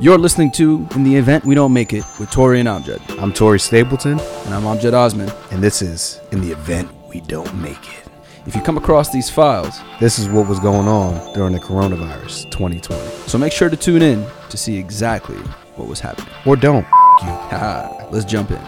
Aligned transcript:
You're 0.00 0.18
listening 0.18 0.52
to 0.52 0.86
In 0.94 1.02
the 1.02 1.16
Event 1.16 1.44
We 1.44 1.54
Don't 1.54 1.72
Make 1.72 1.92
It 1.92 2.04
with 2.20 2.30
Tory 2.30 2.60
and 2.60 2.68
Amjed. 2.68 3.00
I'm 3.20 3.32
Tory 3.32 3.58
Stapleton, 3.58 4.20
And 4.20 4.54
I'm 4.54 4.62
Amjed 4.62 4.92
Osman. 4.92 5.30
and 5.50 5.62
this 5.62 5.82
is 5.82 6.20
In 6.30 6.40
the 6.40 6.52
Event 6.52 6.88
We 7.08 7.20
Don't 7.22 7.52
Make 7.60 7.78
It. 7.98 8.04
If 8.46 8.54
you 8.54 8.62
come 8.62 8.76
across 8.78 9.10
these 9.12 9.28
files, 9.28 9.80
This 10.00 10.18
is 10.18 10.28
what 10.28 10.48
was 10.48 10.60
going 10.60 10.86
on 10.86 11.34
during 11.34 11.52
the 11.52 11.58
coronavirus 11.58 12.48
2020. 12.52 13.00
so 13.26 13.38
make 13.38 13.52
sure 13.52 13.68
to 13.68 13.76
tune 13.76 14.02
in 14.02 14.24
to 14.50 14.56
see 14.56 14.76
exactly 14.78 15.36
what 15.76 15.88
was 15.88 15.98
happening. 16.00 16.32
Or 16.46 16.54
don't. 16.56 16.86
You. 17.22 17.28
Let's 18.12 18.24
jump 18.24 18.50
in. 18.52 18.60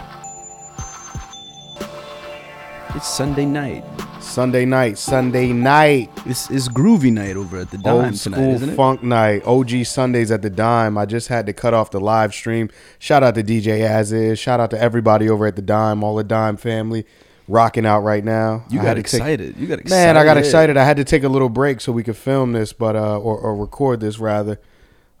It's 2.95 3.07
Sunday 3.07 3.45
night. 3.45 3.85
Sunday 4.21 4.65
night, 4.65 4.97
Sunday 4.97 5.51
night. 5.51 6.09
It's, 6.25 6.49
is 6.51 6.69
groovy 6.69 7.11
night 7.11 7.35
over 7.35 7.57
at 7.59 7.71
the 7.71 7.77
Dime 7.77 7.93
Old 8.05 8.15
tonight, 8.15 8.37
school 8.37 8.53
isn't 8.55 8.69
it? 8.69 8.75
funk 8.75 9.03
night. 9.03 9.43
OG 9.45 9.85
Sundays 9.85 10.31
at 10.31 10.41
the 10.41 10.49
Dime. 10.49 10.97
I 10.97 11.05
just 11.05 11.27
had 11.27 11.45
to 11.47 11.53
cut 11.53 11.73
off 11.73 11.91
the 11.91 11.99
live 11.99 12.33
stream. 12.33 12.69
Shout 12.99 13.23
out 13.23 13.35
to 13.35 13.43
DJ 13.43 13.81
As 13.81 14.11
Is. 14.13 14.39
Shout 14.39 14.59
out 14.59 14.69
to 14.71 14.79
everybody 14.79 15.29
over 15.29 15.45
at 15.47 15.55
the 15.55 15.61
Dime, 15.61 16.03
all 16.03 16.15
the 16.15 16.23
Dime 16.23 16.55
family, 16.55 17.05
rocking 17.47 17.85
out 17.85 18.01
right 18.01 18.23
now. 18.23 18.63
You 18.69 18.79
I 18.79 18.83
got 18.83 18.93
to 18.93 19.03
take- 19.03 19.13
excited. 19.15 19.57
you 19.57 19.67
got 19.67 19.79
excited. 19.79 19.89
Man, 20.05 20.17
I 20.17 20.23
got 20.23 20.37
excited. 20.37 20.77
I 20.77 20.85
had 20.85 20.97
to 20.97 21.03
take 21.03 21.23
a 21.23 21.29
little 21.29 21.49
break 21.49 21.81
so 21.81 21.91
we 21.91 22.03
could 22.03 22.15
film 22.17 22.53
this, 22.53 22.71
but 22.73 22.95
uh, 22.95 23.17
or, 23.19 23.37
or 23.37 23.55
record 23.55 23.99
this 23.99 24.17
rather. 24.19 24.59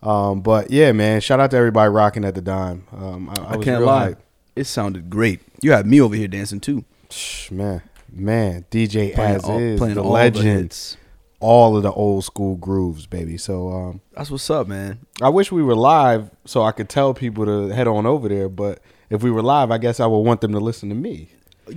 Um, 0.03 0.41
but 0.41 0.71
yeah, 0.71 0.91
man, 0.93 1.21
shout 1.21 1.39
out 1.39 1.51
to 1.51 1.57
everybody 1.57 1.89
rocking 1.89 2.23
at 2.23 2.33
the 2.35 2.41
dime. 2.41 2.85
Um, 2.95 3.29
I, 3.29 3.33
I, 3.41 3.43
I 3.53 3.55
was 3.57 3.65
can't 3.65 3.79
real 3.79 3.87
lie. 3.87 4.09
hyped. 4.13 4.17
It 4.55 4.63
sounded 4.65 5.09
great. 5.09 5.41
You 5.61 5.71
had 5.73 5.85
me 5.85 5.99
over 5.99 6.15
here 6.15 6.27
dancing 6.27 6.59
too. 6.59 6.85
Shh, 7.09 7.51
man, 7.51 7.81
man, 8.11 8.65
DJ 8.71 9.13
Playing 9.13 9.35
as 9.35 9.43
all- 9.45 9.59
is 9.59 9.79
playing 9.79 9.95
the 9.95 10.01
all 10.03 10.07
the 10.09 10.13
legend, 10.13 10.45
hits. 10.45 10.97
all 11.39 11.75
of 11.77 11.83
the 11.83 11.91
old 11.91 12.23
school 12.23 12.55
grooves, 12.55 13.05
baby. 13.05 13.37
So 13.37 13.69
um, 13.71 14.01
That's 14.15 14.29
what's 14.31 14.49
up, 14.49 14.67
man. 14.67 14.99
I 15.21 15.29
wish 15.29 15.51
we 15.51 15.63
were 15.63 15.75
live 15.75 16.29
so 16.45 16.63
I 16.63 16.71
could 16.71 16.89
tell 16.89 17.13
people 17.13 17.45
to 17.45 17.69
head 17.73 17.87
on 17.87 18.05
over 18.05 18.27
there. 18.29 18.49
But 18.49 18.79
if 19.09 19.23
we 19.23 19.31
were 19.31 19.41
live, 19.41 19.71
I 19.71 19.77
guess 19.77 19.99
I 19.99 20.05
would 20.07 20.19
want 20.19 20.41
them 20.41 20.51
to 20.53 20.59
listen 20.59 20.89
to 20.89 20.95
me. 20.95 21.29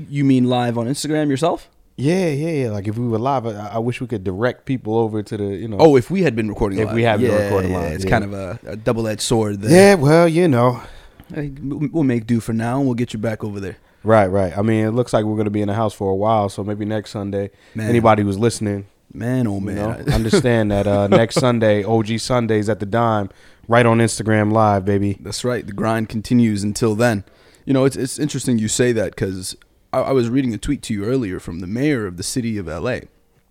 You 0.08 0.24
mean 0.24 0.44
live 0.44 0.76
on 0.78 0.86
Instagram 0.86 1.28
yourself? 1.28 1.68
Yeah, 1.96 2.28
yeah, 2.28 2.64
yeah. 2.64 2.70
Like 2.70 2.88
if 2.88 2.98
we 2.98 3.06
were 3.06 3.18
live, 3.20 3.46
I, 3.46 3.74
I 3.74 3.78
wish 3.78 4.00
we 4.00 4.08
could 4.08 4.24
direct 4.24 4.64
people 4.66 4.98
over 4.98 5.22
to 5.22 5.36
the, 5.36 5.44
you 5.44 5.68
know. 5.68 5.76
Oh, 5.78 5.94
if 5.96 6.10
we 6.10 6.22
had 6.22 6.34
been 6.34 6.48
recording 6.48 6.78
If 6.80 6.86
live. 6.86 6.94
we 6.96 7.02
had 7.04 7.20
been 7.20 7.30
recording 7.30 7.70
yeah, 7.70 7.78
live, 7.78 7.92
It's 7.92 8.04
yeah. 8.04 8.10
kind 8.10 8.24
of 8.24 8.32
a, 8.32 8.58
a 8.66 8.76
double 8.76 9.06
edged 9.06 9.20
sword 9.20 9.60
there. 9.60 9.70
yeah. 9.70 9.94
Well, 9.94 10.26
you 10.28 10.48
know. 10.48 10.82
We'll 11.30 12.02
make 12.04 12.26
do 12.26 12.38
for 12.40 12.52
now 12.52 12.76
and 12.78 12.86
we'll 12.86 12.94
get 12.96 13.12
you 13.14 13.18
back 13.18 13.42
over 13.44 13.58
there. 13.58 13.76
Right, 14.04 14.26
right. 14.26 14.56
I 14.56 14.62
mean, 14.62 14.84
it 14.84 14.90
looks 14.90 15.12
like 15.12 15.24
we're 15.24 15.34
going 15.34 15.46
to 15.46 15.50
be 15.50 15.62
in 15.62 15.68
the 15.68 15.74
house 15.74 15.94
for 15.94 16.10
a 16.10 16.14
while, 16.14 16.48
so 16.48 16.62
maybe 16.62 16.84
next 16.84 17.10
Sunday, 17.10 17.50
Man. 17.74 17.88
anybody 17.88 18.22
who's 18.22 18.38
listening, 18.38 18.86
Man, 19.12 19.46
oh 19.46 19.54
you 19.54 19.60
man. 19.60 19.76
know, 19.76 20.12
understand 20.14 20.70
that 20.70 20.86
uh, 20.86 21.06
next 21.08 21.36
Sunday, 21.36 21.82
OG 21.84 22.18
Sundays 22.18 22.68
at 22.68 22.80
the 22.80 22.86
Dime, 22.86 23.30
right 23.66 23.86
on 23.86 23.98
Instagram 23.98 24.52
Live, 24.52 24.84
baby. 24.84 25.16
That's 25.20 25.44
right. 25.44 25.66
The 25.66 25.72
grind 25.72 26.08
continues 26.08 26.62
until 26.62 26.94
then. 26.94 27.24
You 27.64 27.72
know, 27.72 27.84
it's 27.84 27.96
it's 27.96 28.18
interesting 28.18 28.58
you 28.58 28.68
say 28.68 28.92
that 28.92 29.10
because 29.14 29.56
I, 29.92 30.00
I 30.00 30.12
was 30.12 30.28
reading 30.28 30.52
a 30.52 30.58
tweet 30.58 30.82
to 30.82 30.94
you 30.94 31.04
earlier 31.04 31.40
from 31.40 31.60
the 31.60 31.66
mayor 31.66 32.06
of 32.06 32.16
the 32.18 32.22
city 32.22 32.58
of 32.58 32.66
LA 32.66 32.98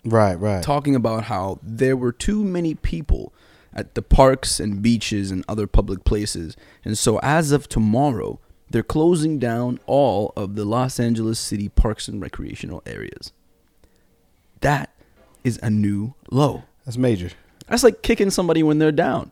Right, 0.05 0.35
right. 0.35 0.61
talking 0.61 0.95
about 0.95 1.23
how 1.25 1.59
there 1.63 1.95
were 1.95 2.11
too 2.11 2.43
many 2.43 2.75
people 2.75 3.33
at 3.73 3.95
the 3.95 4.01
parks 4.01 4.59
and 4.59 4.81
beaches 4.81 5.31
and 5.31 5.43
other 5.47 5.65
public 5.65 6.03
places. 6.03 6.55
And 6.85 6.97
so 6.97 7.19
as 7.23 7.51
of 7.51 7.67
tomorrow, 7.69 8.39
they're 8.73 8.83
closing 8.83 9.37
down 9.39 9.79
all 9.85 10.33
of 10.35 10.55
the 10.55 10.65
Los 10.65 10.99
Angeles 10.99 11.39
City 11.39 11.69
parks 11.69 12.07
and 12.07 12.19
recreational 12.21 12.81
areas. 12.85 13.31
That 14.61 14.89
is 15.43 15.59
a 15.61 15.69
new 15.69 16.15
low. 16.31 16.63
That's 16.85 16.97
major. 16.97 17.29
That's 17.67 17.83
like 17.83 18.01
kicking 18.01 18.29
somebody 18.31 18.63
when 18.63 18.79
they're 18.79 18.91
down. 18.91 19.31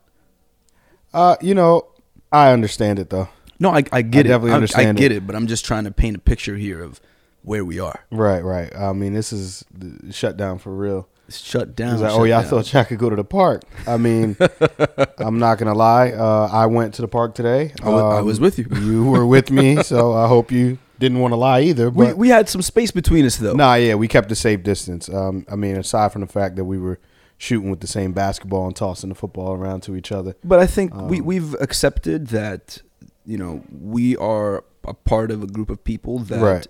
Uh, 1.14 1.36
you 1.42 1.56
know, 1.56 1.88
I 2.32 2.52
understand 2.52 3.00
it 3.00 3.10
though. 3.10 3.30
No, 3.60 3.72
I, 3.72 3.84
I 3.92 4.02
get 4.04 4.20
I 4.20 4.20
it. 4.20 4.24
definitely 4.30 4.52
I- 4.52 4.56
understand 4.56 4.98
I 4.98 5.02
get 5.02 5.12
it. 5.12 5.16
it, 5.18 5.28
but 5.28 5.36
I'm 5.36 5.48
just 5.48 5.66
trying 5.66 5.84
to 5.86 5.92
paint 5.92 6.16
a 6.16 6.20
picture 6.20 6.56
here 6.56 6.84
of 6.84 7.02
where 7.44 7.66
we 7.66 7.80
are. 7.80 8.06
Right, 8.12 8.44
right. 8.44 8.74
I 8.76 8.94
mean, 8.94 9.14
this 9.14 9.34
is 9.34 9.66
the 9.76 10.14
shutdown 10.14 10.60
for 10.60 10.72
real. 10.76 11.08
Shut 11.38 11.76
down. 11.76 11.94
He's 11.94 12.02
like, 12.02 12.12
oh 12.14 12.24
yeah, 12.24 12.40
I 12.40 12.42
down. 12.42 12.50
thought 12.50 12.74
y'all 12.74 12.84
could 12.86 13.00
go 13.00 13.10
to 13.10 13.16
the 13.16 13.24
park. 13.24 13.64
I 13.88 13.98
mean, 13.98 14.36
I'm 15.18 15.40
not 15.40 15.58
gonna 15.58 15.74
lie. 15.74 16.12
Uh, 16.12 16.50
I 16.52 16.66
went 16.68 16.94
to 16.96 17.02
the 17.02 17.08
park 17.08 17.36
today. 17.36 17.74
I 17.84 17.90
I 17.90 18.20
Um, 18.20 18.26
was 18.26 18.40
with 18.40 18.58
you. 18.60 18.66
You 18.72 19.06
were 19.06 19.26
with 19.26 19.52
me, 19.52 19.82
so 19.92 20.14
I 20.14 20.28
hope 20.28 20.52
you 20.52 20.78
didn't 21.00 21.20
want 21.20 21.32
to 21.32 21.36
lie 21.38 21.62
either. 21.62 21.90
we 21.90 22.06
But 22.06 22.18
we 22.18 22.30
had 22.30 22.50
some 22.50 22.62
space 22.62 22.92
between 22.92 23.26
us 23.26 23.38
though. 23.38 23.54
Nah, 23.54 23.76
yeah, 23.76 23.96
we 23.96 24.08
kept 24.08 24.32
a 24.32 24.36
safe 24.36 24.64
distance. 24.64 25.10
Um, 25.10 25.46
I 25.52 25.56
mean, 25.56 25.78
aside 25.78 26.12
from 26.12 26.22
the 26.22 26.28
fact 26.28 26.56
that 26.58 26.66
we 26.66 26.78
were 26.78 27.00
shooting 27.38 27.72
with 27.72 27.80
the 27.80 27.88
same 27.88 28.14
basketball 28.14 28.68
and 28.68 28.76
tossing 28.76 29.10
the 29.10 29.16
football 29.16 29.54
around 29.54 29.82
to 29.84 29.96
each 29.96 30.12
other. 30.12 30.36
But 30.44 30.60
I 30.60 30.68
think 30.68 30.94
we 30.96 31.20
Um, 31.20 31.26
we've 31.26 31.56
accepted 31.60 32.28
that 32.28 32.82
you 33.26 33.38
know 33.38 33.64
we 33.72 34.16
are 34.18 34.64
a 34.84 34.94
part 34.94 35.32
of 35.32 35.42
a 35.44 35.48
group 35.48 35.70
of 35.70 35.84
people 35.84 36.20
that 36.20 36.42
Right. 36.42 36.68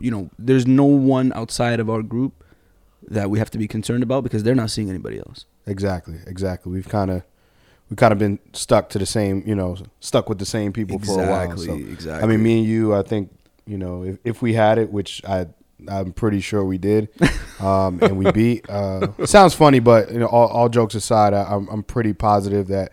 you 0.00 0.10
know 0.10 0.30
there's 0.38 0.66
no 0.66 0.84
one 0.84 1.32
outside 1.34 1.80
of 1.80 1.88
our 1.90 2.02
group 2.02 2.43
that 3.08 3.30
we 3.30 3.38
have 3.38 3.50
to 3.50 3.58
be 3.58 3.68
concerned 3.68 4.02
about 4.02 4.24
because 4.24 4.42
they're 4.42 4.54
not 4.54 4.70
seeing 4.70 4.88
anybody 4.90 5.18
else. 5.18 5.46
Exactly, 5.66 6.18
exactly. 6.26 6.72
We've 6.72 6.88
kind 6.88 7.10
of 7.10 7.22
we've 7.90 7.96
kind 7.96 8.12
of 8.12 8.18
been 8.18 8.38
stuck 8.52 8.88
to 8.90 8.98
the 8.98 9.06
same, 9.06 9.42
you 9.46 9.54
know, 9.54 9.76
stuck 10.00 10.28
with 10.28 10.38
the 10.38 10.46
same 10.46 10.72
people 10.72 10.98
for 10.98 11.22
a 11.22 11.28
while. 11.28 11.52
Exactly, 11.52 11.84
So, 11.84 11.92
exactly. 11.92 12.24
I 12.24 12.26
mean, 12.26 12.42
me 12.42 12.58
and 12.58 12.66
you, 12.66 12.94
I 12.94 13.02
think, 13.02 13.30
you 13.66 13.78
know, 13.78 14.04
if, 14.04 14.18
if 14.24 14.42
we 14.42 14.54
had 14.54 14.78
it, 14.78 14.90
which 14.90 15.22
I 15.24 15.46
I'm 15.88 16.12
pretty 16.12 16.40
sure 16.40 16.64
we 16.64 16.78
did, 16.78 17.08
um, 17.60 17.98
and 18.02 18.16
we 18.16 18.30
beat. 18.32 18.68
Uh, 18.68 19.08
it 19.18 19.28
sounds 19.28 19.54
funny, 19.54 19.80
but 19.80 20.10
you 20.12 20.18
know, 20.18 20.26
all, 20.26 20.48
all 20.48 20.68
jokes 20.68 20.94
aside, 20.94 21.34
I, 21.34 21.44
I'm 21.44 21.68
I'm 21.68 21.82
pretty 21.82 22.12
positive 22.12 22.68
that 22.68 22.92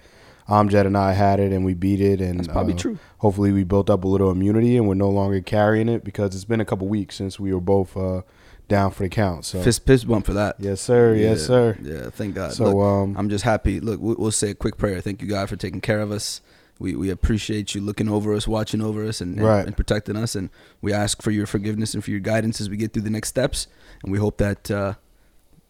Amjed 0.50 0.86
and 0.86 0.98
I 0.98 1.14
had 1.14 1.40
it 1.40 1.54
and 1.54 1.64
we 1.64 1.74
beat 1.74 2.02
it, 2.02 2.20
and 2.20 2.40
That's 2.40 2.48
probably 2.50 2.74
uh, 2.74 2.78
true. 2.78 3.00
Hopefully, 3.20 3.52
we 3.52 3.64
built 3.64 3.90
up 3.90 4.04
a 4.04 4.08
little 4.08 4.32
immunity 4.32 4.76
and 4.78 4.88
we're 4.88 4.96
no 4.96 5.10
longer 5.10 5.40
carrying 5.42 5.88
it 5.88 6.04
because 6.04 6.36
it's 6.36 6.46
been 6.46 6.60
a 6.62 6.66
couple 6.66 6.88
weeks 6.88 7.16
since 7.16 7.40
we 7.40 7.54
were 7.54 7.62
both 7.62 7.96
uh, 7.96 8.22
down 8.72 8.90
for 8.92 9.04
the 9.04 9.10
count. 9.10 9.46
So 9.46 9.62
Fist 9.62 9.86
fist 9.86 10.08
bump 10.08 10.26
for 10.26 10.34
that. 10.34 10.56
yes, 10.60 10.82
sir. 10.82 11.14
Yes, 11.14 11.42
Yeah, 11.42 11.46
sir. 11.46 11.78
Yeah, 11.84 12.10
thank 12.10 12.34
God. 12.36 12.54
So, 12.54 12.64
Look, 12.66 12.76
um, 12.84 13.16
I'm 13.18 13.30
just 13.30 13.44
happy. 13.44 13.80
Look, 13.80 14.00
we- 14.02 14.16
we'll 14.18 14.32
say 14.32 14.50
a 14.52 14.56
quick 14.56 14.78
prayer. 14.78 15.00
Thank 15.02 15.22
you, 15.22 15.28
God, 15.28 15.48
for 15.50 15.56
taking 15.56 15.82
care 15.82 16.02
of 16.02 16.12
us. 16.12 16.42
We 16.80 16.96
we 16.96 17.12
appreciate 17.12 17.76
you 17.76 17.82
looking 17.82 18.10
over 18.10 18.34
us, 18.34 18.48
watching 18.48 18.82
over 18.82 19.06
us, 19.06 19.22
and, 19.22 19.38
and, 19.38 19.46
Right. 19.46 19.66
and 19.68 19.78
protecting 19.78 20.16
us. 20.16 20.34
And 20.36 20.50
we 20.82 20.92
ask 20.94 21.22
for 21.22 21.30
your 21.30 21.46
forgiveness 21.46 21.94
and 21.94 22.04
for 22.04 22.10
your 22.10 22.20
guidance 22.22 22.60
as 22.60 22.70
we 22.72 22.78
get 22.78 22.92
through 22.94 23.04
the 23.04 23.12
next 23.12 23.30
steps. 23.30 23.68
And 24.02 24.12
we 24.12 24.18
hope 24.18 24.38
that 24.40 24.72
uh, 24.72 24.94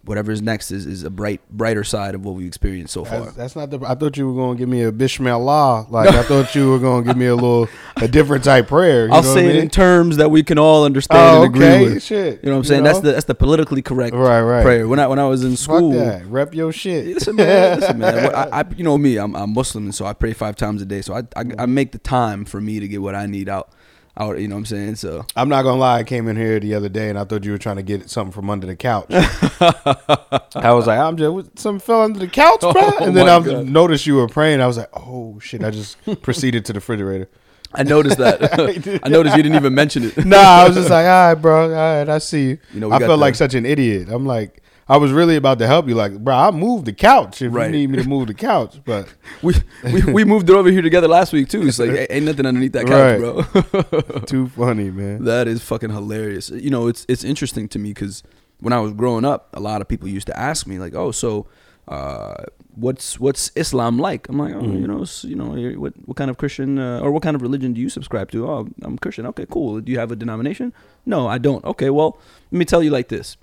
whatever 0.03 0.31
is 0.31 0.41
next 0.41 0.71
is, 0.71 0.85
is 0.85 1.03
a 1.03 1.09
bright 1.09 1.41
brighter 1.49 1.83
side 1.83 2.15
of 2.15 2.25
what 2.25 2.35
we've 2.35 2.47
experienced 2.47 2.93
so 2.93 3.05
far. 3.05 3.21
That's, 3.21 3.35
that's 3.35 3.55
not 3.55 3.69
the. 3.69 3.79
I 3.85 3.95
thought 3.95 4.17
you 4.17 4.27
were 4.27 4.33
going 4.33 4.57
to 4.57 4.59
give 4.59 4.69
me 4.69 4.81
a 4.83 4.91
Bismillah. 4.91 5.87
Like 5.89 6.09
I 6.09 6.23
thought 6.29 6.55
you 6.55 6.69
were 6.71 6.79
going 6.79 7.03
to 7.03 7.07
give 7.09 7.17
me 7.17 7.27
a 7.27 7.35
little 7.35 7.67
a 7.97 8.07
different 8.07 8.43
type 8.43 8.67
prayer. 8.67 9.07
You 9.07 9.13
I'll 9.13 9.21
know 9.23 9.33
say 9.33 9.45
I 9.45 9.49
it 9.49 9.53
mean? 9.53 9.61
in 9.63 9.69
terms 9.69 10.17
that 10.17 10.31
we 10.31 10.43
can 10.43 10.57
all 10.57 10.85
understand 10.85 11.19
Oh, 11.21 11.43
and 11.43 11.55
agree 11.55 11.65
okay. 11.67 11.83
with. 11.93 12.03
Shit. 12.03 12.43
You 12.43 12.49
know 12.49 12.51
what 12.53 12.57
I'm 12.57 12.63
You 12.63 12.67
saying? 12.69 12.83
That's 12.83 12.99
the 12.99 13.11
that's 13.11 13.25
the 13.25 13.35
politically 13.35 13.81
correct 13.81 14.15
Right, 14.15 14.41
right. 14.41 14.63
prayer. 14.63 14.87
When 14.87 14.99
I 14.99 15.07
when 15.07 15.19
I 15.19 15.25
was 15.25 15.43
in 15.43 15.51
Fuck 15.51 15.59
school, 15.77 15.91
that. 15.93 16.25
Rep 16.25 16.53
your 16.55 16.71
shit. 16.71 17.05
Listen, 17.07 17.35
man. 17.35 17.79
Listen, 17.79 17.99
man. 17.99 18.33
I, 18.35 18.61
I, 18.61 18.65
you 18.75 18.83
know 18.83 18.97
me. 18.97 19.17
I'm, 19.17 19.35
I'm 19.35 19.53
Muslim, 19.53 19.85
and 19.85 19.95
so 19.95 20.05
I 20.05 20.13
pray 20.13 20.33
five 20.33 20.55
times 20.55 20.81
a 20.81 20.85
day. 20.85 21.01
So 21.01 21.13
I, 21.13 21.19
I, 21.35 21.43
I 21.59 21.65
make 21.65 21.91
the 21.91 21.97
time 21.99 22.45
for 22.45 22.59
me 22.59 22.79
to 22.79 22.87
get 22.87 23.01
what 23.01 23.13
I 23.15 23.25
need 23.27 23.49
out, 23.49 23.69
out. 24.17 24.39
You 24.39 24.47
know 24.47 24.55
what 24.55 24.59
I'm 24.59 24.65
saying? 24.65 24.95
So 24.95 25.25
I'm 25.35 25.49
not 25.49 25.63
gonna 25.63 25.79
lie. 25.79 25.99
I 25.99 26.03
came 26.03 26.27
in 26.27 26.35
here 26.35 26.59
the 26.59 26.73
other 26.75 26.89
day 26.89 27.09
and 27.09 27.17
I 27.17 27.23
thought 27.23 27.43
you 27.43 27.51
were 27.51 27.57
trying 27.57 27.77
to 27.77 27.83
get 27.83 28.09
something 28.09 28.31
from 28.31 28.49
under 28.49 28.67
the 28.67 28.75
couch. 28.75 29.07
I 29.11 30.71
was 30.73 30.87
like, 30.87 30.99
I'm 30.99 31.17
just 31.17 31.59
something 31.59 31.79
fell 31.79 32.01
under 32.03 32.19
the 32.19 32.27
couch, 32.27 32.61
bro. 32.61 32.73
Oh, 32.75 32.97
and 33.01 33.15
then 33.15 33.27
I 33.29 33.39
God. 33.39 33.65
noticed 33.67 34.05
you 34.05 34.15
were 34.15 34.27
praying. 34.27 34.61
I 34.61 34.67
was 34.67 34.77
like, 34.77 34.89
oh 34.93 35.39
shit. 35.39 35.63
I 35.63 35.71
just 35.71 35.97
proceeded 36.21 36.65
to 36.65 36.73
the 36.73 36.77
refrigerator. 36.77 37.29
I 37.73 37.83
noticed 37.83 38.17
that. 38.17 38.59
I 39.03 39.07
noticed 39.07 39.37
you 39.37 39.43
didn't 39.43 39.55
even 39.55 39.73
mention 39.73 40.03
it. 40.03 40.25
Nah, 40.25 40.37
I 40.37 40.67
was 40.67 40.75
just 40.75 40.89
like, 40.89 41.05
all 41.05 41.27
right, 41.29 41.35
bro. 41.35 41.63
All 41.69 41.69
right, 41.99 42.09
I 42.09 42.17
see 42.17 42.49
you. 42.49 42.57
You 42.73 42.81
know, 42.81 42.91
I 42.91 42.99
felt 42.99 43.11
the- 43.11 43.17
like 43.17 43.35
such 43.35 43.53
an 43.53 43.65
idiot. 43.65 44.09
I'm 44.11 44.25
like, 44.25 44.60
I 44.93 44.97
was 44.97 45.11
really 45.11 45.35
about 45.37 45.57
to 45.59 45.67
help 45.67 45.87
you. 45.87 45.95
Like, 45.95 46.13
bro, 46.23 46.35
I 46.35 46.51
moved 46.51 46.85
the 46.85 46.93
couch 46.93 47.41
if 47.41 47.53
Right. 47.53 47.67
you 47.67 47.71
need 47.77 47.89
me 47.89 48.03
to 48.03 48.07
move 48.09 48.27
the 48.27 48.33
couch. 48.33 48.81
But 48.85 49.07
We, 49.41 49.53
we 49.93 50.01
we 50.17 50.23
moved 50.25 50.49
it 50.49 50.55
over 50.55 50.69
here 50.69 50.81
together 50.81 51.07
last 51.07 51.31
week 51.33 51.47
too. 51.49 51.61
It's 51.67 51.79
like 51.79 52.07
ain't 52.09 52.25
nothing 52.25 52.45
underneath 52.45 52.73
that 52.73 52.85
couch, 52.87 53.21
Right. 53.21 54.01
bro. 54.01 54.19
too 54.33 54.47
funny, 54.49 54.89
man. 54.91 55.23
that 55.25 55.47
is 55.47 55.61
fucking 55.63 55.91
hilarious. 55.91 56.49
You 56.49 56.69
know, 56.69 56.87
it's 56.87 57.05
it's 57.07 57.23
interesting 57.23 57.67
to 57.69 57.79
me 57.79 57.89
because 57.93 58.23
when 58.59 58.73
I 58.73 58.79
was 58.79 58.91
growing 58.93 59.25
up, 59.25 59.49
a 59.53 59.59
lot 59.59 59.81
of 59.81 59.87
people 59.87 60.07
used 60.07 60.27
to 60.27 60.37
ask 60.49 60.67
me 60.67 60.77
like, 60.79 60.93
"Oh, 60.95 61.11
so." 61.11 61.47
Uh, 61.87 62.35
what's 62.75 63.19
what's 63.19 63.51
Islam 63.55 63.97
like? 63.97 64.29
I'm 64.29 64.37
like, 64.37 64.53
oh, 64.53 64.61
Mm. 64.61 64.79
you 64.81 64.87
know, 64.87 65.03
you 65.23 65.35
know, 65.35 65.79
what 65.81 65.93
what 66.05 66.15
kind 66.15 66.29
of 66.29 66.37
Christian 66.37 66.77
uh, 66.77 66.99
or 67.03 67.11
what 67.11 67.23
kind 67.23 67.35
of 67.35 67.41
religion 67.41 67.73
do 67.73 67.81
you 67.81 67.89
subscribe 67.89 68.31
to? 68.31 68.47
Oh, 68.47 68.67
I'm 68.83 68.97
Christian. 68.99 69.25
Okay, 69.25 69.45
cool. 69.49 69.81
Do 69.81 69.91
you 69.91 69.97
have 69.99 70.11
a 70.11 70.15
denomination? 70.15 70.71
No, 71.05 71.27
I 71.27 71.37
don't. 71.39 71.65
Okay, 71.65 71.89
well, 71.89 72.19
let 72.51 72.59
me 72.59 72.65
tell 72.65 72.83
you 72.83 72.91
like 72.91 73.07
this. 73.09 73.35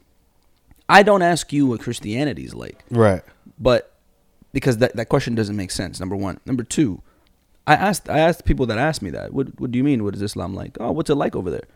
I 0.88 1.02
don't 1.02 1.22
ask 1.22 1.52
you 1.52 1.66
what 1.66 1.80
Christianity 1.80 2.44
is 2.44 2.54
like, 2.54 2.84
Right. 2.90 3.22
but 3.58 3.92
because 4.52 4.78
that, 4.78 4.96
that 4.96 5.08
question 5.10 5.34
doesn't 5.34 5.56
make 5.56 5.70
sense. 5.70 6.00
Number 6.00 6.16
one. 6.16 6.40
Number 6.46 6.62
two, 6.64 7.02
I 7.66 7.74
asked 7.74 8.08
I 8.08 8.18
asked 8.20 8.44
people 8.46 8.64
that 8.66 8.78
asked 8.78 9.02
me 9.02 9.10
that. 9.10 9.32
What 9.34 9.60
what 9.60 9.70
do 9.70 9.76
you 9.78 9.84
mean? 9.84 10.02
What 10.04 10.14
is 10.14 10.22
Islam 10.22 10.54
like? 10.54 10.78
Oh, 10.80 10.90
what's 10.92 11.10
it 11.10 11.16
like 11.16 11.36
over 11.36 11.50
there? 11.50 11.66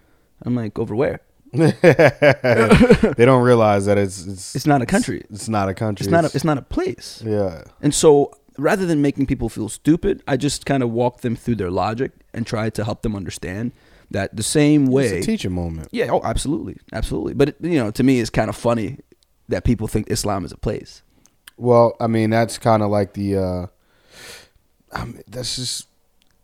I'm 0.44 0.54
like, 0.56 0.78
over 0.78 0.94
where? 0.96 1.20
they 1.52 3.24
don't 3.26 3.42
realize 3.42 3.84
that 3.86 3.98
it's 3.98 4.26
it's 4.26 4.54
It's 4.56 4.66
not 4.66 4.80
a 4.82 4.86
country. 4.86 5.22
It's 5.30 5.48
not 5.48 5.68
a 5.68 5.74
country. 5.74 6.04
It's 6.04 6.10
not 6.10 6.24
a, 6.24 6.30
it's 6.34 6.44
not 6.44 6.58
a 6.58 6.62
place. 6.62 7.22
yeah. 7.24 7.64
And 7.82 7.94
so 7.94 8.32
rather 8.58 8.86
than 8.86 9.02
making 9.02 9.26
people 9.26 9.48
feel 9.50 9.68
stupid, 9.68 10.22
I 10.26 10.36
just 10.38 10.64
kind 10.66 10.82
of 10.82 10.90
walk 10.90 11.20
them 11.20 11.36
through 11.36 11.56
their 11.56 11.70
logic 11.70 12.12
and 12.32 12.46
try 12.46 12.70
to 12.70 12.84
help 12.84 13.02
them 13.02 13.14
understand 13.14 13.72
that 14.12 14.34
the 14.36 14.42
same 14.42 14.86
way. 14.86 15.06
It's 15.06 15.26
a 15.26 15.30
teaching 15.30 15.52
moment. 15.52 15.88
Yeah, 15.92 16.08
oh, 16.10 16.20
absolutely, 16.24 16.78
absolutely. 16.92 17.34
But 17.34 17.50
it, 17.50 17.56
you 17.60 17.78
know, 17.78 17.90
to 17.90 18.02
me, 18.02 18.20
it's 18.20 18.30
kind 18.30 18.48
of 18.48 18.56
funny 18.56 18.98
that 19.48 19.64
people 19.64 19.88
think 19.88 20.10
Islam 20.10 20.44
is 20.44 20.52
a 20.52 20.56
place. 20.56 21.02
Well, 21.56 21.96
I 22.00 22.06
mean, 22.06 22.30
that's 22.30 22.58
kind 22.58 22.82
of 22.82 22.90
like 22.90 23.14
the. 23.14 23.36
Uh, 23.36 23.66
I 24.92 25.04
mean, 25.04 25.22
that's 25.26 25.56
just 25.56 25.86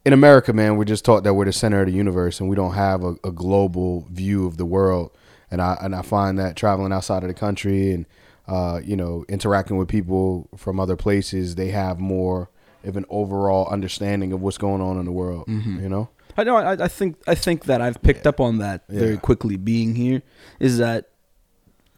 in 0.04 0.12
America, 0.12 0.52
man. 0.52 0.76
We're 0.76 0.84
just 0.84 1.04
taught 1.04 1.24
that 1.24 1.34
we're 1.34 1.44
the 1.44 1.52
center 1.52 1.80
of 1.80 1.86
the 1.86 1.92
universe, 1.92 2.40
and 2.40 2.48
we 2.48 2.56
don't 2.56 2.74
have 2.74 3.02
a, 3.02 3.16
a 3.24 3.32
global 3.32 4.06
view 4.10 4.46
of 4.46 4.56
the 4.56 4.66
world. 4.66 5.10
And 5.50 5.62
I 5.62 5.76
and 5.80 5.94
I 5.94 6.02
find 6.02 6.38
that 6.38 6.56
traveling 6.56 6.92
outside 6.92 7.22
of 7.22 7.28
the 7.28 7.34
country 7.34 7.92
and 7.92 8.06
uh, 8.46 8.80
you 8.84 8.96
know 8.96 9.24
interacting 9.28 9.76
with 9.76 9.88
people 9.88 10.48
from 10.56 10.78
other 10.78 10.96
places, 10.96 11.54
they 11.54 11.68
have 11.68 11.98
more 11.98 12.50
of 12.84 12.96
an 12.96 13.04
overall 13.10 13.66
understanding 13.68 14.32
of 14.32 14.40
what's 14.40 14.58
going 14.58 14.80
on 14.80 14.98
in 14.98 15.04
the 15.04 15.12
world. 15.12 15.46
Mm-hmm. 15.46 15.82
You 15.82 15.88
know. 15.88 16.08
I 16.38 16.44
know. 16.44 16.56
I, 16.56 16.84
I 16.84 16.88
think. 16.88 17.16
I 17.26 17.34
think 17.34 17.64
that 17.64 17.80
I've 17.82 18.00
picked 18.00 18.26
up 18.26 18.40
on 18.40 18.58
that 18.58 18.84
very 18.88 19.18
quickly. 19.18 19.56
Being 19.56 19.96
here 19.96 20.22
is 20.60 20.78
that 20.78 21.10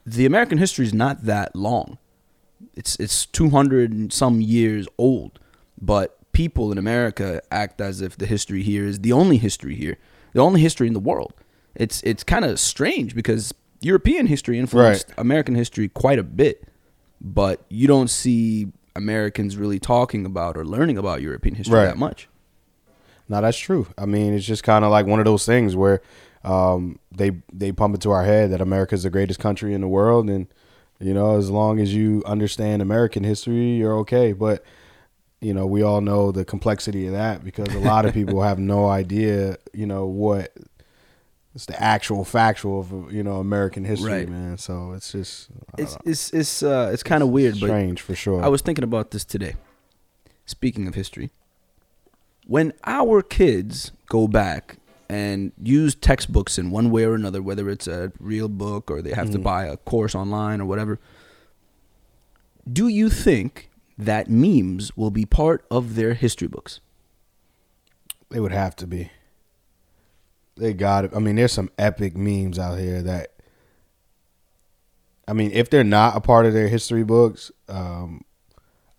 the 0.06 0.24
American 0.26 0.58
history 0.58 0.86
is 0.86 0.94
not 0.94 1.24
that 1.26 1.54
long. 1.54 1.98
It's 2.74 2.96
it's 2.96 3.26
two 3.26 3.50
hundred 3.50 3.92
and 3.92 4.12
some 4.12 4.40
years 4.40 4.88
old, 4.96 5.38
but 5.80 6.16
people 6.32 6.72
in 6.72 6.78
America 6.78 7.42
act 7.52 7.80
as 7.80 8.00
if 8.00 8.16
the 8.16 8.26
history 8.26 8.62
here 8.62 8.84
is 8.86 9.00
the 9.00 9.12
only 9.12 9.36
history 9.36 9.74
here, 9.74 9.98
the 10.32 10.40
only 10.40 10.60
history 10.62 10.86
in 10.86 10.94
the 10.94 11.00
world. 11.00 11.34
It's 11.74 12.02
it's 12.02 12.24
kind 12.24 12.44
of 12.46 12.58
strange 12.58 13.14
because 13.14 13.52
European 13.82 14.26
history 14.26 14.58
influenced 14.58 15.12
American 15.18 15.54
history 15.54 15.88
quite 15.88 16.18
a 16.18 16.22
bit, 16.22 16.66
but 17.20 17.64
you 17.68 17.86
don't 17.86 18.08
see 18.08 18.68
Americans 18.96 19.56
really 19.58 19.78
talking 19.78 20.24
about 20.24 20.56
or 20.56 20.64
learning 20.64 20.96
about 20.96 21.20
European 21.20 21.56
history 21.56 21.76
Right. 21.76 21.84
that 21.86 21.98
much. 21.98 22.28
No, 23.30 23.40
that's 23.40 23.56
true. 23.56 23.86
I 23.96 24.04
mean, 24.06 24.34
it's 24.34 24.44
just 24.44 24.62
kind 24.64 24.84
of 24.84 24.90
like 24.90 25.06
one 25.06 25.20
of 25.20 25.24
those 25.24 25.46
things 25.46 25.76
where 25.76 26.02
um, 26.44 26.98
they 27.12 27.30
they 27.52 27.70
pump 27.72 27.94
into 27.94 28.10
our 28.10 28.24
head 28.24 28.50
that 28.50 28.60
America 28.60 28.94
is 28.94 29.04
the 29.04 29.10
greatest 29.10 29.38
country 29.40 29.72
in 29.72 29.80
the 29.80 29.88
world, 29.88 30.28
and 30.28 30.48
you 30.98 31.14
know, 31.14 31.36
as 31.38 31.48
long 31.48 31.78
as 31.78 31.94
you 31.94 32.22
understand 32.26 32.82
American 32.82 33.22
history, 33.24 33.76
you're 33.76 33.96
okay. 33.98 34.32
But 34.32 34.64
you 35.40 35.54
know, 35.54 35.64
we 35.64 35.80
all 35.82 36.00
know 36.00 36.32
the 36.32 36.44
complexity 36.44 37.06
of 37.06 37.12
that 37.12 37.44
because 37.44 37.72
a 37.74 37.78
lot 37.78 38.04
of 38.04 38.12
people 38.18 38.42
have 38.42 38.58
no 38.58 38.88
idea, 38.88 39.56
you 39.72 39.86
know, 39.86 40.06
what 40.06 40.52
it's 41.54 41.66
the 41.66 41.80
actual 41.82 42.24
factual 42.24 42.80
of 42.80 43.12
you 43.12 43.22
know 43.22 43.36
American 43.36 43.84
history, 43.84 44.10
Right. 44.10 44.28
man. 44.28 44.58
So 44.58 44.92
it's 44.92 45.12
just 45.12 45.50
It's 45.78 45.96
it's 46.04 46.32
it's 46.32 46.62
uh 46.64 46.90
it's 46.92 47.04
kind 47.04 47.22
of 47.22 47.28
weird, 47.28 47.54
but 47.60 47.66
strange 47.66 48.00
for 48.00 48.14
sure. 48.16 48.42
I 48.42 48.48
was 48.48 48.60
thinking 48.60 48.84
about 48.84 49.12
this 49.12 49.24
today. 49.24 49.54
Speaking 50.46 50.88
of 50.88 50.94
history, 50.94 51.30
when 52.50 52.72
our 52.84 53.22
kids 53.22 53.92
go 54.08 54.26
back 54.26 54.78
and 55.08 55.52
use 55.62 55.94
textbooks 55.94 56.58
in 56.58 56.72
one 56.72 56.90
way 56.90 57.04
or 57.04 57.14
another, 57.14 57.40
whether 57.40 57.70
it's 57.70 57.86
a 57.86 58.10
real 58.18 58.48
book 58.48 58.90
or 58.90 59.00
they 59.00 59.12
have 59.12 59.30
to 59.30 59.38
Mhm. 59.38 59.44
buy 59.44 59.66
a 59.66 59.76
course 59.76 60.16
online 60.16 60.60
or 60.60 60.64
whatever, 60.66 60.98
do 62.70 62.88
you 62.88 63.08
think 63.08 63.70
that 63.96 64.28
memes 64.28 64.96
will 64.96 65.12
be 65.12 65.24
part 65.24 65.64
of 65.70 65.94
their 65.94 66.14
history 66.14 66.48
books? 66.48 66.80
They 68.30 68.40
would 68.40 68.50
have 68.52 68.74
to 68.76 68.86
be. 68.88 69.10
They 70.56 70.72
got 70.74 71.04
it. 71.04 71.12
I 71.14 71.20
mean, 71.20 71.36
there's 71.36 71.52
some 71.52 71.70
epic 71.78 72.16
memes 72.16 72.58
out 72.58 72.80
here 72.80 73.00
that. 73.02 73.28
I 75.28 75.34
mean, 75.34 75.52
if 75.52 75.70
they're 75.70 75.84
not 75.84 76.16
a 76.16 76.20
part 76.20 76.46
of 76.46 76.52
their 76.52 76.66
history 76.66 77.04
books, 77.04 77.52
um, 77.68 78.24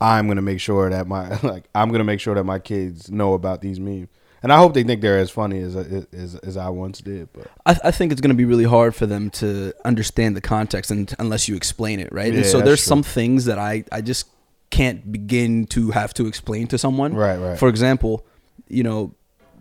I'm 0.02 0.28
gonna 0.28 0.42
make 0.42 0.60
sure 0.60 0.90
that 0.90 1.08
my 1.08 1.40
like 1.44 1.66
I'm 1.76 1.92
gonna 1.92 2.04
make 2.04 2.20
sure 2.20 2.36
that 2.36 2.44
my 2.44 2.60
kids 2.60 3.10
know 3.10 3.34
about 3.34 3.62
these 3.62 3.80
memes, 3.80 4.10
and 4.44 4.52
I 4.52 4.58
hope 4.58 4.74
they 4.74 4.84
think 4.84 5.02
they're 5.02 5.20
as 5.20 5.30
funny 5.30 5.60
as 5.62 5.76
as, 5.76 6.36
as 6.36 6.58
I 6.58 6.70
once 6.70 7.00
did. 7.00 7.30
But 7.32 7.48
I, 7.66 7.78
I 7.86 7.92
think 7.92 8.12
it's 8.12 8.22
going 8.22 8.30
to 8.32 8.36
be 8.36 8.46
really 8.46 8.64
hard 8.64 8.96
for 8.96 9.06
them 9.06 9.30
to 9.32 9.74
understand 9.86 10.36
the 10.36 10.42
context 10.42 10.90
and, 10.90 11.14
unless 11.20 11.48
you 11.48 11.56
explain 11.56 12.00
it, 12.00 12.12
right? 12.12 12.34
and 12.34 12.46
so 12.46 12.60
there's 12.60 12.80
true. 12.80 12.90
some 12.90 13.04
things 13.04 13.46
that 13.46 13.60
I, 13.60 13.84
I 13.92 14.02
just 14.02 14.28
can't 14.72 15.12
begin 15.12 15.68
to 15.68 15.92
have 15.92 16.14
to 16.16 16.26
explain 16.26 16.66
to 16.68 16.78
someone. 16.78 17.14
right, 17.14 17.38
right, 17.38 17.60
For 17.60 17.70
example, 17.70 18.26
you 18.68 18.84
know, 18.84 19.14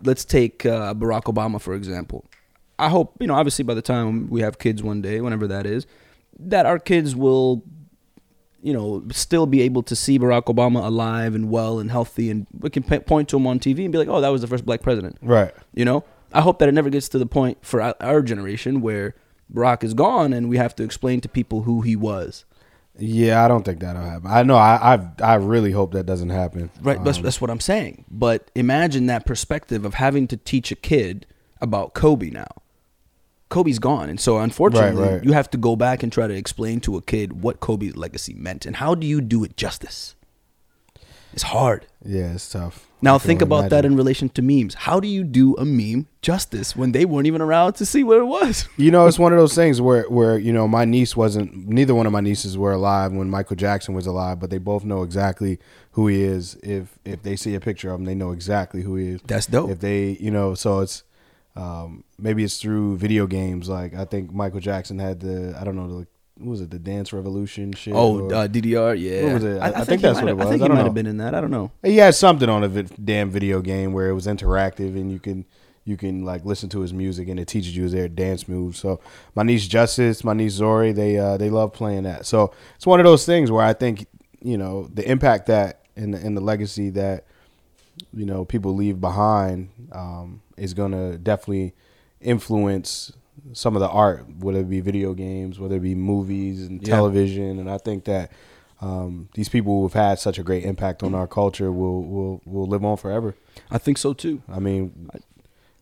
let's 0.03 0.25
take 0.25 0.65
uh, 0.65 0.95
Barack 0.95 1.23
Obama 1.23 1.61
for 1.61 1.75
example. 1.75 2.25
I 2.79 2.89
hope 2.89 3.15
you 3.19 3.27
know, 3.27 3.35
obviously, 3.35 3.63
by 3.63 3.75
the 3.75 3.81
time 3.83 4.27
we 4.27 4.41
have 4.41 4.57
kids 4.57 4.81
one 4.81 5.03
day, 5.03 5.21
whenever 5.21 5.45
that 5.47 5.67
is, 5.67 5.85
that 6.39 6.65
our 6.65 6.79
kids 6.79 7.15
will, 7.15 7.63
you 8.61 8.73
know, 8.73 9.03
still 9.11 9.45
be 9.45 9.61
able 9.61 9.83
to 9.83 9.95
see 9.95 10.19
Barack 10.19 10.45
Obama 10.45 10.85
alive 10.85 11.35
and 11.35 11.49
well 11.49 11.79
and 11.79 11.89
healthy, 11.89 12.29
and 12.29 12.47
we 12.59 12.69
can 12.69 12.83
point 12.83 13.29
to 13.29 13.37
him 13.37 13.47
on 13.47 13.59
TV 13.59 13.83
and 13.83 13.91
be 13.91 13.97
like, 13.97 14.07
"Oh, 14.07 14.21
that 14.21 14.29
was 14.29 14.41
the 14.41 14.47
first 14.47 14.65
black 14.65 14.81
president." 14.81 15.17
right. 15.21 15.53
You 15.73 15.85
know, 15.85 16.03
I 16.33 16.41
hope 16.41 16.59
that 16.59 16.69
it 16.69 16.73
never 16.73 16.89
gets 16.89 17.09
to 17.09 17.17
the 17.17 17.25
point 17.25 17.57
for 17.61 17.81
our, 17.81 18.21
generation 18.21 18.81
where 18.81 19.15
Barack 19.53 19.83
is 19.83 19.93
gone 19.93 20.33
and 20.33 20.49
we 20.49 20.57
have 20.57 20.75
to 20.75 20.83
explain 20.83 21.21
to 21.21 21.29
people 21.29 21.63
who 21.63 21.81
he 21.81 21.95
was. 21.95 22.45
Yeah, 22.97 23.43
I 23.43 23.47
don't 23.47 23.63
think 23.63 23.79
that'll 23.79 24.01
happen. 24.01 24.29
I 24.29 24.43
know. 24.43 24.57
I 24.57 24.95
I, 24.95 25.07
I 25.23 25.35
really 25.35 25.71
hope 25.71 25.93
that 25.93 26.05
doesn't 26.05 26.29
happen. 26.29 26.69
Right, 26.81 27.03
that's, 27.03 27.17
Um, 27.17 27.23
that's 27.23 27.41
what 27.41 27.49
I'm 27.49 27.59
saying. 27.59 28.05
But 28.11 28.51
imagine 28.53 29.07
that 29.07 29.25
perspective 29.25 29.85
of 29.85 29.95
having 29.95 30.27
to 30.27 30.37
teach 30.37 30.71
a 30.71 30.75
kid 30.75 31.25
about 31.59 31.93
Kobe 31.93 32.29
now. 32.29 32.47
Kobe's 33.51 33.77
gone, 33.77 34.09
and 34.09 34.19
so 34.19 34.39
unfortunately, 34.39 35.03
Right, 35.03 35.11
right. 35.17 35.23
you 35.23 35.33
have 35.33 35.49
to 35.51 35.57
go 35.59 35.75
back 35.75 36.01
and 36.01 36.11
try 36.11 36.25
to 36.27 36.33
explain 36.33 36.79
to 36.81 36.97
a 36.97 37.01
kid 37.03 37.43
what 37.43 37.59
Kobe's 37.59 37.95
legacy 37.95 38.33
meant, 38.33 38.65
and 38.65 38.77
how 38.77 38.95
do 38.95 39.05
you 39.05 39.21
do 39.21 39.43
it 39.43 39.55
justice? 39.57 40.15
It's 41.33 41.43
hard. 41.43 41.85
yeah, 42.05 42.33
it's 42.33 42.49
tough. 42.49 42.87
Now 43.03 43.17
think 43.17 43.41
about 43.41 43.69
that 43.71 43.83
in 43.85 43.95
relation 43.95 44.29
to 44.29 44.41
memes. 44.43 44.73
How 44.75 44.99
do 44.99 45.07
you 45.07 45.23
do 45.23 45.55
a 45.55 45.65
meme 45.65 46.07
justice 46.21 46.75
when 46.75 46.91
they 46.91 47.03
weren't 47.05 47.25
even 47.25 47.41
around 47.41 47.73
to 47.75 47.85
see 47.85 48.03
what 48.03 48.17
it 48.17 48.25
was? 48.27 48.67
You 48.77 48.91
know, 48.91 49.07
it's 49.07 49.17
one 49.17 49.31
of 49.31 49.39
those 49.39 49.55
things 49.55 49.79
where, 49.81 50.03
where 50.09 50.37
you 50.37 50.51
know, 50.53 50.67
my 50.67 50.83
niece 50.85 51.15
wasn't. 51.15 51.67
Neither 51.69 51.95
one 51.95 52.05
of 52.05 52.11
my 52.11 52.19
nieces 52.21 52.57
were 52.57 52.73
alive 52.73 53.11
when 53.13 53.29
Michael 53.29 53.55
Jackson 53.55 53.95
was 53.95 54.05
alive, 54.05 54.39
but 54.39 54.49
they 54.49 54.57
both 54.59 54.83
know 54.83 55.01
exactly 55.03 55.57
who 55.91 56.07
he 56.07 56.21
is. 56.21 56.57
If 56.63 56.99
if 57.05 57.23
they 57.23 57.35
see 57.37 57.55
a 57.55 57.59
picture 57.61 57.91
of 57.91 57.99
him, 58.01 58.05
they 58.05 58.15
know 58.15 58.31
exactly 58.33 58.81
who 58.83 58.95
he 58.97 59.07
is. 59.13 59.21
That's 59.25 59.45
dope. 59.47 59.69
If 59.71 59.79
they, 59.79 60.17
you 60.19 60.31
know, 60.31 60.53
so 60.53 60.81
it's 60.81 61.03
um, 61.55 62.03
maybe 62.17 62.43
it's 62.43 62.57
through 62.59 62.97
video 62.97 63.27
games. 63.27 63.67
Like 63.69 63.93
I 63.93 64.05
think 64.05 64.31
Michael 64.33 64.59
Jackson 64.59 64.99
had 64.99 65.19
the, 65.19 65.57
I 65.59 65.63
don't 65.63 65.75
know, 65.75 65.87
the 65.99 66.07
what 66.37 66.49
was 66.51 66.61
it, 66.61 66.71
the 66.71 66.79
Dance 66.79 67.13
Revolution 67.13 67.71
shit? 67.73 67.93
Oh, 67.93 68.21
or- 68.21 68.33
uh, 68.33 68.47
DDR, 68.47 68.99
yeah. 68.99 69.25
What 69.25 69.33
was 69.35 69.43
it? 69.43 69.61
I- 69.61 69.81
I 69.81 69.83
think 69.83 70.01
he 70.01 70.07
that's 70.07 70.19
what 70.19 70.27
it 70.27 70.31
I 70.31 70.33
was. 70.33 70.47
think 70.49 70.61
I 70.61 70.65
he 70.65 70.69
might 70.69 70.77
know. 70.79 70.83
have 70.85 70.93
been 70.93 71.05
in 71.05 71.17
that. 71.17 71.35
I 71.35 71.41
don't 71.41 71.51
know. 71.51 71.71
he 71.83 71.97
had 71.97 72.15
something 72.15 72.49
on 72.49 72.63
a 72.63 72.67
vid- 72.67 73.05
damn 73.05 73.29
video 73.29 73.61
game 73.61 73.93
where 73.93 74.09
it 74.09 74.13
was 74.13 74.25
interactive 74.27 74.95
and 74.95 75.11
you 75.11 75.19
can 75.19 75.45
you 75.83 75.97
can 75.97 76.23
like 76.23 76.45
listen 76.45 76.69
to 76.69 76.79
his 76.81 76.93
music 76.93 77.27
and 77.27 77.39
it 77.39 77.47
teaches 77.47 77.75
you 77.75 77.89
their 77.89 78.07
dance 78.07 78.47
moves. 78.47 78.79
So 78.79 78.99
my 79.35 79.43
niece 79.43 79.67
Justice, 79.67 80.23
my 80.23 80.33
niece 80.33 80.53
Zori, 80.53 80.91
they 80.93 81.17
uh, 81.17 81.37
they 81.37 81.49
love 81.49 81.73
playing 81.73 82.03
that. 82.03 82.25
So 82.25 82.53
it's 82.75 82.87
one 82.87 82.99
of 82.99 83.05
those 83.05 83.25
things 83.25 83.51
where 83.51 83.65
I 83.65 83.73
think 83.73 84.07
you 84.41 84.57
know 84.57 84.87
the 84.93 85.07
impact 85.09 85.47
that 85.47 85.81
and 85.95 86.13
the, 86.13 86.17
and 86.25 86.35
the 86.37 86.41
legacy 86.41 86.89
that 86.91 87.25
you 88.13 88.25
know 88.25 88.45
people 88.45 88.73
leave 88.73 88.99
behind 89.01 89.69
um, 89.91 90.41
is 90.61 90.73
gonna 90.73 91.17
definitely 91.17 91.73
influence 92.21 93.11
some 93.53 93.75
of 93.75 93.79
the 93.79 93.89
art, 93.89 94.25
whether 94.39 94.59
it 94.59 94.69
be 94.69 94.79
video 94.81 95.13
games, 95.13 95.59
whether 95.59 95.75
it 95.77 95.81
be 95.81 95.95
movies 95.95 96.67
and 96.67 96.81
Yeah. 96.81 96.95
television, 96.95 97.59
and 97.59 97.69
I 97.69 97.77
think 97.77 98.05
that 98.05 98.31
um, 98.81 99.29
these 99.35 99.47
people 99.49 99.77
who 99.77 99.83
have 99.83 99.93
had 99.93 100.19
such 100.19 100.39
a 100.39 100.43
great 100.43 100.63
impact 100.65 101.03
on 101.03 101.13
our 101.13 101.27
culture 101.27 101.71
will 101.71 102.01
will 102.03 102.41
will 102.45 102.65
live 102.65 102.83
on 102.83 102.97
forever. 102.97 103.35
I 103.69 103.77
think 103.77 103.97
so 103.99 104.13
too. 104.13 104.41
I 104.49 104.59
mean, 104.59 105.09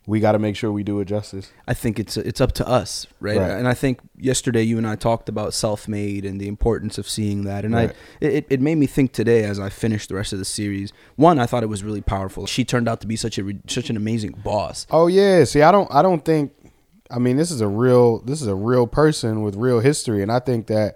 we 0.10 0.20
got 0.20 0.32
to 0.32 0.40
make 0.40 0.56
sure 0.56 0.72
we 0.72 0.84
do 0.84 1.00
it 1.02 1.06
justice. 1.06 1.52
I 1.68 1.74
think 1.76 2.00
it's 2.00 2.18
it's 2.18 2.42
up 2.42 2.52
to 2.54 2.68
us, 2.68 3.06
right? 3.20 3.38
Right. 3.38 3.52
And 3.52 3.68
I 3.68 3.74
think 3.76 4.00
yesterday 4.18 4.64
you 4.64 4.78
and 4.78 4.88
I 4.88 4.96
talked 4.96 5.30
about 5.30 5.54
self-made 5.54 6.26
and 6.26 6.42
the 6.42 6.48
importance 6.48 6.98
of 6.98 7.08
seeing 7.08 7.44
that, 7.44 7.64
and 7.64 7.74
Right. 7.76 7.92
I 8.22 8.26
it, 8.26 8.46
it 8.50 8.60
made 8.62 8.76
me 8.76 8.88
think 8.88 9.14
today 9.14 9.44
as 9.44 9.60
I 9.60 9.70
finished 9.70 10.10
the 10.10 10.16
rest 10.16 10.34
of 10.34 10.40
the 10.40 10.46
series. 10.46 10.92
One, 11.16 11.38
I 11.40 11.46
thought 11.46 11.62
it 11.64 11.70
was 11.70 11.84
really 11.84 12.02
powerful. 12.02 12.48
She 12.48 12.66
turned 12.66 12.90
out 12.90 13.02
to 13.02 13.08
be 13.08 13.16
such 13.16 13.38
a 13.38 13.44
such 13.68 13.90
an 13.90 13.98
amazing 13.98 14.32
boss. 14.44 14.88
Oh 14.90 15.08
yeah, 15.08 15.44
see, 15.44 15.62
I 15.62 15.72
don't 15.72 15.88
I 15.94 16.02
don't 16.02 16.26
think. 16.26 16.54
I 17.12 17.20
mean, 17.20 17.38
this 17.38 17.52
is 17.52 17.62
a 17.62 17.68
real 17.68 18.20
this 18.20 18.42
is 18.42 18.48
a 18.48 18.56
real 18.56 18.88
person 18.88 19.44
with 19.44 19.56
real 19.56 19.80
history, 19.80 20.22
and 20.24 20.32
I 20.32 20.40
think 20.40 20.68
that. 20.68 20.96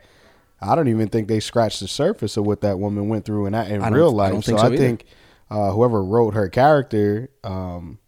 I 0.66 0.76
don't 0.76 0.88
even 0.88 1.10
think 1.10 1.28
they 1.28 1.42
scratched 1.42 1.82
the 1.82 1.90
surface 1.90 2.38
of 2.38 2.46
what 2.46 2.62
that 2.62 2.80
woman 2.80 3.10
went 3.10 3.26
through 3.26 3.48
in 3.48 3.52
that 3.52 3.70
in 3.70 3.82
I 3.84 3.90
real 3.90 4.08
I 4.12 4.24
life. 4.24 4.32
don't 4.32 4.42
so, 4.46 4.56
so 4.56 4.64
I 4.64 4.68
either. 4.68 4.78
think 4.78 5.04
uh, 5.52 5.72
whoever 5.74 6.02
wrote 6.02 6.36
her 6.36 6.48
character 6.48 7.30
um, 7.44 8.00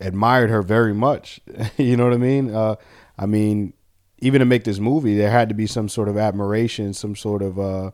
admired 0.00 0.50
her 0.50 0.62
very 0.62 0.94
much. 0.94 1.40
you 1.76 1.96
know 1.96 2.04
what 2.04 2.12
I 2.14 2.18
mean? 2.18 2.54
Uh, 2.54 2.76
I 3.18 3.26
mean, 3.26 3.72
even 4.20 4.40
to 4.40 4.44
make 4.44 4.64
this 4.64 4.78
movie, 4.78 5.16
there 5.16 5.30
had 5.30 5.48
to 5.48 5.54
be 5.54 5.66
some 5.66 5.88
sort 5.88 6.08
of 6.08 6.16
admiration, 6.16 6.92
some 6.94 7.14
sort 7.16 7.42
of 7.42 7.58
uh, 7.58 7.90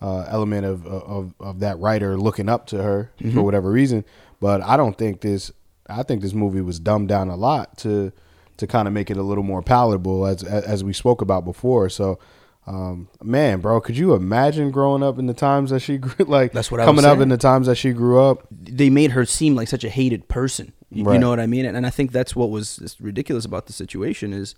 uh, 0.00 0.24
element 0.28 0.64
of, 0.66 0.86
of 0.86 1.34
of 1.40 1.60
that 1.60 1.78
writer 1.78 2.16
looking 2.16 2.48
up 2.48 2.66
to 2.66 2.82
her 2.82 3.10
Mm-hmm. 3.20 3.34
for 3.36 3.42
whatever 3.42 3.70
reason. 3.70 4.04
But 4.40 4.62
I 4.62 4.76
don't 4.76 4.96
think 4.96 5.20
this. 5.20 5.52
I 5.88 6.02
think 6.04 6.22
this 6.22 6.32
movie 6.34 6.60
was 6.60 6.78
dumbed 6.78 7.08
down 7.08 7.28
a 7.28 7.36
lot 7.36 7.76
to 7.78 8.12
to 8.58 8.66
kind 8.66 8.86
of 8.86 8.94
make 8.94 9.10
it 9.10 9.16
a 9.16 9.22
little 9.22 9.44
more 9.44 9.62
palatable, 9.62 10.26
as 10.26 10.42
as 10.44 10.82
we 10.84 10.92
spoke 10.92 11.20
about 11.22 11.44
before. 11.44 11.88
So. 11.88 12.18
Um, 12.66 13.08
man, 13.22 13.60
bro, 13.60 13.80
could 13.80 13.96
you 13.96 14.14
imagine 14.14 14.70
growing 14.70 15.02
up 15.02 15.18
in 15.18 15.26
the 15.26 15.34
times 15.34 15.70
that 15.70 15.80
she 15.80 15.96
grew 15.96 16.24
like 16.28 16.52
That's 16.52 16.70
what 16.70 16.78
coming 16.84 17.06
up 17.06 17.18
in 17.18 17.30
the 17.30 17.38
times 17.38 17.66
that 17.66 17.76
she 17.76 17.92
grew 17.92 18.20
up? 18.20 18.46
they 18.50 18.90
made 18.90 19.12
her 19.12 19.24
seem 19.24 19.56
like 19.56 19.66
such 19.66 19.82
a 19.82 19.88
hated 19.88 20.28
person. 20.28 20.72
You, 20.90 21.10
you 21.12 21.18
know 21.18 21.28
what 21.30 21.40
I 21.40 21.46
mean? 21.46 21.64
And, 21.66 21.76
and 21.76 21.86
I 21.86 21.90
think 21.90 22.10
that's 22.12 22.34
what 22.34 22.50
was 22.50 22.96
ridiculous 23.00 23.44
about 23.44 23.66
the 23.66 23.72
situation 23.72 24.32
is 24.32 24.54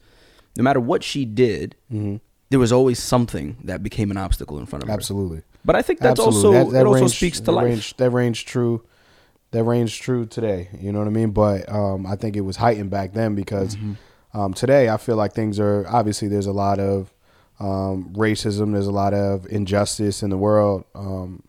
no 0.56 0.62
matter 0.62 0.80
what 0.80 1.02
she 1.02 1.24
did, 1.24 1.76
there 1.90 2.58
was 2.58 2.72
always 2.72 2.98
something 2.98 3.56
that 3.64 3.82
became 3.82 4.10
an 4.10 4.16
obstacle 4.16 4.58
in 4.58 4.66
front 4.66 4.82
of 4.82 4.88
her. 4.88 4.94
Absolutely. 4.94 5.42
But 5.64 5.76
I 5.76 5.82
think 5.82 6.00
that's 6.00 6.18
Absolutely. 6.20 6.58
also 6.58 6.64
That- 6.70 6.72
that 6.72 6.80
it 6.80 6.86
also 6.86 7.06
speaks 7.06 7.38
to 7.40 7.46
that 7.46 7.52
life. 7.52 7.64
Range, 7.66 7.96
that 7.98 8.10
range 8.10 8.44
true. 8.46 8.82
That 9.52 9.64
range 9.64 10.00
true 10.00 10.24
today. 10.26 10.70
You 10.80 10.92
know 10.92 10.98
what 10.98 11.08
I 11.08 11.10
mean? 11.10 11.30
But 11.30 11.70
um, 11.70 12.06
I 12.06 12.16
think 12.16 12.36
it 12.36 12.40
was 12.40 12.56
heightened 12.56 12.90
back 12.90 13.12
then 13.12 13.34
because 13.34 13.76
Mm-hmm. 13.76 14.38
um, 14.40 14.54
today 14.54 14.88
I 14.88 14.96
feel 14.96 15.16
like 15.16 15.34
things 15.34 15.60
are 15.60 15.86
obviously 15.88 16.28
there's 16.28 16.46
a 16.46 16.52
lot 16.52 16.80
of 16.80 17.12
um, 17.60 18.12
racism. 18.14 18.72
There's 18.72 18.86
a 18.86 18.90
lot 18.92 19.12
of 19.14 19.46
injustice 19.50 20.22
in 20.22 20.30
the 20.30 20.38
world. 20.38 20.84
Um, 20.94 21.42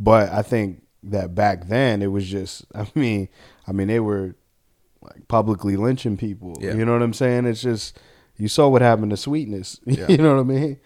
but 0.00 0.30
I 0.32 0.42
think 0.42 0.82
that 1.04 1.34
back 1.34 1.68
then 1.68 2.00
it 2.02 2.06
was 2.08 2.26
just. 2.26 2.64
I 2.74 2.86
mean, 2.94 3.28
I 3.66 3.72
mean 3.72 3.88
they 3.88 4.00
were 4.00 4.34
like 5.00 5.26
publicly 5.28 5.76
lynching 5.76 6.16
people. 6.16 6.56
Yeah. 6.60 6.74
You 6.74 6.84
know 6.84 6.92
what 6.92 7.02
I'm 7.02 7.12
saying? 7.12 7.46
It's 7.46 7.62
just 7.62 7.98
you 8.36 8.48
saw 8.48 8.68
what 8.68 8.82
happened 8.82 9.10
to 9.10 9.16
sweetness. 9.16 9.80
Yeah. 9.86 10.06
you 10.08 10.18
know 10.18 10.34
what 10.36 10.40
I 10.40 10.44
mean? 10.44 10.80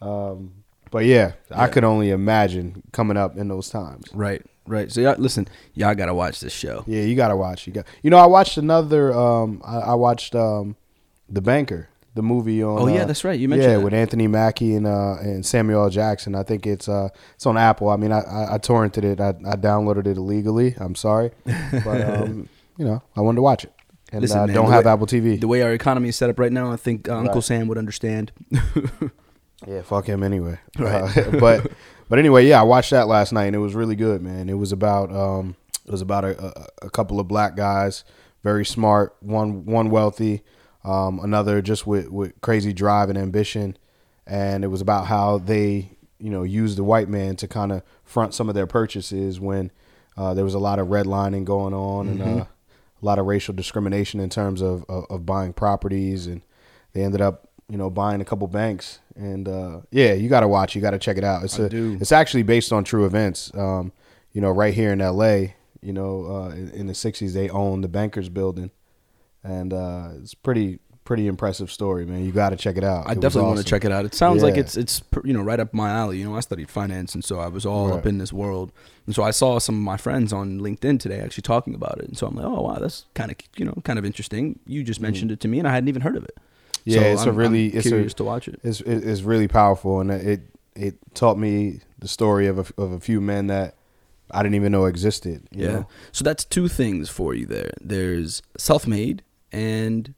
Um, 0.00 0.52
but 0.90 1.04
yeah, 1.04 1.32
I 1.50 1.68
could 1.68 1.84
only 1.84 2.10
imagine 2.10 2.82
coming 2.92 3.16
up 3.16 3.36
in 3.36 3.48
those 3.48 3.68
times. 3.70 4.06
Right, 4.14 4.42
right. 4.66 4.90
So 4.90 5.00
y'all, 5.00 5.16
listen, 5.18 5.48
y'all 5.74 5.94
gotta 5.94 6.14
watch 6.14 6.40
this 6.40 6.52
show. 6.52 6.84
Yeah, 6.86 7.02
you 7.02 7.16
gotta 7.16 7.36
watch. 7.36 7.66
You 7.66 7.72
got. 7.72 7.86
You 8.02 8.10
know, 8.10 8.18
I 8.18 8.26
watched 8.26 8.56
another. 8.56 9.12
Um, 9.12 9.60
I, 9.64 9.78
I 9.78 9.94
watched 9.94 10.34
um, 10.34 10.76
the 11.28 11.42
Banker, 11.42 11.88
the 12.16 12.22
movie 12.22 12.62
on. 12.62 12.80
Oh, 12.80 12.86
yeah, 12.88 13.02
uh, 13.02 13.04
that's 13.04 13.22
right. 13.22 13.38
You 13.38 13.48
mentioned 13.48 13.70
yeah 13.70 13.78
that. 13.78 13.84
with 13.84 13.94
Anthony 13.94 14.26
Mackie 14.26 14.74
and 14.74 14.86
uh, 14.86 15.16
and 15.20 15.46
Samuel 15.46 15.84
L. 15.84 15.90
Jackson. 15.90 16.34
I 16.34 16.42
think 16.42 16.66
it's 16.66 16.88
uh 16.88 17.10
it's 17.36 17.46
on 17.46 17.56
Apple. 17.56 17.88
I 17.90 17.96
mean, 17.96 18.10
I 18.10 18.20
I, 18.20 18.54
I 18.54 18.58
torrented 18.58 19.04
it. 19.04 19.20
I, 19.20 19.28
I 19.48 19.54
downloaded 19.56 20.06
it 20.08 20.16
illegally. 20.16 20.74
I'm 20.78 20.94
sorry, 20.96 21.30
but 21.44 22.00
um, 22.20 22.48
you 22.76 22.84
know, 22.84 23.02
I 23.14 23.20
wanted 23.20 23.36
to 23.36 23.42
watch 23.42 23.64
it, 23.64 23.72
and 24.12 24.22
Listen, 24.22 24.38
uh, 24.40 24.46
man, 24.46 24.54
don't 24.56 24.70
have 24.72 24.84
way- 24.84 24.90
Apple 24.92 25.06
TV. 25.06 25.40
The 25.40 25.48
way 25.48 25.62
our 25.62 25.72
economy 25.72 26.08
is 26.08 26.16
set 26.16 26.28
up 26.30 26.38
right 26.38 26.52
now, 26.52 26.72
I 26.72 26.76
think 26.76 27.08
uh, 27.08 27.16
Uncle 27.16 27.34
Right. 27.36 27.44
Sam 27.44 27.68
would 27.68 27.78
understand. 27.78 28.32
Yeah, 29.66 29.82
fuck 29.82 30.06
him 30.06 30.22
anyway. 30.22 30.58
Right. 30.78 31.16
Uh, 31.16 31.30
but 31.40 31.72
but 32.08 32.18
anyway, 32.18 32.46
yeah, 32.46 32.60
I 32.60 32.64
watched 32.64 32.90
that 32.90 33.08
last 33.08 33.32
night 33.32 33.46
and 33.46 33.56
it 33.56 33.60
was 33.60 33.74
really 33.74 33.96
good, 33.96 34.22
man. 34.22 34.48
It 34.48 34.54
was 34.58 34.70
about 34.70 35.10
um 35.10 35.56
it 35.86 35.90
was 35.90 36.02
about 36.02 36.24
a, 36.24 36.44
a, 36.82 36.86
a 36.86 36.90
couple 36.90 37.18
of 37.18 37.26
black 37.26 37.56
guys, 37.56 38.04
very 38.44 38.64
smart, 38.66 39.16
one 39.20 39.64
one 39.64 39.90
wealthy, 39.90 40.42
um, 40.86 41.20
another 41.22 41.60
just 41.60 41.86
with, 41.86 42.10
with 42.10 42.40
crazy 42.40 42.72
drive 42.72 43.10
and 43.10 43.18
ambition. 43.18 43.76
And 44.26 44.64
it 44.64 44.68
was 44.68 44.80
about 44.80 45.06
how 45.06 45.38
they, 45.38 45.90
you 46.18 46.30
know, 46.30 46.42
used 46.42 46.78
the 46.78 46.84
white 46.84 47.08
man 47.08 47.36
to 47.36 47.48
kind 47.48 47.72
of 47.72 47.82
front 48.04 48.34
some 48.34 48.48
of 48.48 48.54
their 48.54 48.66
purchases 48.66 49.38
when 49.38 49.70
uh, 50.16 50.32
there 50.34 50.44
was 50.44 50.54
a 50.54 50.58
lot 50.58 50.78
of 50.78 50.88
redlining 50.88 51.44
going 51.44 51.74
on 51.74 52.08
and 52.08 52.22
uh, 52.22 52.26
a 52.26 53.04
lot 53.04 53.18
of 53.18 53.26
racial 53.26 53.52
discrimination 53.52 54.20
in 54.20 54.30
terms 54.30 54.62
of, 54.62 54.84
of, 54.88 55.04
of 55.10 55.26
buying 55.26 55.52
properties. 55.52 56.26
And 56.26 56.42
they 56.92 57.02
ended 57.02 57.20
up 57.20 57.50
you 57.68 57.76
know 57.76 57.90
buying 57.90 58.20
a 58.20 58.24
couple 58.24 58.46
banks. 58.46 59.00
And 59.16 59.48
uh, 59.48 59.80
yeah 59.90 60.12
you 60.12 60.28
got 60.28 60.40
to 60.40 60.48
watch. 60.48 60.74
You 60.74 60.80
got 60.80 60.92
to 60.92 60.98
check 60.98 61.18
it 61.18 61.24
out. 61.24 61.42
It's 61.42 61.58
I 61.58 61.64
a, 61.64 61.68
do. 61.68 61.98
it's 62.00 62.12
actually 62.12 62.44
based 62.44 62.72
on 62.72 62.84
true 62.84 63.06
events. 63.06 63.52
Um, 63.54 63.92
you 64.32 64.40
know 64.42 64.50
right 64.50 64.74
here 64.74 64.92
in 64.92 64.98
LA 64.98 65.54
you 65.80 65.94
know 65.94 66.26
uh, 66.26 66.50
in, 66.50 66.70
in 66.72 66.86
the 66.86 66.92
60s 66.92 67.32
they 67.32 67.48
owned 67.48 67.82
the 67.82 67.88
bankers 67.88 68.28
building 68.28 68.70
and 69.46 69.72
uh, 69.72 70.08
it's 70.20 70.34
pretty 70.34 70.78
pretty 71.04 71.28
impressive 71.28 71.70
story 71.70 72.04
man 72.04 72.24
you 72.24 72.32
got 72.32 72.50
to 72.50 72.56
check 72.56 72.76
it 72.76 72.82
out 72.82 73.06
I 73.06 73.12
It 73.12 73.20
definitely 73.20 73.46
want 73.50 73.58
to 73.58 73.64
check 73.64 73.84
it 73.84 73.92
out. 73.92 74.04
It 74.04 74.12
sounds 74.14 74.42
like 74.42 74.56
it's 74.56 74.76
it's 74.76 75.00
you 75.24 75.32
know 75.32 75.40
right 75.42 75.60
up 75.60 75.72
my 75.72 75.88
alley. 75.90 76.18
You 76.18 76.24
know, 76.28 76.36
I 76.36 76.40
studied 76.40 76.68
finance, 76.68 77.14
and 77.14 77.24
so 77.24 77.38
I 77.38 77.46
was 77.46 77.64
all 77.64 77.92
up 77.92 78.06
in 78.06 78.18
this 78.18 78.32
world. 78.32 78.72
And 79.06 79.14
so 79.14 79.22
I 79.22 79.30
saw 79.30 79.60
some 79.60 79.76
of 79.76 79.82
my 79.82 79.96
friends 79.96 80.32
on 80.32 80.58
LinkedIn 80.58 80.98
today 80.98 81.20
actually 81.20 81.42
talking 81.42 81.74
about 81.76 81.98
it. 82.00 82.06
And 82.08 82.18
so 82.18 82.26
I'm 82.26 82.34
like, 82.34 82.44
oh 82.44 82.60
wow, 82.62 82.78
that's 82.80 83.04
kind 83.14 83.30
of 83.30 83.36
you 83.56 83.64
know 83.64 83.74
kind 83.84 84.00
of 84.00 84.04
interesting. 84.04 84.58
You 84.66 84.82
just 84.82 85.00
mentioned 85.00 85.30
it 85.30 85.38
to 85.40 85.48
me, 85.48 85.60
and 85.60 85.68
I 85.68 85.72
hadn't 85.72 85.88
even 85.88 86.02
heard 86.02 86.16
of 86.16 86.24
it. 86.24 86.34
Mm-hmm. 86.36 86.90
Yeah, 86.90 87.00
So 87.00 87.06
it's 87.12 87.20
a 87.20 87.24
I'm- 87.26 87.28
I'm 87.30 87.36
really- 87.36 87.68
it's 87.68 87.86
a- 87.86 88.08
to 88.16 88.24
watch 88.24 88.48
it. 88.48 88.58
it's 88.64 88.80
it's 88.80 89.22
really 89.22 89.46
powerful 89.46 90.00
and 90.00 90.10
it 90.10 90.40
it 90.74 90.96
taught 91.14 91.38
me 91.38 91.80
the 92.00 92.08
story 92.08 92.48
of 92.48 92.58
a, 92.58 92.82
of 92.82 92.90
a 92.92 92.98
few 93.00 93.20
men 93.20 93.46
that 93.46 93.76
I 94.32 94.42
didn't 94.42 94.56
even 94.56 94.72
know 94.72 94.86
existed 94.86 95.46
you 95.52 95.64
Yeah. 95.66 95.72
know? 95.72 95.86
So 96.12 96.24
that's 96.24 96.44
two 96.44 96.66
things 96.68 97.08
for 97.08 97.32
you 97.32 97.46
there. 97.46 97.70
There's 97.80 98.42
self-made 98.58 99.22
and 99.52 100.14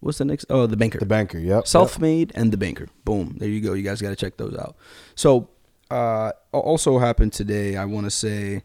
what's 0.00 0.18
the 0.18 0.24
next? 0.24 0.46
Oh, 0.50 0.66
the 0.66 0.76
banker. 0.76 0.98
the 0.98 1.06
banker 1.06 1.38
yep 1.38 1.66
Self-made 1.66 2.32
and 2.34 2.52
the 2.52 2.56
banker. 2.56 2.88
Boom. 3.04 3.36
There 3.38 3.48
you 3.48 3.60
go. 3.60 3.72
You 3.72 3.82
guys 3.82 4.00
got 4.00 4.10
to 4.10 4.16
check 4.16 4.36
those 4.36 4.56
out. 4.56 4.76
So, 5.14 5.48
uh, 5.90 6.32
also 6.52 6.98
happened 6.98 7.32
today. 7.32 7.76
I 7.76 7.84
want 7.84 8.06
to 8.06 8.10
say, 8.10 8.62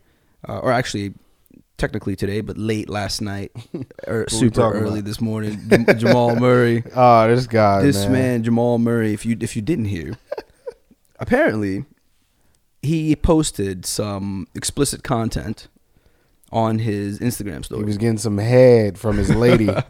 uh, 0.47 0.59
or 0.59 0.71
actually, 0.71 1.13
technically 1.77 2.15
today, 2.15 2.41
but 2.41 2.57
late 2.57 2.89
last 2.89 3.21
night, 3.21 3.51
or 4.07 4.27
super 4.29 4.71
early 4.73 4.99
about? 4.99 5.05
this 5.05 5.21
morning. 5.21 5.59
Jamal 5.97 6.35
Murray. 6.35 6.83
oh 6.95 7.27
this 7.27 7.47
guy 7.47 7.81
this 7.81 8.03
man. 8.03 8.11
man. 8.11 8.43
Jamal 8.43 8.77
Murray. 8.77 9.13
If 9.13 9.25
you 9.25 9.37
if 9.39 9.55
you 9.55 9.61
didn't 9.61 9.85
hear, 9.85 10.17
apparently, 11.19 11.85
he 12.81 13.15
posted 13.15 13.85
some 13.85 14.47
explicit 14.55 15.03
content 15.03 15.67
on 16.53 16.79
his 16.79 17.19
Instagram 17.19 17.65
story. 17.65 17.79
He 17.81 17.85
was 17.85 17.97
getting 17.97 18.17
some 18.19 18.37
head 18.37 18.97
from 18.97 19.17
his 19.17 19.33
lady. 19.33 19.69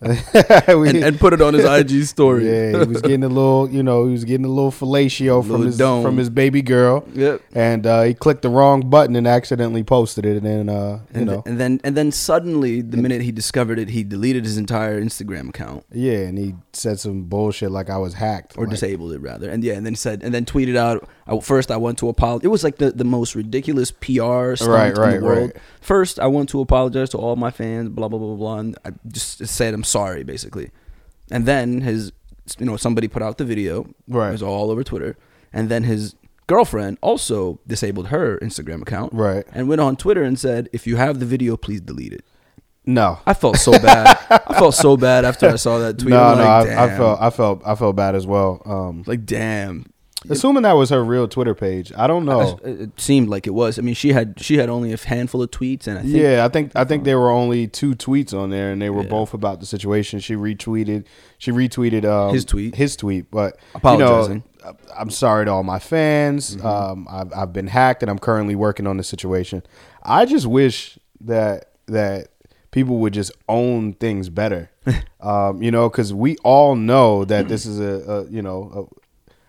We- 0.00 0.88
and, 0.88 1.04
and 1.04 1.18
put 1.18 1.32
it 1.32 1.40
on 1.40 1.54
his 1.54 1.64
IG 1.64 2.04
story. 2.06 2.46
Yeah, 2.48 2.70
he 2.84 2.86
was 2.86 3.02
getting 3.02 3.24
a 3.24 3.28
little, 3.28 3.68
you 3.68 3.82
know, 3.82 4.06
he 4.06 4.12
was 4.12 4.24
getting 4.24 4.44
a 4.46 4.48
little 4.48 4.70
fellatio 4.70 5.42
from 5.42 5.50
Little 5.50 5.66
his 5.66 5.76
dome. 5.78 6.02
from 6.04 6.16
his 6.16 6.30
baby 6.30 6.62
girl, 6.62 7.04
Yep. 7.14 7.42
and 7.52 7.86
uh, 7.86 8.02
he 8.02 8.14
clicked 8.14 8.42
the 8.42 8.48
wrong 8.48 8.88
button 8.88 9.16
and 9.16 9.26
accidentally 9.26 9.82
posted 9.82 10.24
it, 10.24 10.36
and 10.36 10.46
then 10.46 10.68
uh, 10.68 11.00
you 11.12 11.20
And, 11.20 11.26
know, 11.26 11.42
and 11.46 11.58
then 11.58 11.80
and 11.84 11.96
then 11.96 12.12
suddenly, 12.12 12.80
the 12.80 12.96
minute 12.96 13.22
he 13.22 13.32
discovered 13.32 13.78
it, 13.78 13.88
he 13.90 14.04
deleted 14.04 14.44
his 14.44 14.56
entire 14.56 15.02
Instagram 15.02 15.48
account 15.48 15.84
yeah, 15.92 16.18
and 16.18 16.38
he 16.38 16.54
said 16.72 17.00
some 17.00 17.24
bullshit 17.24 17.70
like 17.72 17.90
I 17.90 17.98
was 17.98 18.14
hacked 18.14 18.56
or 18.56 18.62
like, 18.64 18.70
disabled 18.70 19.12
it 19.12 19.20
rather. 19.20 19.50
And 19.50 19.64
yeah, 19.64 19.74
and 19.74 19.84
then 19.84 19.96
said 19.96 20.22
and 20.22 20.32
then 20.32 20.44
tweeted 20.44 20.76
out. 20.76 21.08
I, 21.28 21.38
first, 21.40 21.70
I 21.70 21.76
want 21.76 21.98
to 21.98 22.08
apologize. 22.08 22.44
It 22.44 22.48
was 22.48 22.64
like 22.64 22.76
the, 22.76 22.90
the 22.90 23.04
most 23.04 23.34
ridiculous 23.34 23.90
PR 23.90 24.54
stunt 24.56 24.96
Right, 24.98 25.14
in 25.14 25.20
the 25.20 25.26
world. 25.26 25.50
right. 25.54 25.62
First, 25.80 26.18
I 26.18 26.26
want 26.26 26.48
to 26.50 26.60
apologize 26.60 27.10
to 27.10 27.18
all 27.18 27.36
my 27.36 27.50
fans. 27.50 27.90
Blah 27.90 28.08
blah 28.08 28.18
blah 28.18 28.28
blah 28.28 28.36
blah. 28.36 28.58
And 28.58 28.78
I 28.84 28.92
just 29.06 29.46
said 29.46 29.74
I'm 29.74 29.84
sorry, 29.84 30.24
basically. 30.24 30.70
And 31.30 31.44
then 31.46 31.82
his, 31.82 32.12
you 32.58 32.64
know, 32.66 32.76
somebody 32.76 33.08
put 33.08 33.22
out 33.22 33.36
the 33.38 33.44
video. 33.44 33.86
Right. 34.08 34.28
It 34.30 34.32
was 34.32 34.42
all 34.42 34.70
over 34.70 34.82
Twitter. 34.82 35.16
And 35.52 35.68
then 35.68 35.82
his 35.84 36.14
girlfriend 36.46 36.96
also 37.02 37.60
disabled 37.66 38.08
her 38.08 38.38
Instagram 38.38 38.80
account. 38.80 39.12
Right. 39.12 39.44
And 39.52 39.68
went 39.68 39.82
on 39.82 39.96
Twitter 39.96 40.22
and 40.22 40.38
said, 40.38 40.68
if 40.72 40.86
you 40.86 40.96
have 40.96 41.20
the 41.20 41.26
video, 41.26 41.56
please 41.58 41.82
delete 41.82 42.14
it. 42.14 42.24
No, 42.86 43.18
I 43.26 43.34
felt 43.34 43.56
so 43.58 43.72
bad. 43.72 44.16
I 44.30 44.54
felt 44.58 44.74
so 44.74 44.96
bad 44.96 45.26
after 45.26 45.46
I 45.46 45.56
saw 45.56 45.78
that 45.80 45.98
tweet. 45.98 46.08
no, 46.10 46.22
I'm 46.22 46.38
no, 46.38 46.44
like, 46.44 46.68
I, 46.70 46.84
I 46.94 46.96
felt, 46.96 47.20
I 47.20 47.28
felt, 47.30 47.62
I 47.66 47.74
felt 47.74 47.96
bad 47.96 48.14
as 48.14 48.26
well. 48.26 48.62
Um, 48.64 49.04
like 49.06 49.26
damn. 49.26 49.92
Assuming 50.28 50.62
that 50.64 50.72
was 50.72 50.90
her 50.90 51.02
real 51.04 51.28
Twitter 51.28 51.54
page, 51.54 51.92
I 51.96 52.06
don't 52.06 52.24
know. 52.24 52.58
It 52.64 52.80
it 52.80 53.00
seemed 53.00 53.28
like 53.28 53.46
it 53.46 53.54
was. 53.54 53.78
I 53.78 53.82
mean, 53.82 53.94
she 53.94 54.12
had 54.12 54.34
she 54.40 54.56
had 54.58 54.68
only 54.68 54.92
a 54.92 54.96
handful 54.96 55.42
of 55.42 55.50
tweets, 55.50 55.86
and 55.86 55.98
I 55.98 56.02
think 56.02 56.14
yeah, 56.14 56.44
I 56.44 56.48
think 56.48 56.72
I 56.74 56.84
think 56.84 57.04
there 57.04 57.18
were 57.18 57.30
only 57.30 57.66
two 57.68 57.94
tweets 57.94 58.32
on 58.32 58.50
there, 58.50 58.70
and 58.72 58.80
they 58.82 58.90
were 58.90 59.02
Yeah. 59.02 59.08
both 59.10 59.34
about 59.34 59.60
the 59.60 59.66
situation. 59.66 60.18
She 60.20 60.34
retweeted, 60.34 61.04
she 61.38 61.52
retweeted 61.52 62.04
um, 62.04 62.34
His 62.34 62.44
tweet. 62.44 62.74
his 62.74 62.96
tweet, 62.96 63.30
but 63.30 63.58
Apologizing. 63.74 64.42
You 64.60 64.64
know, 64.64 64.76
I'm 64.98 65.10
sorry 65.10 65.44
to 65.44 65.52
all 65.52 65.62
my 65.62 65.78
fans. 65.78 66.56
Mm-hmm. 66.56 66.66
Um, 66.66 67.06
I've 67.10 67.32
I've 67.34 67.52
been 67.52 67.68
hacked, 67.68 68.02
and 68.02 68.10
I'm 68.10 68.18
currently 68.18 68.54
working 68.56 68.86
on 68.86 68.96
the 68.96 69.04
situation. 69.04 69.62
I 70.02 70.24
just 70.24 70.46
wish 70.46 70.98
that 71.20 71.72
that 71.86 72.28
people 72.70 72.98
would 72.98 73.14
just 73.14 73.32
own 73.48 73.94
things 73.94 74.28
better. 74.28 74.70
um, 75.20 75.62
you 75.62 75.70
know, 75.70 75.88
because 75.88 76.12
we 76.12 76.36
all 76.38 76.74
know 76.74 77.24
that 77.24 77.48
this 77.48 77.66
is 77.66 77.78
a, 77.78 78.10
a 78.10 78.30
you 78.30 78.42
know 78.42 78.88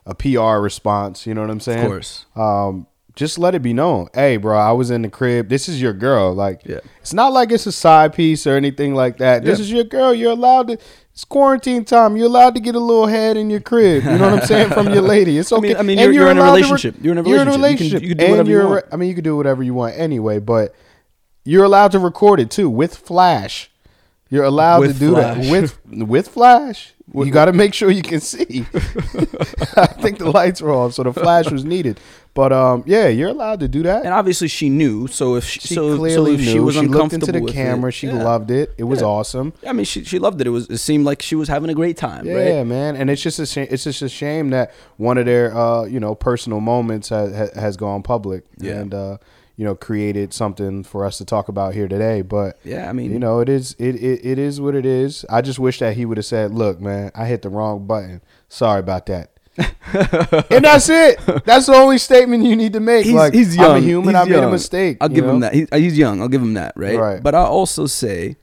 a, 0.09 0.15
PR 0.15 0.61
response. 0.61 1.25
You 1.27 1.33
know 1.33 1.41
what 1.41 1.49
I'm 1.49 1.59
saying? 1.59 1.79
of 1.85 1.87
course. 1.87 2.25
um, 2.35 2.87
just 3.15 3.37
let 3.37 3.53
it 3.53 3.61
be 3.61 3.73
known. 3.73 4.07
Hey, 4.13 4.37
bro, 4.37 4.57
I 4.57 4.71
was 4.71 4.91
in 4.91 5.01
the 5.01 5.09
crib. 5.09 5.49
This 5.49 5.67
is 5.67 5.81
your 5.81 5.91
girl. 5.93 6.33
Like, 6.33 6.61
Yeah. 6.65 6.79
it's 7.01 7.13
not 7.13 7.33
like 7.33 7.51
it's 7.51 7.65
a 7.65 7.71
side 7.71 8.13
piece 8.13 8.47
or 8.47 8.55
anything 8.55 8.95
like 8.95 9.17
that. 9.17 9.43
This 9.43 9.59
Yeah. 9.59 9.63
is 9.63 9.71
your 9.71 9.83
girl. 9.83 10.13
You're 10.13 10.31
allowed 10.31 10.69
to. 10.69 10.77
It's 11.11 11.25
quarantine 11.25 11.83
time. 11.83 12.15
You're 12.15 12.27
allowed 12.27 12.55
to 12.55 12.61
get 12.61 12.75
a 12.75 12.79
little 12.79 13.07
head 13.07 13.35
in 13.35 13.49
your 13.49 13.59
crib. 13.59 14.03
You 14.05 14.11
know 14.17 14.31
what 14.31 14.41
I'm 14.43 14.47
saying 14.47 14.69
from 14.69 14.87
your 14.93 15.01
lady. 15.01 15.37
It's 15.37 15.51
I 15.51 15.57
okay. 15.57 15.67
mean- 15.69 15.77
I 15.77 15.81
mean, 15.81 15.99
And 15.99 16.13
you're- 16.13 16.15
you're 16.15 16.31
in 16.31 16.37
a 16.37 16.41
allowed 16.41 16.49
to 16.51 16.55
relationship. 16.55 16.95
You're 17.01 17.11
in 17.11 17.17
a 17.17 17.23
relationship. 17.23 17.35
You're 17.35 17.41
in 17.41 17.47
a 17.47 17.51
relationship. 17.67 18.01
You 18.03 18.07
can- 18.07 18.09
you 18.09 18.15
can 18.15 18.17
do 18.17 18.23
And 18.25 18.31
whatever 18.31 18.49
you 18.49 18.55
you're- 18.57 18.69
want. 18.69 18.85
I 18.91 18.95
mean, 18.95 19.09
you 19.09 19.15
can 19.15 19.23
do 19.25 19.35
whatever 19.35 19.63
you 19.63 19.73
want 19.73 19.95
anyway. 19.97 20.39
But 20.39 20.73
you're 21.43 21.65
allowed 21.65 21.91
to 21.91 21.99
record 21.99 22.39
it 22.39 22.49
too 22.49 22.69
with 22.69 22.95
flash. 22.95 23.69
You're 24.29 24.43
allowed 24.45 24.81
With 24.81 24.93
to 24.93 25.00
do 25.00 25.12
flash. 25.13 25.38
that 25.43 25.51
with 25.51 25.79
with 26.07 26.27
flash. 26.27 26.93
you 27.15 27.31
got 27.31 27.45
to 27.45 27.53
make 27.53 27.74
sure 27.74 27.89
you 27.89 28.03
can 28.03 28.19
see. 28.19 28.63
I 29.75 29.88
think 29.88 30.19
the 30.19 30.29
lights 30.31 30.62
were 30.62 30.71
off, 30.71 30.93
so 30.93 31.03
the 31.03 31.13
flash 31.13 31.50
was 31.50 31.65
needed. 31.65 32.00
But 32.36 32.53
um, 32.53 32.83
yeah, 32.86 33.07
you're 33.07 33.29
allowed 33.29 33.59
to 33.62 33.67
do 33.67 33.81
that. 33.83 34.05
And 34.05 34.13
obviously 34.13 34.48
she 34.48 34.69
knew. 34.69 35.07
So 35.07 35.36
if 35.36 35.45
she, 35.45 35.59
she 35.62 35.74
so, 35.74 35.98
clearly 35.98 36.36
so 36.38 36.39
if 36.39 36.39
knew. 36.41 36.51
she 36.51 36.59
was 36.59 36.77
looked 36.77 37.13
into 37.13 37.31
the 37.31 37.41
camera. 37.41 37.89
it, 37.89 37.93
She 37.93 38.05
yeah. 38.07 38.24
loved 38.24 38.51
it. 38.51 38.74
It 38.77 38.83
was 38.83 39.01
Yeah. 39.01 39.07
awesome. 39.07 39.53
I 39.67 39.74
mean, 39.74 39.86
she 39.86 40.03
she 40.03 40.19
loved 40.19 40.39
it. 40.39 40.45
It 40.48 40.51
was 40.51 40.69
it 40.69 40.77
seemed 40.77 41.05
like 41.05 41.21
she 41.24 41.36
was 41.36 41.48
having 41.50 41.69
a 41.71 41.74
great 41.74 41.98
time, 41.98 42.25
Yeah, 42.27 42.57
right? 42.59 42.67
man. 42.67 42.95
And 42.95 43.09
it's 43.09 43.21
just 43.24 43.39
a 43.39 43.48
shame. 43.48 43.67
It's 43.71 43.83
just 43.83 44.01
a 44.03 44.09
shame 44.09 44.51
that 44.51 44.71
one 44.98 45.17
of 45.17 45.25
their 45.25 45.57
uh, 45.57 45.86
you 45.86 46.00
know 46.00 46.13
personal 46.13 46.59
moments 46.59 47.09
has 47.09 47.51
has 47.55 47.75
gone 47.77 48.03
public 48.03 48.43
Yeah. 48.59 48.74
and 48.74 48.93
uh, 48.93 49.17
you 49.59 49.65
know 49.65 49.75
created 49.75 50.33
something 50.33 50.85
for 50.85 51.03
us 51.03 51.17
to 51.17 51.25
talk 51.25 51.49
about 51.49 51.73
here 51.73 51.89
today. 51.89 52.21
But 52.21 52.57
Yeah, 52.63 52.89
I 52.89 52.93
mean, 52.93 53.11
you 53.11 53.19
know, 53.19 53.41
it 53.41 53.49
is 53.49 53.75
it, 53.77 53.95
it 53.95 54.25
it 54.25 54.39
is 54.39 54.61
what 54.61 54.73
it 54.73 54.85
is. 54.85 55.25
I 55.29 55.41
just 55.41 55.59
wish 55.59 55.79
that 55.79 55.97
he 55.97 56.05
would 56.05 56.15
have 56.15 56.25
said, 56.25 56.53
"Look, 56.53 56.79
man, 56.79 57.11
I 57.13 57.25
hit 57.25 57.41
the 57.41 57.49
wrong 57.49 57.85
button. 57.85 58.21
Sorry 58.47 58.79
about 58.79 59.05
that." 59.07 59.31
and 59.57 60.63
that's 60.63 60.87
it. 60.87 61.19
That's 61.43 61.65
the 61.65 61.73
only 61.73 61.97
statement 61.97 62.45
you 62.45 62.55
need 62.55 62.71
to 62.71 62.79
make. 62.79 63.03
he's, 63.03 63.13
like, 63.13 63.33
he's 63.33 63.59
I'm 63.59 63.65
young. 63.65 63.77
a 63.77 63.79
human. 63.81 64.15
He's 64.15 64.23
I 64.23 64.29
made 64.29 64.43
a 64.43 64.49
mistake. 64.49 64.97
I'll 65.01 65.09
give 65.09 65.25
him 65.25 65.41
that. 65.41 65.53
He's, 65.53 65.67
he's 65.73 65.97
young. 65.97 66.21
I'll 66.21 66.29
give 66.29 66.41
him 66.41 66.53
that, 66.53 66.71
right? 66.77 66.97
Right. 66.97 67.21
But 67.21 67.35
I'll 67.35 67.47
also 67.47 67.85
say, 67.85 68.37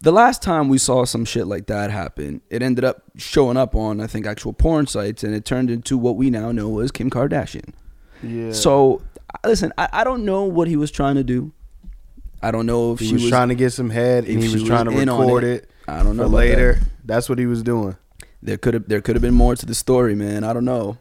the 0.00 0.10
last 0.10 0.42
time 0.42 0.68
we 0.68 0.78
saw 0.78 1.04
some 1.04 1.24
shit 1.24 1.46
like 1.46 1.66
that 1.66 1.92
happen, 1.92 2.40
it 2.50 2.60
ended 2.60 2.84
up 2.84 3.04
showing 3.16 3.56
up 3.56 3.76
on 3.76 4.00
I 4.00 4.08
think 4.08 4.26
actual 4.26 4.52
porn 4.52 4.88
sites, 4.88 5.22
and 5.22 5.32
it 5.32 5.44
turned 5.44 5.70
into 5.70 5.96
what 5.96 6.16
we 6.16 6.28
now 6.28 6.50
know 6.50 6.80
as 6.80 6.90
Kim 6.90 7.08
Kardashian. 7.08 7.72
Yeah. 8.20 8.50
So 8.50 9.02
listen, 9.44 9.72
I, 9.78 9.88
I 9.92 10.04
don't 10.04 10.24
know 10.24 10.44
what 10.44 10.68
he 10.68 10.76
was 10.76 10.90
trying 10.90 11.16
to 11.16 11.24
do. 11.24 11.52
I 12.42 12.50
don't 12.50 12.66
know 12.66 12.92
if 12.92 13.00
he 13.00 13.08
she 13.08 13.14
was, 13.14 13.28
trying 13.28 13.48
to 13.48 13.54
get 13.54 13.72
some 13.72 13.90
head, 13.90 14.24
and 14.24 14.38
if 14.38 14.44
he 14.44 14.52
was 14.52 14.62
was 14.62 14.64
trying 14.64 14.84
to 14.84 14.90
record 14.90 15.44
it. 15.44 15.64
it. 15.64 15.70
I 15.88 16.02
don't 16.02 16.16
know 16.16 16.24
for 16.24 16.28
later. 16.36 16.74
that. 16.74 16.88
That's 17.04 17.28
what 17.28 17.38
he 17.38 17.46
was 17.46 17.62
doing. 17.62 17.96
There 18.42 18.58
could 18.58 18.74
have 18.74 18.88
there 18.88 19.00
could 19.00 19.16
have 19.16 19.22
been 19.22 19.34
more 19.34 19.56
to 19.56 19.66
the 19.66 19.74
story, 19.74 20.14
man. 20.14 20.44
I 20.44 20.52
don't 20.52 20.64
know. 20.64 20.98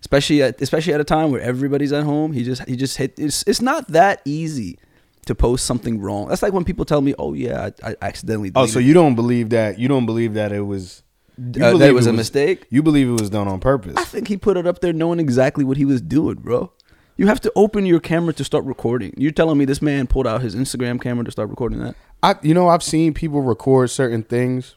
Especially 0.00 0.42
at 0.42 0.60
especially 0.60 0.94
at 0.94 1.00
a 1.00 1.04
time 1.04 1.30
where 1.30 1.40
everybody's 1.40 1.92
at 1.92 2.04
home. 2.04 2.32
He 2.32 2.44
just 2.44 2.66
he 2.68 2.76
just 2.76 2.96
hit. 2.96 3.14
It's 3.18 3.44
it's 3.46 3.60
not 3.60 3.88
that 3.88 4.22
easy 4.24 4.78
to 5.26 5.34
post 5.34 5.66
something 5.66 6.00
wrong. 6.00 6.28
That's 6.28 6.42
like 6.42 6.52
when 6.52 6.64
people 6.64 6.84
tell 6.84 7.00
me, 7.00 7.14
"Oh 7.18 7.34
yeah, 7.34 7.70
I, 7.82 7.90
I 7.90 7.96
accidentally." 8.02 8.50
Oh, 8.54 8.66
so 8.66 8.78
you 8.78 8.94
don't 8.94 9.14
believe 9.14 9.50
that? 9.50 9.78
You 9.78 9.88
don't 9.88 10.06
believe 10.06 10.34
that 10.34 10.52
it 10.52 10.62
was? 10.62 11.02
You 11.36 11.44
uh, 11.44 11.50
that 11.52 11.72
believe 11.72 11.90
it 11.90 11.94
was 11.94 12.06
a 12.06 12.12
mistake. 12.12 12.66
You 12.70 12.82
believe 12.82 13.08
it 13.08 13.20
was 13.20 13.30
done 13.30 13.46
on 13.46 13.60
purpose? 13.60 13.94
I 13.96 14.04
think 14.04 14.28
he 14.28 14.36
put 14.36 14.56
it 14.56 14.66
up 14.66 14.80
there 14.80 14.92
knowing 14.92 15.20
exactly 15.20 15.64
what 15.64 15.76
he 15.76 15.84
was 15.84 16.00
doing, 16.00 16.36
bro. 16.36 16.72
You 17.18 17.26
have 17.26 17.40
to 17.40 17.52
open 17.56 17.84
your 17.84 17.98
camera 17.98 18.32
to 18.32 18.44
start 18.44 18.64
recording. 18.64 19.12
You're 19.16 19.32
telling 19.32 19.58
me 19.58 19.64
this 19.64 19.82
man 19.82 20.06
pulled 20.06 20.28
out 20.28 20.40
his 20.40 20.54
Instagram 20.54 21.00
camera 21.00 21.24
to 21.24 21.32
start 21.32 21.50
recording 21.50 21.80
that? 21.80 21.96
I, 22.22 22.36
you 22.42 22.54
know, 22.54 22.68
I've 22.68 22.82
seen 22.82 23.12
people 23.12 23.42
record 23.42 23.90
certain 23.90 24.22
things, 24.22 24.76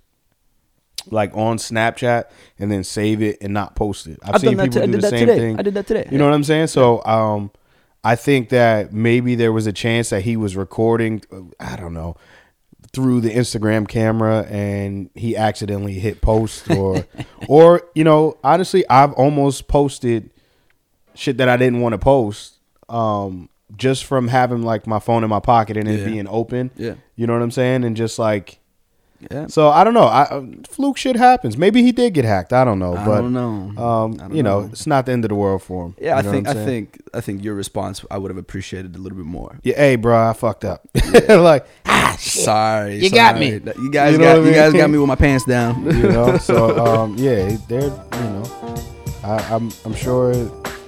like 1.12 1.38
on 1.38 1.58
Snapchat, 1.58 2.26
and 2.58 2.72
then 2.72 2.84
save 2.84 3.22
it 3.22 3.38
and 3.42 3.54
not 3.54 3.76
post 3.76 4.08
it. 4.08 4.18
I've, 4.24 4.36
I've 4.36 4.42
seen 4.42 4.58
people 4.58 4.82
t- 4.82 4.86
do 4.88 4.92
the 4.94 4.98
that 4.98 5.10
same 5.12 5.28
today. 5.28 5.38
thing. 5.38 5.60
I 5.60 5.62
did 5.62 5.76
that 5.76 5.86
today. 5.86 6.08
You 6.12 6.18
know 6.18 6.26
what 6.26 6.34
I'm 6.34 6.44
saying? 6.44 6.68
So, 6.68 7.04
um, 7.06 7.52
I 8.04 8.16
think 8.16 8.50
that 8.50 8.92
maybe 8.92 9.36
there 9.36 9.54
was 9.54 9.68
a 9.68 9.74
chance 9.74 10.10
that 10.10 10.24
he 10.24 10.36
was 10.36 10.58
recording. 10.58 11.22
uh, 11.32 11.42
I 11.60 11.76
don't 11.76 11.94
know 11.94 12.18
through 12.94 13.22
the 13.22 13.30
Instagram 13.30 13.88
camera 13.88 14.46
and 14.50 15.10
he 15.16 15.38
accidentally 15.38 15.94
hit 15.94 16.20
post 16.20 16.70
or 16.72 17.08
or 17.48 17.84
you 17.96 18.04
know 18.04 18.38
honestly 18.44 18.84
I've 18.90 19.14
almost 19.14 19.70
posted 19.70 20.30
shit 21.16 21.38
that 21.38 21.50
I 21.50 21.58
didn't 21.58 21.82
want 21.82 21.94
to 21.94 21.98
post 22.00 22.56
um 22.90 23.50
just 23.78 24.04
from 24.06 24.28
having 24.28 24.64
like 24.64 24.86
my 24.86 25.00
phone 25.00 25.24
in 25.24 25.30
my 25.30 25.40
pocket 25.40 25.78
and 25.78 25.88
it 25.88 26.00
Yeah. 26.00 26.06
being 26.06 26.28
open 26.28 26.72
Yeah. 26.76 26.96
you 27.16 27.26
know 27.28 27.34
what 27.34 27.42
I'm 27.42 27.52
saying 27.52 27.84
and 27.86 27.96
just 27.96 28.20
like 28.20 28.60
Yeah. 29.32 29.48
so 29.48 29.70
I 29.70 29.84
don't 29.86 29.94
know 29.94 30.04
I 30.04 30.24
uh, 30.24 30.42
fluke 30.68 30.98
shit 30.98 31.16
happens 31.16 31.58
maybe 31.58 31.82
he 31.84 31.92
did 31.94 32.14
get 32.14 32.26
hacked 32.26 32.52
I 32.52 32.66
don't 32.66 32.80
know 32.80 32.96
I 32.96 33.06
but 33.06 33.22
don't 33.22 33.34
know. 33.34 33.72
um 33.82 34.14
I 34.16 34.18
don't 34.28 34.36
you 34.36 34.44
know, 34.44 34.62
know. 34.62 34.70
it's 34.72 34.86
not 34.88 35.06
the 35.06 35.14
end 35.14 35.24
of 35.24 35.30
the 35.30 35.36
world 35.36 35.64
for 35.64 35.86
him 35.86 35.96
Yeah, 36.02 36.16
I 36.16 36.18
You 36.18 36.24
know 36.24 36.30
what 36.32 36.34
think 36.34 36.48
I 36.50 36.66
think 36.66 37.02
I 37.14 37.22
think 37.22 37.44
your 37.44 37.54
response 37.56 38.04
I 38.12 38.18
would 38.18 38.30
have 38.32 38.38
appreciated 38.38 38.96
a 38.96 39.00
little 39.00 39.18
bit 39.18 39.26
more. 39.28 39.58
Yeah, 39.64 39.76
hey, 39.78 39.96
bro, 39.96 40.30
I 40.30 40.34
fucked 40.34 40.66
up. 40.66 40.82
like, 41.30 41.66
ah, 41.86 42.16
shit. 42.20 42.44
Sorry, 42.44 42.96
You 43.04 43.10
got 43.10 43.38
me. 43.38 43.52
You 43.54 43.92
guys 43.92 44.14
You 44.14 44.18
know 44.18 44.36
got 44.36 44.44
I 44.46 44.50
you 44.50 44.54
guys 44.54 44.74
got 44.74 44.90
me 44.90 44.98
with 44.98 45.08
my 45.08 45.16
pants 45.16 45.46
down. 45.46 45.84
you 45.86 46.10
know. 46.10 46.38
So, 46.38 46.58
um, 46.86 47.16
yeah, 47.18 47.58
they're, 47.68 47.84
you 47.84 48.30
know, 48.32 48.44
I, 49.24 49.38
I'm, 49.54 49.70
I'm 49.86 49.94
sure 49.94 50.34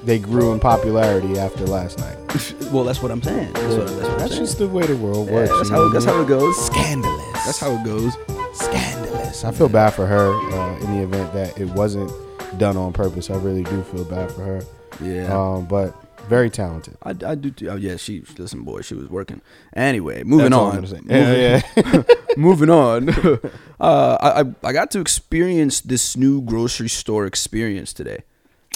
they 0.03 0.19
grew 0.19 0.51
in 0.53 0.59
popularity 0.59 1.37
after 1.39 1.65
last 1.65 1.99
night. 1.99 2.17
well, 2.71 2.83
that's 2.83 3.01
what 3.01 3.11
I'm 3.11 3.21
saying. 3.21 3.53
That's, 3.53 3.75
what, 3.75 3.87
that's, 3.87 3.91
what 4.01 4.11
I'm 4.11 4.17
That's 4.19 4.31
saying. 4.33 4.43
just 4.45 4.57
the 4.57 4.67
way 4.67 4.85
the 4.85 4.97
world 4.97 5.27
Yeah, 5.27 5.33
works. 5.33 5.51
that's 5.51 5.69
how 5.69 5.77
know 5.77 5.89
that's 5.89 6.05
how 6.05 6.21
it 6.21 6.27
goes. 6.27 6.65
scandalous. 6.65 7.45
That's 7.45 7.59
how 7.59 7.71
it 7.71 7.83
goes. 7.85 8.13
scandalous. 8.53 9.43
I 9.43 9.51
feel 9.51 9.69
bad 9.69 9.91
for 9.91 10.05
her 10.05 10.29
uh, 10.51 10.79
in 10.79 10.97
the 10.97 11.03
event 11.03 11.33
that 11.33 11.59
it 11.59 11.69
wasn't 11.69 12.11
done 12.59 12.77
on 12.77 12.93
purpose. 12.93 13.29
I 13.29 13.35
really 13.35 13.63
do 13.63 13.83
feel 13.83 14.05
bad 14.05 14.31
for 14.31 14.41
her. 14.43 14.61
Yeah. 15.01 15.33
Um, 15.33 15.65
but 15.65 15.95
very 16.27 16.49
talented. 16.49 16.95
I, 17.03 17.09
I 17.25 17.35
do 17.35 17.51
too. 17.51 17.69
Oh 17.69 17.75
yeah, 17.75 17.97
she 17.97 18.23
listen, 18.37 18.63
boy, 18.63 18.81
she 18.81 18.95
was 18.95 19.09
working. 19.09 19.41
Anyway, 19.75 20.23
moving 20.23 20.51
That's 20.51 20.55
on. 20.61 20.75
Gonna. 20.75 20.81
Moving, 21.01 21.09
Yeah, 21.09 21.61
yeah. 21.75 22.03
moving 22.37 22.69
on. 22.85 23.09
uh, 23.79 24.17
I 24.21 24.45
I 24.67 24.71
got 24.73 24.91
to 24.91 24.99
experience 24.99 25.81
this 25.81 26.15
new 26.15 26.41
grocery 26.41 26.89
store 26.89 27.25
experience 27.25 27.91
today. 27.93 28.23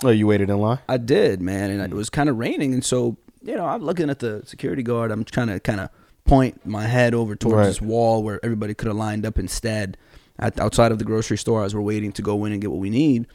Oh, 0.03 0.10
you 0.10 0.27
waited 0.27 0.49
in 0.49 0.57
line. 0.60 0.79
I 0.88 0.97
did, 0.97 1.41
man, 1.41 1.71
and 1.71 1.81
it 1.81 1.89
hmm. 1.89 1.95
was 1.95 2.10
kind 2.10 2.29
of 2.29 2.38
raining, 2.38 2.73
and 2.73 2.83
so 2.83 3.17
you 3.41 3.55
know, 3.55 3.65
I'm 3.65 3.83
looking 3.83 4.10
at 4.10 4.19
the 4.19 4.43
security 4.45 4.83
guard. 4.83 5.12
I'm 5.12 5.23
trying 5.23 5.47
to 5.47 5.60
kind 5.60 5.79
of 5.79 5.89
point 6.25 6.65
my 6.65 6.83
head 6.83 7.13
over 7.13 7.36
towards 7.36 7.55
Right. 7.55 7.65
this 7.67 7.81
wall 7.81 8.21
where 8.21 8.43
everybody 8.43 8.73
could 8.73 8.88
have 8.88 8.97
lined 8.97 9.25
up 9.25 9.39
instead. 9.39 9.97
At 10.39 10.60
outside 10.60 10.91
of 10.91 10.99
the 10.99 11.05
grocery 11.05 11.38
store, 11.38 11.63
as 11.63 11.73
we're 11.73 11.81
waiting 11.81 12.12
to 12.12 12.21
go 12.21 12.45
in 12.45 12.51
and 12.51 12.62
get 12.62 12.69
what 12.69 12.79
we 12.79 12.91
need, 12.91 13.25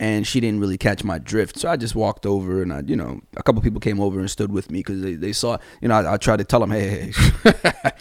and 0.00 0.26
she 0.26 0.40
didn't 0.40 0.60
really 0.60 0.78
catch 0.78 1.02
my 1.02 1.18
drift. 1.18 1.58
So 1.58 1.68
I 1.68 1.76
just 1.76 1.94
walked 1.94 2.24
over, 2.26 2.62
and 2.62 2.72
I, 2.72 2.82
you 2.86 2.96
know, 2.96 3.20
a 3.36 3.42
couple 3.42 3.60
people 3.62 3.80
came 3.80 4.00
over 4.00 4.20
and 4.20 4.30
stood 4.30 4.52
with 4.52 4.70
me 4.70 4.80
because 4.80 5.00
they, 5.00 5.14
they 5.14 5.32
saw, 5.32 5.58
you 5.80 5.88
know, 5.88 5.94
I, 5.96 6.14
I 6.14 6.16
tried 6.16 6.38
to 6.38 6.44
tell 6.44 6.60
them, 6.60 6.70
hey, 6.70 7.10
hey, 7.10 7.12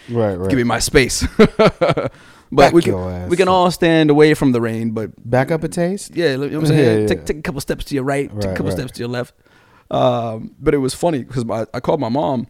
Right, 0.09 0.35
right. 0.35 0.49
give 0.49 0.57
me 0.57 0.63
my 0.63 0.79
space. 0.79 1.25
but 1.37 2.11
Back 2.51 2.73
we 2.73 2.81
can, 2.81 3.29
we 3.29 3.35
can 3.35 3.47
all 3.47 3.71
stand 3.71 4.09
away 4.09 4.33
from 4.33 4.51
the 4.51 4.61
rain, 4.61 4.91
but 4.91 5.11
Back 5.29 5.51
up 5.51 5.63
a 5.63 5.67
taste. 5.67 6.15
yeah, 6.15 6.31
you 6.31 6.37
know 6.37 6.43
what 6.45 6.53
I'm 6.53 6.65
saying? 6.67 6.79
Yeah, 6.95 7.01
yeah. 7.01 7.07
Take, 7.07 7.25
take 7.25 7.37
a 7.37 7.41
couple 7.41 7.61
steps 7.61 7.85
to 7.85 7.95
your 7.95 8.03
right, 8.03 8.29
take 8.29 8.51
a 8.51 8.53
couple 8.53 8.65
right. 8.67 8.77
steps 8.77 8.91
to 8.93 8.99
your 8.99 9.09
left. 9.09 9.33
Um, 9.89 10.55
but 10.59 10.73
it 10.73 10.79
was 10.79 10.93
funny 10.93 11.23
because 11.23 11.45
I 11.73 11.79
called 11.79 11.99
my 11.99 12.09
mom 12.09 12.47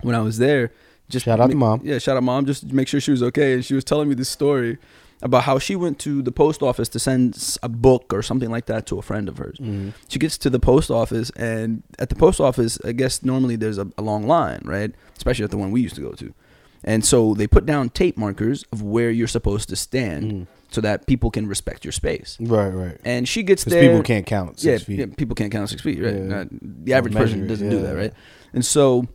when 0.00 0.14
I 0.14 0.20
was 0.20 0.38
there. 0.38 0.72
Just 1.08 1.24
Shout 1.24 1.40
out 1.40 1.50
to 1.50 1.56
mom. 1.56 1.80
Yeah, 1.84 1.98
shout 1.98 2.16
out 2.16 2.22
mom. 2.22 2.46
Just 2.46 2.72
make 2.72 2.86
sure 2.86 3.00
she 3.00 3.10
was 3.10 3.22
okay, 3.22 3.54
and 3.54 3.64
she 3.64 3.74
was 3.74 3.82
telling 3.84 4.08
me 4.08 4.14
this 4.14 4.28
story 4.28 4.78
about 5.22 5.42
how 5.44 5.58
she 5.58 5.76
went 5.76 5.98
to 6.00 6.22
the 6.22 6.32
post 6.32 6.62
office 6.62 6.88
to 6.88 6.98
send 6.98 7.58
a 7.62 7.68
book 7.68 8.12
or 8.12 8.22
something 8.22 8.50
like 8.50 8.66
that 8.66 8.86
to 8.86 8.98
a 8.98 9.02
friend 9.02 9.28
of 9.28 9.36
hers. 9.38 9.56
Mm-hmm. 9.58 9.90
She 10.08 10.18
gets 10.18 10.38
to 10.38 10.48
the 10.50 10.58
post 10.60 10.90
office, 10.90 11.30
and 11.36 11.82
at 11.98 12.08
the 12.08 12.14
post 12.14 12.40
office, 12.40 12.78
I 12.84 12.92
guess 12.92 13.22
normally 13.22 13.56
there's 13.56 13.78
a, 13.78 13.88
a 13.98 14.02
long 14.02 14.26
line, 14.26 14.62
right? 14.64 14.92
Especially 15.16 15.44
at 15.44 15.50
the 15.50 15.58
one 15.58 15.70
we 15.70 15.80
used 15.82 15.94
to 15.96 16.00
go 16.00 16.12
to. 16.12 16.32
And 16.82 17.04
so 17.04 17.34
they 17.34 17.46
put 17.46 17.66
down 17.66 17.90
tape 17.90 18.16
markers 18.16 18.64
of 18.72 18.80
where 18.82 19.10
you're 19.10 19.28
supposed 19.28 19.68
to 19.68 19.76
stand 19.76 20.24
Mm. 20.32 20.46
so 20.70 20.80
that 20.80 21.06
people 21.06 21.30
can 21.30 21.46
respect 21.46 21.84
your 21.84 21.92
space. 21.92 22.38
Right, 22.40 22.70
right. 22.70 22.96
And 23.04 23.28
she 23.28 23.42
gets 23.42 23.64
Because 23.64 23.74
there. 23.74 23.90
people 23.90 24.02
can't 24.02 24.24
count 24.24 24.64
yeah, 24.64 24.76
six 24.76 24.84
feet. 24.84 24.98
yeah, 25.00 25.06
people 25.14 25.34
can't 25.34 25.52
count 25.52 25.68
six 25.68 25.82
feet, 25.82 26.00
right? 26.02 26.14
Yeah. 26.14 26.20
Not- 26.22 26.48
the 26.60 26.94
average 26.94 27.12
measure 27.12 27.26
person 27.34 27.46
doesn't 27.46 27.68
do 27.68 27.76
yeah. 27.76 27.82
that, 27.82 27.96
right? 27.96 28.12
And 28.54 28.64
so 28.64 29.06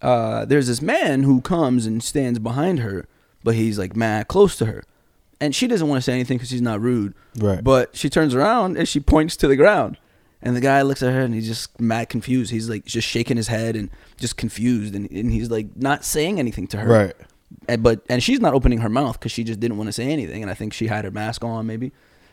uh, 0.00 0.44
there's 0.46 0.66
this 0.68 0.80
man 0.80 1.24
who 1.24 1.40
comes 1.42 1.84
and 1.84 2.02
stands 2.02 2.38
behind 2.38 2.78
her, 2.80 3.06
but 3.44 3.54
he's 3.54 3.78
like 3.78 3.94
mad 3.96 4.28
close 4.28 4.56
to 4.56 4.64
her. 4.66 4.82
And 5.40 5.54
she 5.54 5.68
doesn't 5.68 5.86
want 5.88 5.98
to 5.98 6.02
say 6.02 6.12
anything 6.14 6.36
because 6.38 6.50
she's 6.50 6.62
not 6.62 6.80
rude. 6.80 7.14
Right. 7.36 7.62
But 7.62 7.96
she 7.96 8.10
turns 8.10 8.34
around 8.34 8.76
and 8.76 8.88
she 8.88 8.98
points 9.00 9.36
to 9.36 9.48
the 9.48 9.56
ground. 9.56 9.96
And 10.42 10.56
the 10.56 10.60
guy 10.60 10.82
looks 10.82 11.02
at 11.02 11.12
her 11.12 11.20
and 11.20 11.34
he's 11.34 11.46
just 11.48 11.80
mad 11.80 12.08
confused. 12.08 12.50
He's 12.50 12.68
like 12.68 12.84
just 12.84 13.06
shaking 13.06 13.36
his 13.36 13.48
head 13.48 13.76
and 13.76 13.90
just 14.16 14.36
confused. 14.36 14.94
And, 14.94 15.10
and 15.10 15.32
he's 15.32 15.50
like 15.50 15.76
not 15.76 16.04
saying 16.04 16.38
anything 16.38 16.66
to 16.68 16.78
her. 16.78 16.88
Right. 16.88 17.14
And, 17.68 17.82
but 17.82 18.02
and 18.08 18.22
she's 18.22 18.40
not 18.40 18.54
opening 18.54 18.78
her 18.78 18.88
mouth 18.88 19.18
because 19.18 19.32
she 19.32 19.42
just 19.44 19.58
didn't 19.60 19.76
want 19.78 19.88
to 19.88 19.92
say 19.92 20.10
anything. 20.10 20.42
And 20.42 20.50
I 20.50 20.54
think 20.54 20.72
she 20.72 20.86
had 20.86 21.04
her 21.04 21.10
mask 21.10 21.44
on 21.44 21.66
maybe. 21.66 21.92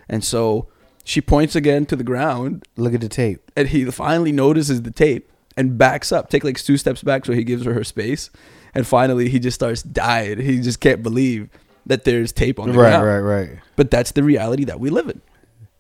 And 0.09 0.23
so 0.23 0.67
she 1.03 1.21
points 1.21 1.55
again 1.55 1.85
to 1.87 1.95
the 1.95 2.03
ground 2.03 2.63
Look 2.75 2.93
at 2.93 3.01
the 3.01 3.09
tape. 3.09 3.51
and 3.55 3.67
he 3.69 3.85
finally 3.85 4.31
notices 4.31 4.81
the 4.81 4.91
tape 4.91 5.31
and 5.57 5.77
backs 5.77 6.11
up, 6.11 6.29
take 6.29 6.43
like 6.43 6.57
two 6.61 6.77
steps 6.77 7.01
back 7.01 7.25
so 7.25 7.33
he 7.33 7.43
gives 7.43 7.65
her 7.65 7.73
her 7.73 7.83
space. 7.83 8.29
And 8.73 8.85
finally 8.85 9.29
he 9.29 9.39
just 9.39 9.55
starts 9.55 9.81
dying. 9.81 10.41
He 10.41 10.59
just 10.59 10.79
can't 10.79 11.01
believe 11.01 11.49
that 11.85 12.03
there's 12.03 12.31
tape 12.31 12.59
on 12.59 12.69
the 12.71 12.77
Right, 12.77 12.89
ground. 12.99 13.05
right, 13.05 13.19
right. 13.19 13.49
But 13.75 13.91
that's 13.91 14.11
the 14.11 14.23
reality 14.23 14.63
that 14.65 14.79
we 14.79 14.89
live 14.89 15.07
in. 15.09 15.21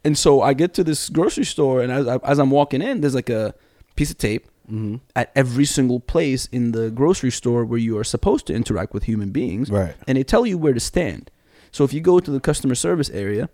And 0.03 0.17
so 0.17 0.41
I 0.41 0.53
get 0.53 0.73
to 0.75 0.83
this 0.83 1.09
grocery 1.09 1.45
store, 1.45 1.81
and 1.81 1.91
as, 1.91 2.07
I, 2.07 2.17
as 2.23 2.37
I'm 2.39 2.51
walking 2.51 2.81
in, 2.81 3.01
there's 3.01 3.15
like 3.15 3.29
a 3.29 3.53
piece 3.95 4.11
of 4.11 4.17
tape 4.17 4.47
Mm-hmm. 4.65 4.95
at 5.15 5.31
every 5.35 5.63
single 5.65 5.99
place 5.99 6.47
in 6.47 6.71
the 6.71 6.89
grocery 6.89 7.29
store 7.29 7.63
where 7.65 7.77
you 7.77 7.99
are 7.99 8.03
supposed 8.03 8.47
to 8.47 8.53
interact 8.55 8.95
with 8.95 9.03
human 9.03 9.29
beings. 9.29 9.69
Right. 9.69 9.93
And 10.07 10.17
they 10.17 10.23
tell 10.23 10.43
you 10.47 10.57
where 10.57 10.73
to 10.73 10.79
stand. 10.79 11.29
So 11.71 11.83
if 11.83 11.93
you 11.93 12.01
go 12.01 12.19
to 12.19 12.31
the 12.31 12.39
customer 12.39 12.73
service 12.73 13.11
area, 13.11 13.47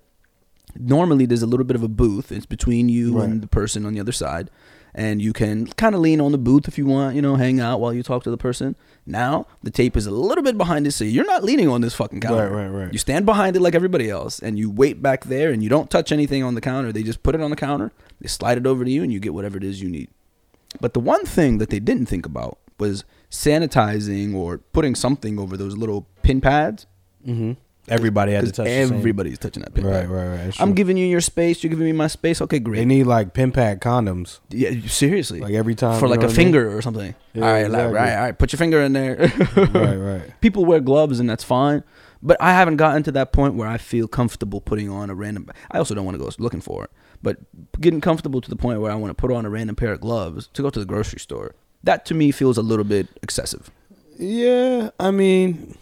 normally 0.79 1.25
there's 1.25 1.41
a 1.41 1.47
little 1.47 1.65
bit 1.65 1.75
of 1.75 1.83
a 1.83 1.89
booth. 1.89 2.31
It's 2.31 2.45
between 2.45 2.87
you 2.87 3.17
Right. 3.17 3.25
and 3.27 3.41
the 3.41 3.47
person 3.47 3.85
on 3.85 3.93
the 3.93 3.99
other 3.99 4.13
side. 4.13 4.49
And 4.93 5.21
you 5.21 5.31
can 5.31 5.67
kind 5.67 5.95
of 5.95 6.01
lean 6.01 6.19
on 6.19 6.31
the 6.31 6.37
booth 6.37 6.67
if 6.67 6.77
you 6.77 6.85
want, 6.85 7.15
you 7.15 7.21
know, 7.21 7.35
hang 7.35 7.59
out 7.59 7.79
while 7.79 7.93
you 7.93 8.03
talk 8.03 8.23
to 8.23 8.31
the 8.31 8.37
person. 8.37 8.75
Now 9.05 9.47
the 9.63 9.71
tape 9.71 9.95
is 9.95 10.05
a 10.05 10.11
little 10.11 10.43
bit 10.43 10.57
behind 10.57 10.85
it, 10.85 10.91
so 10.91 11.03
you're 11.03 11.25
not 11.25 11.43
leaning 11.43 11.69
on 11.69 11.81
this 11.81 11.93
fucking 11.93 12.19
counter. 12.19 12.49
Right, 12.49 12.67
right, 12.67 12.83
right. 12.83 12.93
You 12.93 12.99
stand 12.99 13.25
behind 13.25 13.55
it 13.55 13.61
like 13.61 13.75
everybody 13.75 14.09
else, 14.09 14.39
and 14.39 14.59
you 14.59 14.69
wait 14.69 15.01
back 15.01 15.25
there, 15.25 15.51
and 15.51 15.63
you 15.63 15.69
don't 15.69 15.89
touch 15.89 16.11
anything 16.11 16.43
on 16.43 16.55
the 16.55 16.61
counter. 16.61 16.91
They 16.91 17.03
just 17.03 17.23
put 17.23 17.35
it 17.35 17.41
on 17.41 17.49
the 17.49 17.55
counter, 17.55 17.91
they 18.19 18.27
slide 18.27 18.57
it 18.57 18.67
over 18.67 18.83
to 18.83 18.91
you, 18.91 19.01
and 19.01 19.13
you 19.13 19.19
get 19.19 19.33
whatever 19.33 19.57
it 19.57 19.63
is 19.63 19.81
you 19.81 19.89
need. 19.89 20.09
But 20.79 20.93
the 20.93 20.99
one 20.99 21.25
thing 21.25 21.57
that 21.57 21.69
they 21.69 21.79
didn't 21.79 22.05
think 22.07 22.25
about 22.25 22.57
was 22.77 23.03
sanitizing 23.29 24.35
or 24.35 24.57
putting 24.57 24.95
something 24.95 25.39
over 25.39 25.55
those 25.55 25.77
little 25.77 26.07
pin 26.21 26.41
pads. 26.41 26.85
Mm-hmm. 27.25 27.53
Everybody 27.87 28.31
had 28.33 28.45
to 28.45 28.51
touch. 28.51 28.67
everybody's 28.67 29.39
touching 29.39 29.63
that 29.63 29.73
pin 29.73 29.85
Right, 29.85 30.01
pad. 30.01 30.09
right, 30.09 30.27
right. 30.27 30.37
That's 30.45 30.61
I'm 30.61 30.69
true. 30.69 30.75
giving 30.75 30.97
you 30.97 31.05
your 31.07 31.19
space. 31.19 31.63
You're 31.63 31.71
giving 31.71 31.85
me 31.87 31.91
my 31.91 32.07
space. 32.07 32.39
Okay, 32.41 32.59
great. 32.59 32.77
They 32.77 32.85
need 32.85 33.03
like 33.05 33.33
pin 33.33 33.51
pad 33.51 33.81
condoms, 33.81 34.39
yeah, 34.49 34.71
seriously. 34.87 35.39
like 35.41 35.53
every 35.53 35.73
time 35.75 35.99
for 35.99 36.05
you 36.05 36.11
like 36.11 36.19
know 36.19 36.25
a 36.25 36.29
what 36.29 36.35
I 36.35 36.37
mean? 36.37 36.45
finger 36.45 36.77
or 36.77 36.81
something. 36.81 37.15
Yeah, 37.33 37.43
all 37.45 37.51
right, 37.51 37.61
like, 37.63 37.65
exactly. 37.67 37.95
right, 37.95 38.15
all 38.15 38.21
right. 38.23 38.37
Put 38.39 38.53
your 38.53 38.57
finger 38.59 38.81
in 38.81 38.93
there. 38.93 39.15
right, 39.57 39.95
right. 39.95 40.41
People 40.41 40.63
wear 40.65 40.79
gloves 40.79 41.19
and 41.19 41.29
that's 41.29 41.43
fine. 41.43 41.83
But 42.23 42.37
I 42.39 42.51
haven't 42.51 42.75
gotten 42.77 43.01
to 43.03 43.11
that 43.13 43.31
point 43.33 43.55
where 43.55 43.67
I 43.67 43.79
feel 43.79 44.07
comfortable 44.07 44.61
putting 44.61 44.87
on 44.89 45.09
a 45.09 45.15
random. 45.15 45.49
I 45.71 45.79
also 45.79 45.95
don't 45.95 46.05
want 46.05 46.15
to 46.19 46.23
go 46.23 46.29
looking 46.37 46.61
for 46.61 46.83
it, 46.83 46.91
but 47.23 47.37
getting 47.81 47.99
comfortable 47.99 48.41
to 48.41 48.49
the 48.49 48.55
point 48.55 48.79
where 48.79 48.91
I 48.91 48.95
want 48.95 49.09
to 49.09 49.15
put 49.15 49.31
on 49.31 49.43
a 49.43 49.49
random 49.49 49.75
pair 49.75 49.91
of 49.91 50.01
gloves 50.01 50.47
to 50.53 50.61
go 50.61 50.69
to 50.69 50.79
the 50.79 50.85
grocery 50.85 51.19
store. 51.19 51.55
That 51.83 52.05
to 52.05 52.13
me 52.13 52.29
feels 52.31 52.59
a 52.59 52.61
little 52.61 52.85
bit 52.85 53.07
excessive. 53.23 53.71
Yeah, 54.19 54.91
I 54.99 55.09
mean, 55.09 55.75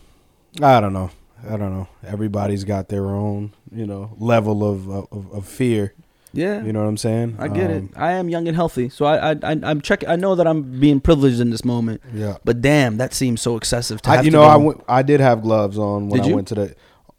I 0.62 0.80
don't 0.80 0.94
know. 0.94 1.12
I 1.48 1.58
don't 1.58 1.74
know. 1.74 1.88
Everybody's 2.06 2.64
got 2.64 2.90
their 2.90 3.06
own, 3.08 3.54
you 3.74 3.86
know, 3.86 4.16
level 4.20 4.64
of 4.70 4.90
of, 4.90 5.32
of 5.34 5.48
fear. 5.48 5.94
Yeah, 6.32 6.64
You 6.64 6.72
know 6.74 6.82
what 6.82 6.88
I'm 6.90 6.98
saying? 6.98 7.38
I 7.40 7.48
get 7.48 7.72
Um, 7.72 7.76
it. 7.78 7.84
I 7.96 8.12
am 8.12 8.30
young 8.30 8.48
and 8.48 8.56
healthy, 8.56 8.90
so 8.90 9.06
I, 9.06 9.32
I, 9.32 9.36
I'm 9.64 9.82
checking. 9.82 10.10
I 10.10 10.16
know 10.16 10.36
that 10.36 10.46
I'm 10.46 10.80
being 10.80 11.00
privileged 11.00 11.40
in 11.40 11.50
this 11.50 11.66
moment, 11.66 12.02
Yeah. 12.14 12.38
but 12.46 12.62
damn, 12.62 12.98
that 12.98 13.16
seems 13.16 13.42
so 13.42 13.58
excessive. 13.58 14.00
To 14.04 14.12
I, 14.12 14.22
you 14.22 14.30
know, 14.30 14.44
I 14.44 14.56
went, 14.56 14.84
I 14.88 15.02
did 15.02 15.22
have 15.22 15.42
gloves 15.42 15.80
on 15.80 16.08
when 16.08 16.20
Did 16.22 16.26
I 16.28 16.30
you? 16.30 16.36
went 16.36 16.48
to 16.50 16.56
the. 16.56 16.76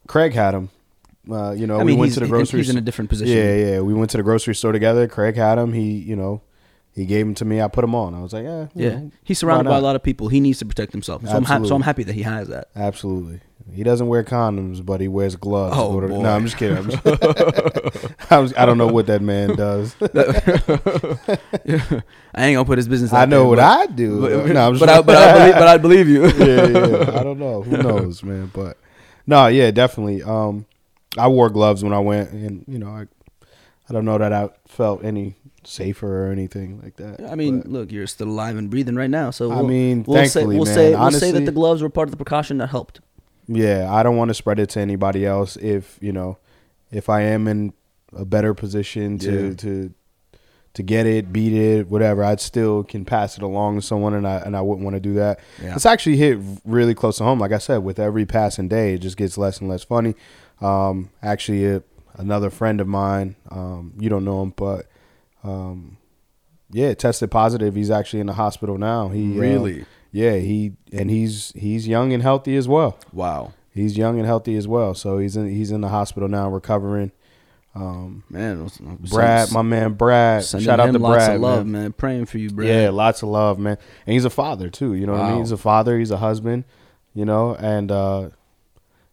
Craig 0.07 0.33
had 0.33 0.53
them. 0.53 0.71
Uh, 1.29 1.51
you 1.51 1.67
know, 1.67 1.81
I 1.81 1.83
we 1.83 1.95
went 1.95 2.13
to 2.15 2.21
the 2.21 2.27
he- 2.27 2.31
grocery. 2.31 2.61
he's 2.61 2.71
in 2.71 2.77
a 2.77 2.81
different 2.81 3.11
position. 3.11 3.37
yeah, 3.37 3.57
yeah. 3.57 3.81
We 3.81 3.95
went 3.95 4.11
to 4.13 4.17
the 4.17 4.23
grocery 4.23 4.55
store 4.55 4.71
together. 4.71 5.09
Craig 5.09 5.35
had 5.35 5.57
them. 5.57 5.73
He, 5.73 5.91
you 5.91 6.15
know, 6.15 6.43
he 6.95 7.05
gave 7.05 7.27
them 7.27 7.35
to 7.35 7.45
me. 7.45 7.61
I 7.61 7.67
put 7.67 7.81
them 7.81 7.97
on. 7.97 8.15
I 8.15 8.21
was 8.21 8.33
like, 8.33 8.45
yeah, 8.45 8.69
Yeah, 8.77 9.01
he's 9.25 9.41
surrounded 9.41 9.69
by 9.69 9.77
a 9.79 9.81
lot 9.81 9.97
of 9.97 10.05
people. 10.05 10.29
He 10.29 10.39
needs 10.39 10.61
to 10.61 10.67
protect 10.67 10.93
himself. 10.93 11.27
So 11.27 11.33
I'm, 11.33 11.43
ha- 11.43 11.65
so 11.65 11.75
I'm 11.75 11.83
happy 11.83 12.05
that 12.05 12.15
he 12.15 12.23
has 12.23 12.47
that. 12.47 12.69
Absolutely. 12.77 13.41
He 13.73 13.83
doesn't 13.83 14.07
wear 14.07 14.25
condoms, 14.25 14.85
but 14.85 15.01
he 15.01 15.09
wears 15.09 15.37
gloves. 15.37 15.77
Oh, 15.79 16.01
boy. 16.01 16.07
No, 16.07 16.29
I'm 16.29 16.45
just 16.45 16.57
kidding. 16.57 16.79
I'm 16.79 16.91
just, 16.91 17.03
I, 18.33 18.39
was, 18.39 18.55
I 18.57 18.67
don't 18.67 18.79
know 18.79 18.87
what 18.87 19.07
that 19.07 19.23
man 19.23 19.57
does. 19.57 19.95
I 20.01 20.07
ain't 22.47 22.57
gonna 22.57 22.65
put 22.65 22.79
his 22.79 22.89
business. 22.89 23.13
I 23.13 23.23
out 23.23 23.29
know 23.29 23.41
there, 23.41 23.49
what 23.49 23.57
but, 23.57 23.81
I 23.81 23.87
do. 23.87 24.21
But, 24.21 24.47
no, 24.53 24.69
I'm 24.69 24.79
but, 24.79 24.89
I, 24.89 25.03
but 25.03 25.17
I 25.17 25.39
believe, 25.39 25.55
but 25.55 25.69
I 25.69 25.79
believe 25.79 26.09
you. 26.09 26.27
yeah, 26.27 26.67
yeah. 26.67 27.19
I 27.19 27.23
don't 27.23 27.39
know. 27.39 27.63
Who 27.63 27.77
knows, 27.77 28.23
man? 28.23 28.51
But 28.55 28.77
no, 29.27 29.47
yeah, 29.47 29.71
definitely. 29.71 30.23
Um, 30.23 30.67
I 31.17 31.29
wore 31.29 31.51
gloves 31.51 31.83
when 31.83 31.93
I 31.93 31.99
went, 31.99 32.31
and 32.31 32.65
you 32.69 32.79
know, 32.79 32.89
I, 32.89 33.07
I 33.89 33.93
don't 33.93 34.05
know 34.05 34.19
that 34.19 34.33
I 34.33 34.51
felt 34.67 35.05
any 35.05 35.37
safer 35.65 36.27
or 36.27 36.33
anything 36.33 36.81
like 36.83 36.97
that. 36.97 37.29
I 37.31 37.35
mean, 37.35 37.61
But, 37.61 37.71
look, 37.71 37.93
you're 37.93 38.07
still 38.07 38.29
alive 38.29 38.57
and 38.57 38.71
breathing 38.71 38.95
right 38.95 39.11
now. 39.11 39.31
So 39.31 39.51
I 39.51 39.57
we'll, 39.57 39.69
mean, 39.69 40.05
we'll 40.07 40.17
say 40.17 40.23
thankfully, 40.23 40.57
we'll 40.57 40.65
man. 40.67 40.75
say 40.75 40.91
we'll 40.91 41.01
honestly, 41.01 41.29
say 41.29 41.33
that 41.33 41.45
the 41.45 41.53
gloves 41.53 41.83
were 41.83 41.91
part 41.91 42.09
of 42.09 42.11
the 42.11 42.17
precaution 42.17 42.59
that 42.59 42.69
helped. 42.69 43.01
Yeah, 43.53 43.93
I 43.93 44.03
don't 44.03 44.17
want 44.17 44.29
to 44.29 44.35
spread 44.35 44.59
it 44.61 44.69
to 44.71 44.81
anybody 44.81 45.27
else. 45.27 45.57
If 45.57 45.99
you 46.01 46.13
know, 46.13 46.39
if 46.91 47.09
I 47.09 47.23
am 47.23 47.49
in 47.49 47.73
a 48.17 48.25
better 48.25 48.55
position 48.55 49.19
to 49.19 49.49
Yeah. 49.49 49.55
to 49.55 49.95
to 50.75 50.83
get 50.85 51.05
it, 51.05 51.33
beat 51.33 51.53
it, 51.53 51.89
whatever, 51.91 52.23
I'd 52.23 52.41
still 52.41 52.85
can 52.85 53.05
pass 53.05 53.37
it 53.37 53.43
along 53.43 53.81
to 53.81 53.83
someone, 53.83 54.15
and 54.15 54.27
I 54.27 54.37
and 54.39 54.57
I 54.57 54.61
wouldn't 54.61 54.85
want 54.85 54.95
to 54.95 55.01
do 55.01 55.15
that. 55.15 55.41
Yeah. 55.63 55.75
It's 55.75 55.85
actually 55.87 56.17
hit 56.17 56.39
really 56.65 56.95
close 56.95 57.19
to 57.19 57.25
home. 57.25 57.41
Like 57.41 57.53
I 57.53 57.59
said, 57.59 57.79
with 57.79 57.99
every 57.99 58.25
passing 58.25 58.69
day, 58.69 58.95
it 58.95 58.99
just 58.99 59.17
gets 59.17 59.37
less 59.37 59.59
and 59.61 59.69
less 59.69 59.83
funny. 59.83 60.15
Um, 60.61 61.11
actually, 61.23 61.83
another 62.15 62.51
friend 62.51 62.81
of 62.81 62.87
mine, 62.87 63.35
um, 63.51 63.95
you 63.99 64.09
don't 64.09 64.25
know 64.25 64.43
him, 64.43 64.53
but 64.57 64.87
um, 65.43 65.97
yeah, 66.71 66.95
tested 66.95 67.31
positive. 67.33 67.75
He's 67.75 67.91
actually 67.91 68.21
in 68.21 68.27
the 68.27 68.35
hospital 68.35 68.79
now. 68.79 69.09
He 69.09 69.37
uh, 69.37 69.41
Really? 69.41 69.85
Yeah, 70.13 70.37
he 70.37 70.73
and 70.93 71.11
he's 71.11 71.53
he's 71.57 71.87
young 71.89 72.13
and 72.13 72.23
healthy 72.23 72.57
as 72.57 72.69
well. 72.69 72.99
Wow, 73.13 73.53
He's 73.73 73.97
young 73.97 74.19
and 74.19 74.27
healthy 74.27 74.57
as 74.57 74.67
well. 74.67 74.95
So 74.95 75.19
he's 75.19 75.37
in 75.37 75.49
he's 75.49 75.71
in 75.71 75.81
the 75.81 75.89
hospital 75.89 76.29
now 76.29 76.49
recovering. 76.51 77.13
Um, 77.73 78.25
man. 78.29 78.69
Brad, 79.11 79.53
my 79.53 79.63
man, 79.63 79.93
Brad. 79.93 80.45
Shout 80.45 80.81
out 80.81 80.93
to 80.93 80.99
lots 80.99 81.25
Brad, 81.25 81.37
of 81.37 81.41
love, 81.41 81.67
man. 81.67 81.83
man. 81.83 81.93
Praying 81.93 82.27
for 82.27 82.39
you, 82.39 82.51
Brad. 82.51 82.69
Yeah, 82.69 82.91
lots 82.91 83.23
of 83.23 83.29
love, 83.29 83.59
man. 83.61 83.79
And 84.07 84.15
he's 84.15 84.25
a 84.25 84.31
father 84.31 84.69
too. 84.69 84.95
You 84.95 85.07
know 85.07 85.13
what 85.13 85.21
I 85.21 85.31
mean? 85.31 85.39
He's 85.41 85.53
a 85.53 85.57
father. 85.57 85.99
He's 85.99 86.11
a 86.11 86.17
husband. 86.17 86.65
You 87.15 87.25
know, 87.25 87.55
and 87.55 87.93
uh, 87.93 88.31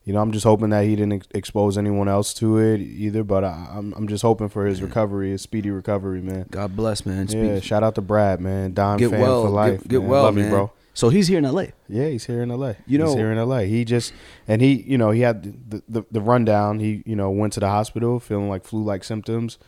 you 0.05 0.13
know, 0.13 0.21
I'm 0.21 0.31
just 0.31 0.43
hoping 0.43 0.69
that 0.69 0.85
he 0.85 0.95
didn't 0.95 1.13
ex- 1.13 1.27
expose 1.35 1.77
anyone 1.77 2.07
else 2.07 2.33
to 2.35 2.57
it 2.57 2.79
either. 2.79 3.23
But 3.23 3.43
I, 3.43 3.67
I'm 3.75 3.93
I'm 3.93 4.07
just 4.07 4.23
hoping 4.23 4.49
for 4.49 4.65
his 4.65 4.81
recovery, 4.81 5.31
his 5.31 5.43
speedy 5.43 5.69
recovery, 5.69 6.21
man. 6.21 6.47
God 6.49 6.75
bless, 6.75 7.05
man. 7.05 7.27
Yeah, 7.27 7.57
Speak- 7.57 7.63
shout 7.63 7.83
out 7.83 7.93
to 7.95 8.01
Brad, 8.01 8.41
man. 8.41 8.73
Don 8.73 8.97
get 8.97 9.11
fan 9.11 9.21
well, 9.21 9.43
for 9.43 9.49
life. 9.49 9.81
Get, 9.81 9.89
get 9.89 9.99
man. 10.01 10.09
well, 10.09 10.23
Love 10.23 10.35
man. 10.35 10.43
you, 10.45 10.49
bro. 10.49 10.71
So 10.97 11.09
he's 11.09 11.27
here 11.27 11.37
in 11.37 11.45
L.A. 11.45 11.73
Yeah, 11.87 12.07
he's 12.07 12.25
here 12.25 12.41
in 12.41 12.49
L.A. 12.49 12.75
You 12.87 12.97
know- 12.97 13.05
he's 13.05 13.13
here 13.13 13.31
in 13.31 13.37
L.A. 13.37 13.67
He 13.67 13.85
just 13.85 14.11
and 14.47 14.63
he, 14.63 14.81
you 14.81 14.97
know, 14.97 15.11
he 15.11 15.21
had 15.21 15.43
the, 15.69 15.83
the 15.87 16.03
the 16.09 16.19
rundown. 16.21 16.79
He, 16.79 17.03
you 17.05 17.15
know, 17.15 17.29
went 17.29 17.53
to 17.53 17.59
the 17.59 17.67
hospital 17.69 18.19
feeling 18.19 18.49
like 18.49 18.65
flu-like 18.65 19.03
symptoms. 19.03 19.59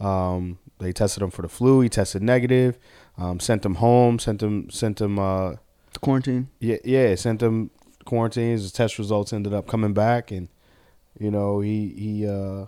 Um, 0.00 0.58
they 0.80 0.92
tested 0.92 1.22
him 1.22 1.30
for 1.30 1.42
the 1.42 1.48
flu. 1.48 1.82
He 1.82 1.88
tested 1.88 2.20
negative. 2.20 2.80
Um, 3.16 3.38
sent 3.38 3.64
him 3.64 3.76
home. 3.76 4.18
Sent 4.18 4.42
him 4.42 4.70
sent 4.70 5.00
him. 5.00 5.20
Uh, 5.20 5.54
Quarantine. 6.00 6.48
yeah, 6.58 6.78
yeah, 6.84 7.14
sent 7.14 7.40
him 7.42 7.70
quarantines. 8.04 8.62
His 8.62 8.72
test 8.72 8.98
results 8.98 9.32
ended 9.32 9.54
up 9.54 9.68
coming 9.68 9.92
back, 9.92 10.32
and 10.32 10.48
you 11.16 11.30
know 11.30 11.60
he 11.60 11.94
he 11.96 12.26
uh, 12.26 12.64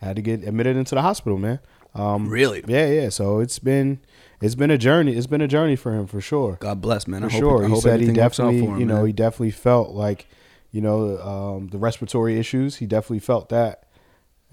had 0.00 0.14
to 0.14 0.22
get 0.22 0.44
admitted 0.44 0.76
into 0.76 0.94
the 0.94 1.02
hospital, 1.02 1.38
man. 1.38 1.58
Um, 1.98 2.28
Really? 2.28 2.62
Yeah, 2.66 2.86
yeah. 2.88 3.08
So 3.08 3.40
it's 3.40 3.58
been 3.58 4.00
it's 4.40 4.54
been 4.54 4.70
a 4.70 4.78
journey. 4.78 5.14
It's 5.16 5.26
been 5.26 5.40
a 5.40 5.48
journey 5.48 5.76
for 5.76 5.92
him 5.94 6.06
for 6.06 6.20
sure 6.20 6.56
God 6.60 6.80
bless, 6.80 7.06
man. 7.08 7.22
for 7.22 7.28
I 7.28 7.30
hope, 7.30 7.38
sure. 7.40 7.62
I 7.64 7.66
he 7.66 7.72
hope 7.72 7.82
said 7.82 7.88
he 8.00 8.06
everything 8.06 8.22
works 8.22 8.40
out 8.40 8.44
definitely, 8.50 8.66
him, 8.74 8.80
you 8.80 8.86
know, 8.86 8.96
man. 8.98 9.06
he 9.06 9.12
definitely 9.12 9.50
felt 9.52 9.90
like, 9.90 10.26
you 10.72 10.80
know, 10.82 11.18
um, 11.20 11.68
the 11.68 11.78
respiratory 11.78 12.38
issues. 12.38 12.76
He 12.76 12.86
definitely 12.86 13.20
felt 13.20 13.48
that, 13.48 13.84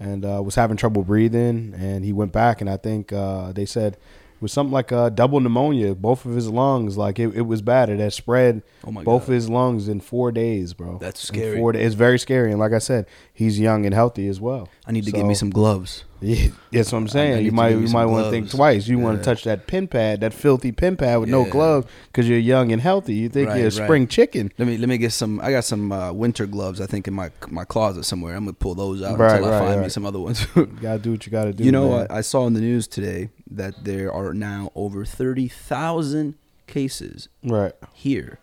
and 0.00 0.24
uh, 0.24 0.40
was 0.42 0.54
having 0.54 0.76
trouble 0.76 1.02
breathing. 1.04 1.74
And 1.76 2.04
he 2.04 2.12
went 2.12 2.32
back, 2.32 2.60
and 2.60 2.70
I 2.70 2.76
think 2.78 3.12
uh, 3.12 3.52
they 3.52 3.66
said 3.66 3.94
it 3.94 4.40
was 4.42 4.52
something 4.52 4.72
like 4.72 4.90
a 4.90 5.10
double 5.10 5.38
pneumonia. 5.40 5.94
Both 5.94 6.24
of 6.24 6.34
his 6.34 6.48
lungs, 6.48 6.96
like 6.96 7.18
it, 7.18 7.34
it 7.36 7.42
was 7.42 7.60
bad. 7.60 7.90
It 7.90 7.98
had 8.00 8.12
spread 8.14 8.62
Oh 8.86 8.90
both 8.92 9.04
God. 9.04 9.14
of 9.28 9.28
his 9.34 9.50
lungs 9.50 9.86
in 9.88 10.00
four 10.00 10.32
days, 10.32 10.72
bro. 10.72 10.96
That's 10.98 11.22
In 11.28 11.34
scary. 11.36 11.58
Four 11.58 11.72
days. 11.72 11.86
It's 11.88 11.94
very 11.94 12.18
scary. 12.18 12.50
And 12.52 12.58
like 12.58 12.72
I 12.72 12.78
said, 12.78 13.04
he's 13.34 13.60
young 13.60 13.84
and 13.84 13.94
healthy 13.94 14.28
as 14.28 14.40
well. 14.40 14.68
I 14.86 14.92
need 14.92 15.04
to 15.04 15.12
get 15.12 15.26
me 15.26 15.34
some 15.34 15.50
gloves. 15.50 16.04
Yeah, 16.26 16.48
that's 16.72 16.90
what 16.90 16.98
I'm 16.98 17.08
saying. 17.08 17.44
You 17.44 17.52
might 17.52 17.70
you 17.70 17.88
might 17.88 18.06
want 18.06 18.24
to 18.26 18.30
think 18.30 18.50
twice. 18.50 18.88
You 18.88 18.98
want 18.98 19.18
to 19.18 19.24
touch 19.24 19.44
that 19.44 19.66
pin 19.66 19.86
pad, 19.88 20.20
that 20.20 20.32
filthy 20.32 20.72
pin 20.72 20.96
pad 20.96 21.20
with 21.20 21.28
no 21.28 21.44
Yeah. 21.44 21.50
gloves, 21.50 21.86
because 22.06 22.28
you're 22.28 22.38
young 22.38 22.72
and 22.72 22.80
healthy. 22.80 23.14
You 23.14 23.28
think 23.28 23.48
Right, 23.48 23.56
you're 23.58 23.68
a 23.68 23.70
right. 23.70 23.84
spring 23.86 24.06
chicken. 24.08 24.50
Let 24.58 24.66
me 24.66 24.78
let 24.78 24.88
me 24.88 24.96
get 24.96 25.12
some. 25.12 25.38
I 25.40 25.50
got 25.50 25.64
some 25.64 25.92
uh, 25.92 26.12
winter 26.12 26.46
gloves. 26.46 26.80
I 26.80 26.86
think 26.86 27.06
in 27.08 27.14
my 27.14 27.30
my 27.48 27.64
closet 27.64 28.04
somewhere. 28.04 28.34
I'm 28.36 28.44
gonna 28.44 28.54
pull 28.54 28.74
those 28.74 29.02
out 29.02 29.18
Right, 29.18 29.36
until 29.36 29.52
I 29.52 29.58
find 29.58 29.82
me 29.82 29.88
some 29.90 30.06
other 30.06 30.18
ones. 30.20 30.46
You 30.56 30.66
gotta 30.80 30.98
do 30.98 31.10
what 31.12 31.26
you 31.26 31.32
gotta 31.32 31.52
do. 31.52 31.62
you 31.64 31.70
know. 31.72 31.92
I, 32.08 32.18
I 32.18 32.20
saw 32.22 32.46
in 32.46 32.54
the 32.54 32.60
news 32.60 32.86
today 32.86 33.28
that 33.50 33.84
there 33.84 34.12
are 34.12 34.32
now 34.32 34.70
over 34.74 35.04
thirty 35.04 35.48
thousand 35.48 36.34
cases 36.66 37.28
right? 37.44 37.72
here 37.92 38.38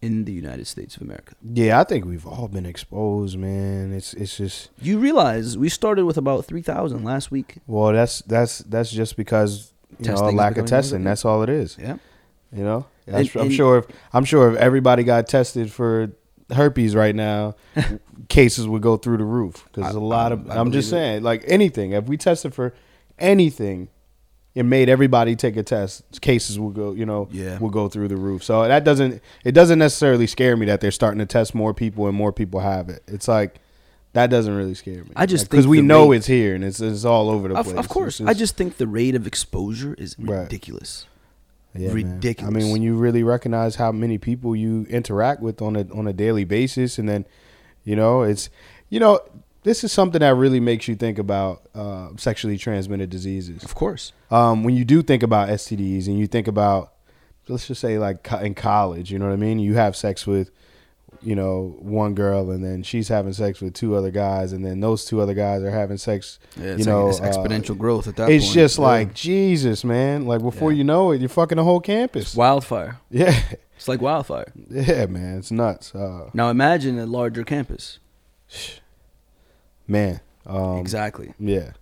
in 0.00 0.24
the 0.24 0.32
United 0.32 0.66
States 0.66 0.96
of 0.96 1.02
America. 1.02 1.34
Yeah, 1.42 1.80
I 1.80 1.84
think 1.84 2.04
we've 2.04 2.26
all 2.26 2.46
been 2.48 2.66
exposed, 2.66 3.36
man. 3.38 3.92
It's 3.92 4.14
it's 4.14 4.36
just 4.36 4.70
You 4.80 4.98
realize 4.98 5.58
we 5.58 5.68
started 5.68 6.04
with 6.04 6.16
about 6.16 6.44
three 6.44 6.62
thousand 6.62 7.04
last 7.04 7.30
week. 7.30 7.56
well, 7.66 7.92
that's 7.92 8.20
that's 8.22 8.58
that's 8.60 8.90
just 8.90 9.16
because 9.16 9.72
you 9.98 10.06
know 10.10 10.14
a 10.16 10.30
lack 10.30 10.56
of 10.56 10.66
testing. 10.66 11.02
That's 11.04 11.24
all 11.24 11.42
it 11.42 11.48
is. 11.48 11.76
Yeah. 11.80 11.96
You 12.52 12.62
know, 12.64 12.86
And- 13.06 13.16
I'm 13.34 13.40
and- 13.42 13.52
sure 13.52 13.78
if 13.78 13.86
I'm 14.12 14.24
sure 14.24 14.52
if 14.52 14.56
everybody 14.58 15.02
got 15.02 15.26
tested 15.28 15.70
for 15.72 16.12
herpes 16.50 16.94
right 16.94 17.14
now, 17.14 17.56
cases 18.28 18.66
would 18.68 18.80
go 18.82 18.96
through 18.96 19.18
the 19.18 19.24
roof 19.24 19.68
because 19.72 19.94
a 19.94 20.00
lot 20.00 20.32
I- 20.32 20.34
of. 20.36 20.50
I 20.50 20.56
I'm 20.56 20.70
just 20.72 20.88
it. 20.88 20.90
saying, 20.90 21.22
like 21.24 21.44
anything, 21.46 21.92
if 21.92 22.04
we 22.04 22.16
tested 22.16 22.54
for 22.54 22.72
anything, 23.18 23.88
it 24.54 24.64
made 24.64 24.88
everybody 24.88 25.36
take 25.36 25.56
a 25.56 25.62
test. 25.62 26.20
Cases 26.20 26.58
will 26.58 26.70
go, 26.70 26.92
you 26.92 27.06
know, 27.06 27.28
Yeah. 27.30 27.58
will 27.58 27.70
go 27.70 27.88
through 27.88 28.08
the 28.08 28.16
roof. 28.16 28.42
So 28.42 28.66
that 28.66 28.84
doesn't 28.84 29.22
it 29.44 29.52
doesn't 29.52 29.78
necessarily 29.78 30.26
scare 30.26 30.56
me 30.56 30.66
that 30.66 30.80
they're 30.80 30.90
starting 30.90 31.18
to 31.20 31.26
test 31.26 31.54
more 31.54 31.72
people 31.74 32.06
and 32.08 32.16
more 32.16 32.32
people 32.32 32.60
have 32.60 32.88
it. 32.88 33.02
It's 33.06 33.28
like. 33.28 33.56
That 34.14 34.30
doesn't 34.30 34.56
really 34.56 34.74
scare 34.74 35.04
me. 35.04 35.10
I 35.14 35.26
just 35.26 35.48
because 35.50 35.66
think 35.66 35.70
we 35.70 35.82
know 35.82 36.10
rate- 36.10 36.16
it's 36.16 36.26
here 36.26 36.54
and 36.54 36.64
it's 36.64 36.80
it's 36.80 37.04
all 37.04 37.28
over 37.28 37.46
the 37.48 37.54
Of, 37.56 37.66
place. 37.66 37.76
of 37.76 37.88
course. 37.90 38.20
It's 38.20 38.28
I 38.28 38.32
just 38.32 38.56
think 38.56 38.78
the 38.78 38.86
rate 38.86 39.14
of 39.14 39.26
exposure 39.26 39.94
is 39.98 40.16
Right. 40.18 40.40
ridiculous. 40.44 41.04
Man. 41.74 41.92
ridiculous. 41.92 42.52
I 42.52 42.58
mean, 42.58 42.72
when 42.72 42.80
you 42.82 42.94
really 42.96 43.22
recognize 43.22 43.76
how 43.76 43.92
many 43.92 44.16
people 44.16 44.56
you 44.56 44.86
interact 44.88 45.42
with 45.42 45.60
on 45.60 45.76
a 45.76 45.86
on 45.94 46.06
a 46.08 46.14
daily 46.14 46.44
basis, 46.44 46.98
and 46.98 47.06
then, 47.06 47.26
you 47.84 47.94
know, 47.94 48.22
it's, 48.22 48.48
you 48.88 48.98
know, 48.98 49.20
this 49.68 49.84
is 49.84 49.92
something 49.92 50.20
that 50.20 50.34
really 50.34 50.60
makes 50.60 50.88
you 50.88 50.96
think 50.96 51.18
about 51.18 51.62
uh, 51.74 52.08
sexually 52.16 52.56
transmitted 52.56 53.10
diseases. 53.10 53.62
Of 53.64 53.74
course. 53.74 54.12
Um, 54.30 54.64
when 54.64 54.74
you 54.74 54.84
do 54.84 55.02
think 55.02 55.22
about 55.22 55.50
STDs 55.50 56.06
and 56.06 56.18
you 56.18 56.26
think 56.26 56.48
about, 56.48 56.94
let's 57.48 57.66
just 57.68 57.80
say 57.80 57.98
like 57.98 58.22
co- 58.22 58.38
in 58.38 58.54
college, 58.54 59.10
you 59.12 59.18
know 59.18 59.26
what 59.26 59.32
I 59.34 59.36
mean? 59.36 59.58
You 59.58 59.74
have 59.74 59.94
sex 59.94 60.26
with 60.26 60.50
you 61.20 61.34
know, 61.34 61.74
one 61.80 62.14
girl 62.14 62.50
and 62.52 62.64
then 62.64 62.82
she's 62.84 63.08
having 63.08 63.32
sex 63.32 63.60
with 63.60 63.74
two 63.74 63.96
other 63.96 64.10
guys 64.12 64.52
and 64.52 64.64
then 64.64 64.78
those 64.78 65.04
two 65.04 65.20
other 65.20 65.34
guys 65.34 65.62
are 65.62 65.70
having 65.70 65.96
sex. 65.98 66.38
Yeah, 66.56 66.64
you 66.66 66.70
it's 66.74 66.86
know, 66.86 67.06
like 67.06 67.22
it's 67.24 67.36
uh, 67.36 67.40
exponential 67.42 67.76
growth 67.76 68.06
at 68.06 68.14
that 68.16 68.30
it's 68.30 68.44
point. 68.44 68.54
just 68.54 68.78
Yeah. 68.78 68.84
like 68.84 69.14
Jesus, 69.14 69.82
man. 69.84 70.26
Like 70.26 70.40
before 70.42 70.70
Yeah. 70.70 70.78
you 70.78 70.84
know 70.84 71.10
it, 71.10 71.20
you're 71.20 71.28
fucking 71.28 71.56
the 71.56 71.64
whole 71.64 71.80
campus. 71.80 72.36
wildfire. 72.36 73.00
Yeah, 73.10 73.34
It's 73.76 73.88
like 73.88 74.00
wildfire. 74.00 74.52
yeah, 74.70 75.06
man. 75.06 75.38
It's 75.38 75.50
nuts. 75.50 75.92
Uh, 75.94 76.30
Now 76.34 76.50
imagine 76.50 76.98
a 77.00 77.06
larger 77.06 77.42
campus. 77.42 77.98
Man. 79.88 80.20
Um, 80.46 80.78
exactly. 80.78 81.34
Yeah, 81.38 81.72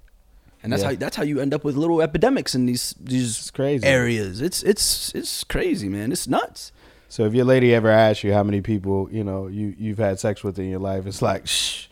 And 0.63 0.73
that's 0.73 0.83
yeah. 0.83 0.91
how 0.91 0.95
that's 0.97 1.17
how 1.17 1.23
you 1.23 1.39
end 1.41 1.53
up 1.55 1.63
with 1.65 1.77
little 1.77 2.01
epidemics 2.01 2.55
in 2.55 2.67
these 2.67 2.95
these 3.01 3.39
it's 3.39 3.51
crazy. 3.51 3.87
areas. 3.87 4.41
It's 4.41 4.63
it's 4.63 5.15
it's 5.15 5.45
crazy, 5.45 5.89
man. 5.89 6.11
It's 6.13 6.27
nuts. 6.27 6.73
So 7.09 7.25
if 7.25 7.35
your 7.35 7.45
lady 7.45 7.73
ever 7.75 7.89
asks 7.89 8.25
you 8.25 8.33
how 8.33 8.43
many 8.43 8.61
people 8.63 9.09
you 9.13 9.23
know 9.23 9.47
you 9.47 9.75
you've 9.79 9.99
had 9.99 10.19
sex 10.19 10.43
with 10.43 10.59
in 10.59 10.69
your 10.71 10.81
life, 10.81 11.07
it's 11.07 11.23
like, 11.23 11.47
shh. 11.47 11.87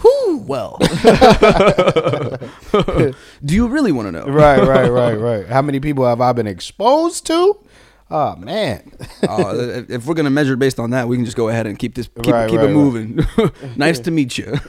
Whew, 0.00 0.44
well. 0.46 0.78
Do 3.44 3.54
you 3.54 3.68
really 3.68 3.92
want 3.92 4.08
to 4.08 4.12
know? 4.12 4.24
right, 4.26 4.60
right, 4.66 4.90
right, 4.90 5.14
right. 5.14 5.46
How 5.46 5.62
many 5.62 5.78
people 5.80 6.04
have 6.04 6.20
I 6.20 6.32
been 6.32 6.46
exposed 6.48 7.26
to? 7.26 7.56
Oh 8.14 8.36
man, 8.36 8.92
Uh, 9.28 9.54
if- 9.56 9.90
if 9.90 10.06
we're 10.06 10.14
gonna 10.14 10.30
measure 10.30 10.56
based 10.56 10.78
on 10.78 10.90
that, 10.90 11.08
we 11.08 11.16
can 11.16 11.24
just 11.24 11.36
go 11.36 11.48
ahead 11.48 11.66
and 11.66 11.78
keep 11.78 11.94
this 11.94 12.08
keep, 12.22 12.26
Right, 12.34 12.50
keep 12.50 12.58
right, 12.60 12.68
it 12.70 12.72
moving. 12.74 13.20
nice 13.76 13.98
to 14.00 14.10
meet 14.10 14.36
you. 14.38 14.46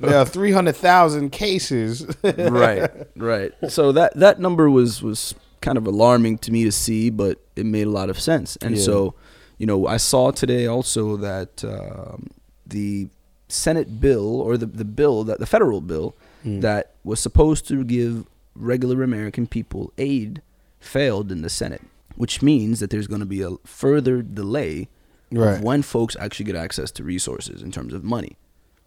there 0.00 0.16
are 0.18 0.24
three 0.26 0.52
hundred 0.52 0.76
thousand 0.76 1.30
cases. 1.30 2.04
right, 2.24 2.90
right. 3.16 3.52
So 3.68 3.92
that 3.92 4.16
that 4.16 4.40
number 4.40 4.68
was 4.68 5.02
was 5.02 5.34
kind 5.60 5.78
of 5.78 5.86
alarming 5.86 6.38
to 6.38 6.50
me 6.52 6.64
to 6.64 6.72
see, 6.72 7.10
but 7.10 7.38
it 7.54 7.66
made 7.66 7.86
a 7.86 7.90
lot 7.90 8.08
of 8.10 8.18
sense. 8.18 8.56
And 8.62 8.76
Yeah. 8.76 8.82
so, 8.82 9.14
you 9.58 9.66
know, 9.66 9.86
I 9.86 9.98
saw 9.98 10.30
today 10.30 10.66
also 10.66 11.16
that 11.18 11.62
um, 11.64 12.28
the 12.66 13.08
Senate 13.48 14.00
bill 14.00 14.40
or 14.40 14.56
the 14.56 14.66
the 14.66 14.84
bill 14.86 15.22
that 15.24 15.38
the 15.38 15.46
federal 15.46 15.80
bill 15.80 16.14
Mm. 16.46 16.62
that 16.62 16.92
was 17.04 17.20
supposed 17.20 17.68
to 17.68 17.84
give 17.84 18.24
regular 18.56 19.02
American 19.02 19.46
people 19.46 19.92
aid 19.98 20.40
failed 20.80 21.30
in 21.30 21.42
the 21.42 21.50
Senate, 21.50 21.82
which 22.16 22.42
means 22.42 22.80
that 22.80 22.90
there's 22.90 23.06
going 23.06 23.20
to 23.20 23.26
be 23.26 23.42
a 23.42 23.56
further 23.64 24.22
delay 24.22 24.88
Right. 25.32 25.58
of 25.58 25.62
when 25.62 25.82
folks 25.82 26.16
actually 26.18 26.46
get 26.46 26.56
access 26.56 26.90
to 26.92 27.04
resources 27.04 27.62
in 27.62 27.70
terms 27.70 27.94
of 27.94 28.02
money 28.02 28.36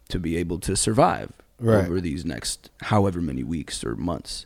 to 0.10 0.20
be 0.20 0.36
able 0.36 0.60
to 0.60 0.76
survive 0.76 1.32
Right. 1.60 1.86
over 1.86 2.02
these 2.02 2.26
next 2.26 2.70
however 2.82 3.22
many 3.22 3.44
weeks 3.44 3.82
or 3.84 3.96
months. 3.96 4.46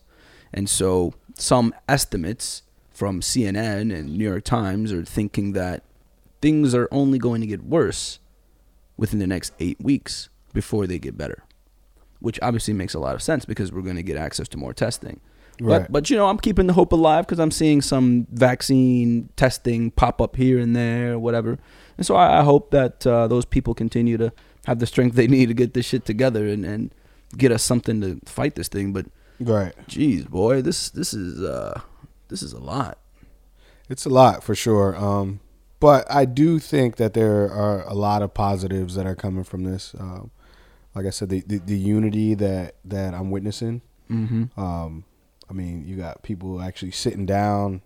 And 0.53 0.69
so 0.69 1.15
some 1.33 1.73
estimates 1.89 2.61
from 2.91 3.21
CNN 3.21 3.91
and 3.91 4.15
New 4.17 4.23
York 4.29 4.43
Times 4.43 4.91
are 4.93 5.03
thinking 5.03 5.53
that 5.53 5.83
things 6.41 6.75
are 6.75 6.87
only 6.91 7.17
going 7.17 7.41
to 7.41 7.47
get 7.47 7.63
worse 7.63 8.19
within 8.95 9.17
the 9.19 9.27
next 9.27 9.53
eight 9.59 9.81
weeks 9.81 10.29
before 10.53 10.85
they 10.85 10.99
get 10.99 11.17
better, 11.17 11.43
which 12.19 12.39
obviously 12.43 12.73
makes 12.75 12.93
a 12.93 12.99
lot 12.99 13.15
of 13.15 13.23
sense 13.23 13.43
because 13.45 13.71
we're 13.71 13.81
going 13.81 13.95
to 13.95 14.03
get 14.03 14.17
access 14.17 14.47
to 14.49 14.57
more 14.57 14.73
testing. 14.73 15.19
Right. 15.59 15.81
But, 15.81 15.91
but 15.91 16.09
you 16.09 16.17
know, 16.17 16.27
I'm 16.27 16.37
keeping 16.37 16.67
the 16.67 16.73
hope 16.73 16.91
alive 16.91 17.25
because 17.25 17.39
I'm 17.39 17.51
seeing 17.51 17.81
some 17.81 18.27
vaccine 18.31 19.29
testing 19.35 19.91
pop 19.91 20.21
up 20.21 20.35
here 20.35 20.59
and 20.59 20.75
there, 20.75 21.17
whatever. 21.17 21.57
And 21.97 22.05
so 22.05 22.15
I, 22.15 22.39
I 22.39 22.43
hope 22.43 22.71
that 22.71 23.05
uh, 23.07 23.27
those 23.27 23.45
people 23.45 23.73
continue 23.73 24.17
to 24.17 24.31
have 24.65 24.79
the 24.79 24.85
strength 24.85 25.15
they 25.15 25.27
need 25.35 25.47
to 25.47 25.53
get 25.53 25.73
this 25.73 25.85
shit 25.85 26.05
together 26.05 26.47
and, 26.47 26.65
and 26.65 26.93
get 27.35 27.51
us 27.51 27.63
something 27.63 28.01
to 28.01 28.19
fight 28.25 28.55
this 28.55 28.67
thing. 28.67 28.93
But 28.93 29.07
right. 29.39 29.73
geez, 29.87 30.25
boy, 30.25 30.61
this 30.61 30.89
this 30.89 31.13
is 31.13 31.41
uh, 31.41 31.81
this 32.27 32.43
is 32.43 32.53
a 32.53 32.59
lot. 32.59 32.99
It's 33.89 34.05
a 34.05 34.09
lot 34.09 34.43
for 34.43 34.53
sure. 34.53 34.95
Um, 34.95 35.39
but 35.79 36.11
I 36.11 36.25
do 36.25 36.59
think 36.59 36.95
that 36.95 37.13
there 37.13 37.51
are 37.51 37.83
a 37.87 37.93
lot 37.93 38.21
of 38.21 38.33
positives 38.33 38.95
that 38.95 39.05
are 39.05 39.15
coming 39.15 39.43
from 39.43 39.63
this. 39.63 39.95
Um, 39.99 40.31
like 40.95 41.05
I 41.05 41.11
said, 41.11 41.29
the, 41.29 41.43
the, 41.45 41.59
the 41.59 41.77
unity 41.77 42.33
that, 42.33 42.75
that 42.83 43.13
I'm 43.13 43.29
witnessing. 43.29 43.81
Mm-hmm. 44.09 44.59
Um, 44.59 45.05
I 45.49 45.53
mean, 45.53 45.85
you 45.85 45.95
got 45.95 46.23
people 46.23 46.61
actually 46.61 46.91
sitting 46.91 47.25
down, 47.25 47.81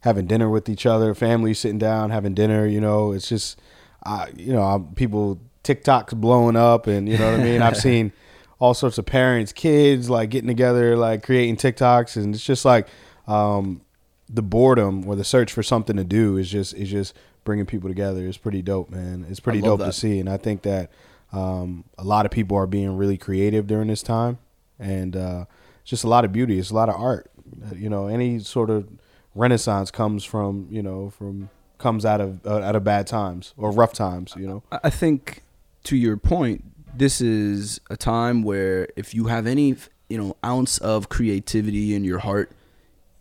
having 0.00 0.26
dinner 0.26 0.48
with 0.48 0.68
each 0.68 0.86
other, 0.86 1.14
families 1.14 1.58
sitting 1.58 1.78
down, 1.78 2.10
having 2.10 2.34
dinner. 2.34 2.66
You 2.66 2.80
know, 2.80 3.12
it's 3.12 3.28
just, 3.28 3.60
uh, 4.04 4.26
you 4.36 4.52
know, 4.52 4.62
I'm, 4.62 4.94
people 4.94 5.40
TikToks 5.64 6.14
blowing 6.16 6.56
up, 6.56 6.86
and 6.86 7.08
you 7.08 7.18
know 7.18 7.32
what 7.32 7.40
I 7.40 7.44
mean. 7.44 7.62
I've 7.62 7.76
seen 7.88 8.12
all 8.58 8.74
sorts 8.74 8.98
of 8.98 9.06
parents, 9.06 9.52
kids 9.52 10.08
like 10.08 10.30
getting 10.30 10.48
together, 10.48 10.96
like 10.96 11.22
creating 11.22 11.56
TikToks, 11.56 12.16
and 12.16 12.34
it's 12.34 12.44
just 12.44 12.64
like 12.64 12.88
um, 13.26 13.80
the 14.28 14.42
boredom 14.42 15.06
or 15.08 15.16
the 15.16 15.24
search 15.24 15.52
for 15.52 15.62
something 15.62 15.96
to 15.96 16.04
do 16.04 16.36
is 16.36 16.50
just 16.50 16.74
is 16.74 16.90
just 16.90 17.14
bringing 17.44 17.66
people 17.66 17.88
together. 17.88 18.26
It's 18.26 18.38
pretty 18.38 18.62
dope, 18.62 18.90
man. 18.90 19.26
It's 19.28 19.40
pretty 19.40 19.60
dope 19.60 19.80
that. 19.80 19.86
to 19.86 19.92
see, 19.92 20.20
and 20.20 20.28
I 20.28 20.36
think 20.36 20.62
that 20.62 20.90
um, 21.32 21.84
a 21.98 22.04
lot 22.04 22.26
of 22.26 22.32
people 22.32 22.56
are 22.56 22.66
being 22.66 22.96
really 22.96 23.18
creative 23.18 23.66
during 23.66 23.88
this 23.88 24.02
time, 24.02 24.38
and 24.78 25.16
uh, 25.16 25.44
just 25.90 26.04
a 26.04 26.08
lot 26.08 26.24
of 26.24 26.32
beauty. 26.32 26.58
It's 26.58 26.70
a 26.70 26.74
lot 26.74 26.88
of 26.88 26.94
art. 26.94 27.30
You 27.74 27.90
know, 27.90 28.06
any 28.06 28.38
sort 28.38 28.70
of 28.70 28.88
renaissance 29.34 29.90
comes 29.90 30.24
from 30.24 30.66
you 30.70 30.82
know 30.82 31.10
from 31.10 31.50
comes 31.78 32.04
out 32.04 32.20
of 32.20 32.46
uh, 32.46 32.60
out 32.60 32.76
of 32.76 32.84
bad 32.84 33.06
times 33.06 33.52
or 33.56 33.70
rough 33.72 33.92
times. 33.92 34.34
You 34.36 34.46
know, 34.46 34.62
I 34.70 34.90
think 34.90 35.42
to 35.84 35.96
your 35.96 36.16
point, 36.16 36.64
this 36.96 37.20
is 37.20 37.80
a 37.90 37.96
time 37.96 38.42
where 38.42 38.88
if 38.96 39.14
you 39.14 39.24
have 39.26 39.46
any 39.46 39.76
you 40.08 40.18
know 40.18 40.36
ounce 40.44 40.78
of 40.78 41.08
creativity 41.08 41.94
in 41.94 42.04
your 42.04 42.20
heart, 42.20 42.52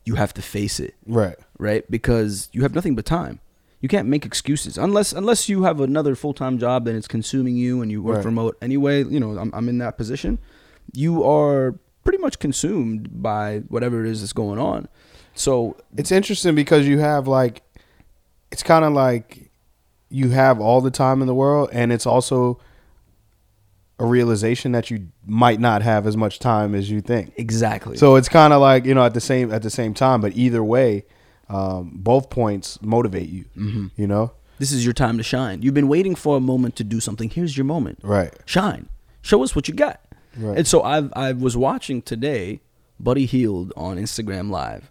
you 0.06 0.16
have 0.16 0.34
to 0.36 0.42
face 0.42 0.80
it. 0.80 0.96
right? 1.08 1.36
right? 1.58 1.90
Because 1.90 2.50
you 2.54 2.62
have 2.62 2.74
nothing 2.76 2.96
but 2.96 3.06
time. 3.06 3.40
You 3.82 3.88
can't 3.88 4.08
make 4.10 4.26
excuses 4.26 4.78
unless 4.78 5.14
unless 5.14 5.48
you 5.50 5.64
have 5.64 5.80
another 5.82 6.14
full 6.16 6.34
time 6.34 6.60
job 6.60 6.88
and 6.88 6.96
it's 6.98 7.08
consuming 7.08 7.56
you 7.56 7.82
and 7.82 7.90
you 7.92 8.04
work 8.04 8.18
Right. 8.18 8.26
remote 8.26 8.58
anyway. 8.62 9.04
You 9.06 9.20
know, 9.20 9.38
I'm 9.40 9.52
I'm 9.54 9.70
in 9.70 9.78
that 9.80 9.98
position. 9.98 10.38
You 10.94 11.24
are 11.24 11.76
pretty 12.10 12.22
much 12.24 12.40
consumed 12.40 13.22
by 13.22 13.60
whatever 13.68 14.04
it 14.04 14.10
is 14.10 14.22
that's 14.22 14.34
going 14.34 14.58
on. 14.58 14.88
So 15.36 15.78
It's 15.96 16.12
interesting 16.12 16.56
because 16.56 16.88
you 16.88 16.98
have 16.98 17.28
like, 17.28 17.62
it's 18.52 18.64
kind 18.64 18.84
of 18.84 18.94
like 18.94 19.52
you 20.10 20.30
have 20.30 20.60
all 20.60 20.82
the 20.82 20.90
time 20.90 21.22
in 21.22 21.28
the 21.28 21.36
world, 21.36 21.70
and 21.72 21.94
it's 21.94 22.08
also 22.08 22.60
a 24.00 24.06
realization 24.08 24.72
that 24.72 24.90
you 24.90 25.08
might 25.28 25.60
not 25.60 25.84
have 25.84 26.08
as 26.08 26.18
much 26.18 26.40
time 26.40 26.74
as 26.74 26.90
you 26.90 27.00
think. 27.00 27.32
exactly. 27.38 27.96
So 27.96 28.16
it's 28.16 28.28
kind 28.30 28.54
of 28.54 28.60
like 28.60 28.86
you 28.86 28.96
know 28.96 29.06
at 29.06 29.14
the 29.14 29.22
same 29.22 29.54
at 29.54 29.62
the 29.62 29.70
same 29.70 29.94
time, 29.94 30.20
but 30.20 30.36
either 30.36 30.64
way, 30.64 31.06
um, 31.48 31.92
both 31.94 32.32
points 32.32 32.82
motivate 32.82 33.30
you. 33.30 33.46
hmm 33.54 33.88
You 33.98 34.08
know, 34.08 34.32
this 34.58 34.72
is 34.72 34.84
your 34.84 34.94
time 34.96 35.18
to 35.18 35.24
shine. 35.24 35.62
You've 35.62 35.76
been 35.76 35.88
waiting 35.90 36.16
for 36.16 36.38
a 36.38 36.40
moment 36.40 36.76
to 36.78 36.84
do 36.84 37.00
something. 37.00 37.30
Here's 37.30 37.56
your 37.56 37.66
moment. 37.66 38.00
right? 38.02 38.34
Shine. 38.46 38.90
Show 39.22 39.44
us 39.44 39.56
what 39.56 39.68
you 39.68 39.76
got. 39.76 40.00
Right. 40.40 40.58
And 40.58 40.68
so 40.68 40.82
I 40.84 41.10
I 41.14 41.32
was 41.34 41.56
watching 41.58 42.02
today 42.02 42.62
Buddy 43.00 43.26
Hield 43.26 43.74
on 43.76 43.98
Instagram 43.98 44.50
Live. 44.50 44.90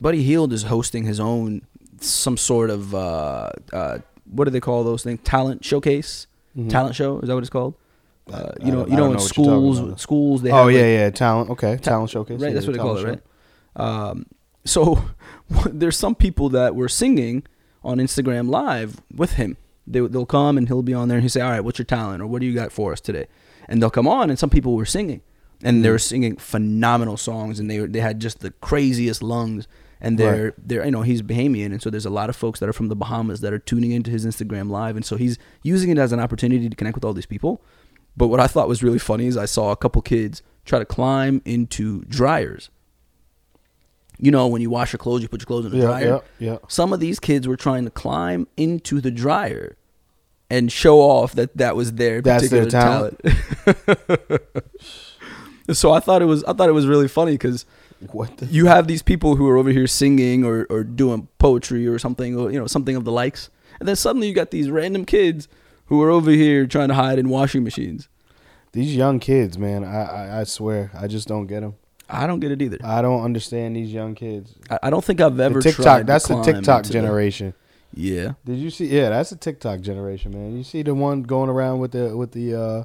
Buddy 0.00 0.22
Hield 0.22 0.52
is 0.52 0.64
hosting 0.64 1.04
his 1.04 1.18
own 1.20 1.62
some 2.00 2.36
sort 2.36 2.70
of 2.70 2.94
uh, 2.94 3.50
uh, 3.72 3.98
what 4.30 4.44
do 4.44 4.50
they 4.50 4.60
call 4.60 4.84
those 4.84 5.02
things? 5.02 5.20
Talent 5.24 5.64
showcase, 5.64 6.26
Mhm. 6.56 6.70
talent 6.70 6.94
show. 6.94 7.18
Is 7.20 7.28
that 7.28 7.34
what 7.34 7.40
it's 7.42 7.50
called? 7.50 7.74
Uh, 8.32 8.52
you 8.62 8.70
know, 8.70 8.86
you 8.86 8.94
know, 8.96 9.06
in 9.06 9.12
know 9.12 9.18
talking 9.18 9.18
schools, 9.20 10.00
schools 10.02 10.42
they 10.42 10.50
oh 10.52 10.68
yeah, 10.68 10.80
like, 10.80 10.86
yeah, 10.86 11.10
talent. 11.10 11.50
Okay, 11.50 11.76
Ta- 11.76 11.90
talent 11.92 12.10
showcase. 12.10 12.40
right? 12.40 12.48
yeah, 12.48 12.54
That's 12.54 12.66
what 12.66 12.74
they 12.74 12.78
call 12.78 12.98
it, 12.98 13.04
right? 13.04 13.20
Um, 13.76 14.26
so 14.64 15.02
there's 15.66 15.96
some 15.96 16.14
people 16.14 16.50
that 16.50 16.74
were 16.76 16.88
singing 16.88 17.42
on 17.82 17.98
Instagram 17.98 18.48
Live 18.50 19.00
with 19.14 19.32
him. 19.34 19.56
They, 19.86 20.00
they'll 20.00 20.26
come 20.26 20.58
and 20.58 20.68
he'll 20.68 20.82
be 20.82 20.92
on 20.92 21.08
there 21.08 21.16
and 21.16 21.22
he'll 21.22 21.30
say, 21.30 21.40
"All 21.40 21.50
right, 21.50 21.64
what's 21.64 21.78
your 21.78 21.86
talent 21.86 22.20
or 22.22 22.26
what 22.26 22.40
do 22.40 22.46
you 22.46 22.54
got 22.54 22.70
for 22.70 22.92
us 22.92 23.00
today?" 23.00 23.26
And 23.68 23.82
they'll 23.82 23.90
come 23.90 24.08
on 24.08 24.30
and 24.30 24.38
some 24.38 24.50
people 24.50 24.74
were 24.74 24.86
singing, 24.86 25.20
and 25.62 25.84
they 25.84 25.88
hmm. 25.88 25.92
were 25.92 25.98
singing 25.98 26.36
phenomenal 26.36 27.16
songs, 27.16 27.60
and 27.60 27.70
they 27.70 27.80
were, 27.80 27.86
they 27.86 28.00
had 28.00 28.20
just 28.20 28.40
the 28.40 28.50
craziest 28.50 29.22
lungs. 29.22 29.68
And 30.00 30.16
they're 30.16 30.44
Right. 30.44 30.54
they're 30.68 30.84
you 30.84 30.92
know 30.92 31.02
he's 31.02 31.22
Bahamian, 31.22 31.66
and 31.66 31.82
so 31.82 31.90
there's 31.90 32.06
a 32.06 32.10
lot 32.10 32.30
of 32.30 32.36
folks 32.36 32.60
that 32.60 32.68
are 32.68 32.72
from 32.72 32.88
the 32.88 32.94
Bahamas 32.94 33.40
that 33.40 33.52
are 33.52 33.58
tuning 33.58 33.90
into 33.90 34.12
his 34.12 34.24
Instagram 34.24 34.70
Live, 34.70 34.94
and 34.94 35.04
so 35.04 35.16
he's 35.16 35.38
using 35.62 35.90
it 35.90 35.98
as 35.98 36.12
an 36.12 36.20
opportunity 36.20 36.68
to 36.68 36.76
connect 36.76 36.94
with 36.94 37.04
all 37.04 37.12
these 37.12 37.26
people. 37.26 37.60
But 38.16 38.28
what 38.28 38.38
I 38.40 38.46
thought 38.46 38.68
was 38.68 38.82
really 38.82 38.98
funny 38.98 39.26
is 39.26 39.36
I 39.36 39.46
saw 39.46 39.72
a 39.72 39.76
couple 39.76 40.00
kids 40.02 40.42
try 40.64 40.78
to 40.78 40.84
climb 40.84 41.42
into 41.44 42.02
dryers. 42.04 42.70
You 44.20 44.30
know, 44.30 44.46
when 44.48 44.60
you 44.62 44.70
wash 44.70 44.92
your 44.92 44.98
clothes, 44.98 45.22
you 45.22 45.28
put 45.28 45.40
your 45.40 45.46
clothes 45.46 45.66
in 45.66 45.72
the 45.72 45.78
Yeah, 45.78 45.84
dryer. 45.84 46.20
yeah, 46.38 46.50
yeah. 46.52 46.58
Some 46.68 46.92
of 46.92 47.00
these 47.00 47.20
kids 47.20 47.46
were 47.46 47.56
trying 47.56 47.84
to 47.84 47.90
climb 47.90 48.48
into 48.56 49.00
the 49.00 49.10
dryer 49.10 49.76
and 50.50 50.70
show 50.72 51.00
off 51.00 51.34
that 51.34 51.56
that 51.56 51.76
was 51.76 51.92
their 51.92 52.20
That's 52.22 52.48
their 52.50 52.64
particular 52.64 53.10
talent. 53.20 53.20
so 55.72 55.92
I 55.92 56.00
thought 56.00 56.22
it 56.22 56.26
was 56.26 56.44
I 56.44 56.52
thought 56.52 56.68
it 56.68 56.72
was 56.72 56.86
really 56.86 57.08
funny 57.08 57.32
because 57.32 57.66
What 58.12 58.36
the? 58.38 58.46
you 58.46 58.66
have 58.66 58.86
these 58.86 59.02
people 59.02 59.36
who 59.36 59.46
are 59.48 59.56
over 59.56 59.70
here 59.70 59.86
singing 59.86 60.44
or, 60.44 60.66
or 60.70 60.84
doing 60.84 61.28
poetry 61.38 61.86
or 61.86 61.98
something 61.98 62.36
or 62.36 62.50
you 62.50 62.58
know 62.58 62.66
something 62.66 62.96
of 62.96 63.04
the 63.04 63.12
likes, 63.12 63.50
and 63.80 63.88
then 63.88 63.96
suddenly 63.96 64.28
you 64.28 64.34
got 64.34 64.50
these 64.50 64.70
random 64.70 65.04
kids 65.04 65.48
who 65.86 66.02
are 66.02 66.10
over 66.10 66.30
here 66.30 66.66
trying 66.66 66.88
to 66.88 66.94
hide 66.94 67.18
in 67.18 67.28
washing 67.28 67.64
machines. 67.64 68.08
These 68.72 68.94
young 68.94 69.18
kids, 69.20 69.56
man. 69.58 69.84
I, 69.84 70.02
I 70.02 70.40
I 70.40 70.44
swear, 70.44 70.90
I 70.94 71.06
just 71.06 71.28
don't 71.28 71.46
get 71.46 71.60
them. 71.60 71.74
I 72.10 72.26
don't 72.26 72.40
get 72.40 72.50
it 72.52 72.62
either. 72.62 72.78
I 72.82 73.02
don't 73.02 73.22
understand 73.22 73.76
these 73.76 73.92
young 73.92 74.14
kids. 74.14 74.54
I, 74.70 74.78
I 74.84 74.90
don't 74.90 75.04
think 75.04 75.20
I've 75.20 75.38
ever 75.38 75.60
the 75.60 75.72
tried 75.72 75.76
TikTok. 75.76 75.98
to 76.00 76.04
That's 76.06 76.28
the 76.28 76.42
TikTok 76.42 76.84
generation. 76.84 77.52
Yeah. 77.98 78.34
Did 78.44 78.58
you 78.58 78.70
see? 78.70 78.86
Yeah, 78.86 79.08
that's 79.08 79.32
a 79.32 79.36
TikTok 79.36 79.80
generation, 79.80 80.32
man. 80.32 80.56
You 80.56 80.62
see 80.62 80.82
the 80.82 80.94
one 80.94 81.22
going 81.22 81.50
around 81.50 81.80
with 81.80 81.92
the 81.92 82.16
with 82.16 82.30
the 82.30 82.54
uh, 82.54 82.84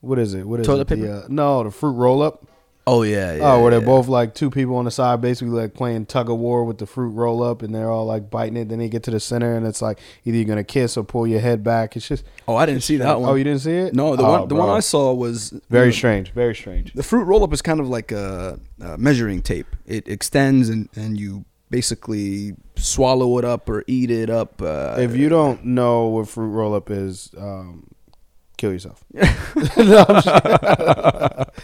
what 0.00 0.18
is 0.18 0.32
it? 0.32 0.48
What 0.48 0.60
is 0.60 0.66
Toilet 0.66 0.90
it? 0.90 0.96
paper? 0.96 1.06
The, 1.06 1.24
uh, 1.24 1.26
no, 1.28 1.62
the 1.62 1.70
fruit 1.70 1.92
roll 1.92 2.22
up. 2.22 2.46
Oh 2.86 3.02
yeah. 3.02 3.34
yeah 3.34 3.52
oh, 3.52 3.62
where 3.62 3.72
they're 3.72 3.80
yeah. 3.80 3.86
both 3.86 4.08
like 4.08 4.34
two 4.34 4.48
people 4.48 4.76
on 4.76 4.86
the 4.86 4.90
side, 4.90 5.20
basically 5.20 5.60
like 5.60 5.74
playing 5.74 6.06
tug 6.06 6.30
of 6.30 6.38
war 6.38 6.64
with 6.64 6.78
the 6.78 6.86
fruit 6.86 7.10
roll 7.10 7.42
up, 7.42 7.60
and 7.62 7.74
they're 7.74 7.90
all 7.90 8.06
like 8.06 8.30
biting 8.30 8.56
it. 8.56 8.70
Then 8.70 8.78
they 8.78 8.88
get 8.88 9.02
to 9.02 9.10
the 9.10 9.20
center, 9.20 9.56
and 9.56 9.66
it's 9.66 9.82
like 9.82 9.98
either 10.24 10.38
you're 10.38 10.46
gonna 10.46 10.64
kiss 10.64 10.96
or 10.96 11.04
pull 11.04 11.26
your 11.26 11.40
head 11.40 11.62
back. 11.62 11.94
It's 11.94 12.08
just. 12.08 12.24
Oh, 12.48 12.56
I 12.56 12.64
didn't 12.64 12.82
see 12.82 12.96
that 12.96 13.20
one. 13.20 13.28
Oh, 13.28 13.34
you 13.34 13.44
didn't 13.44 13.60
see 13.60 13.74
it? 13.74 13.94
No, 13.94 14.16
the 14.16 14.22
Oh, 14.22 14.40
one 14.40 14.48
the 14.48 14.54
one. 14.54 14.70
I 14.70 14.80
saw 14.80 15.12
was 15.12 15.50
Very 15.68 15.86
you 15.86 15.90
know, 15.90 15.96
strange. 15.96 16.32
Very 16.32 16.54
strange. 16.54 16.94
The 16.94 17.02
fruit 17.02 17.24
roll 17.24 17.44
up 17.44 17.52
is 17.52 17.60
kind 17.60 17.78
of 17.78 17.88
like 17.90 18.10
a, 18.10 18.58
a 18.80 18.96
measuring 18.96 19.42
tape. 19.42 19.66
It 19.84 20.08
extends 20.08 20.70
and 20.70 20.88
and 20.96 21.20
you 21.20 21.44
basically 21.70 22.54
swallow 22.76 23.38
it 23.38 23.44
up 23.44 23.68
or 23.68 23.84
eat 23.86 24.10
it 24.10 24.30
up. 24.30 24.60
Uh, 24.62 24.96
if 24.98 25.16
you 25.16 25.28
don't 25.28 25.64
know 25.64 26.06
what 26.06 26.28
fruit 26.28 26.48
roll 26.48 26.74
up 26.74 26.90
is, 26.90 27.30
um, 27.38 27.88
kill 28.56 28.72
yourself. 28.72 29.04
no, 29.76 30.04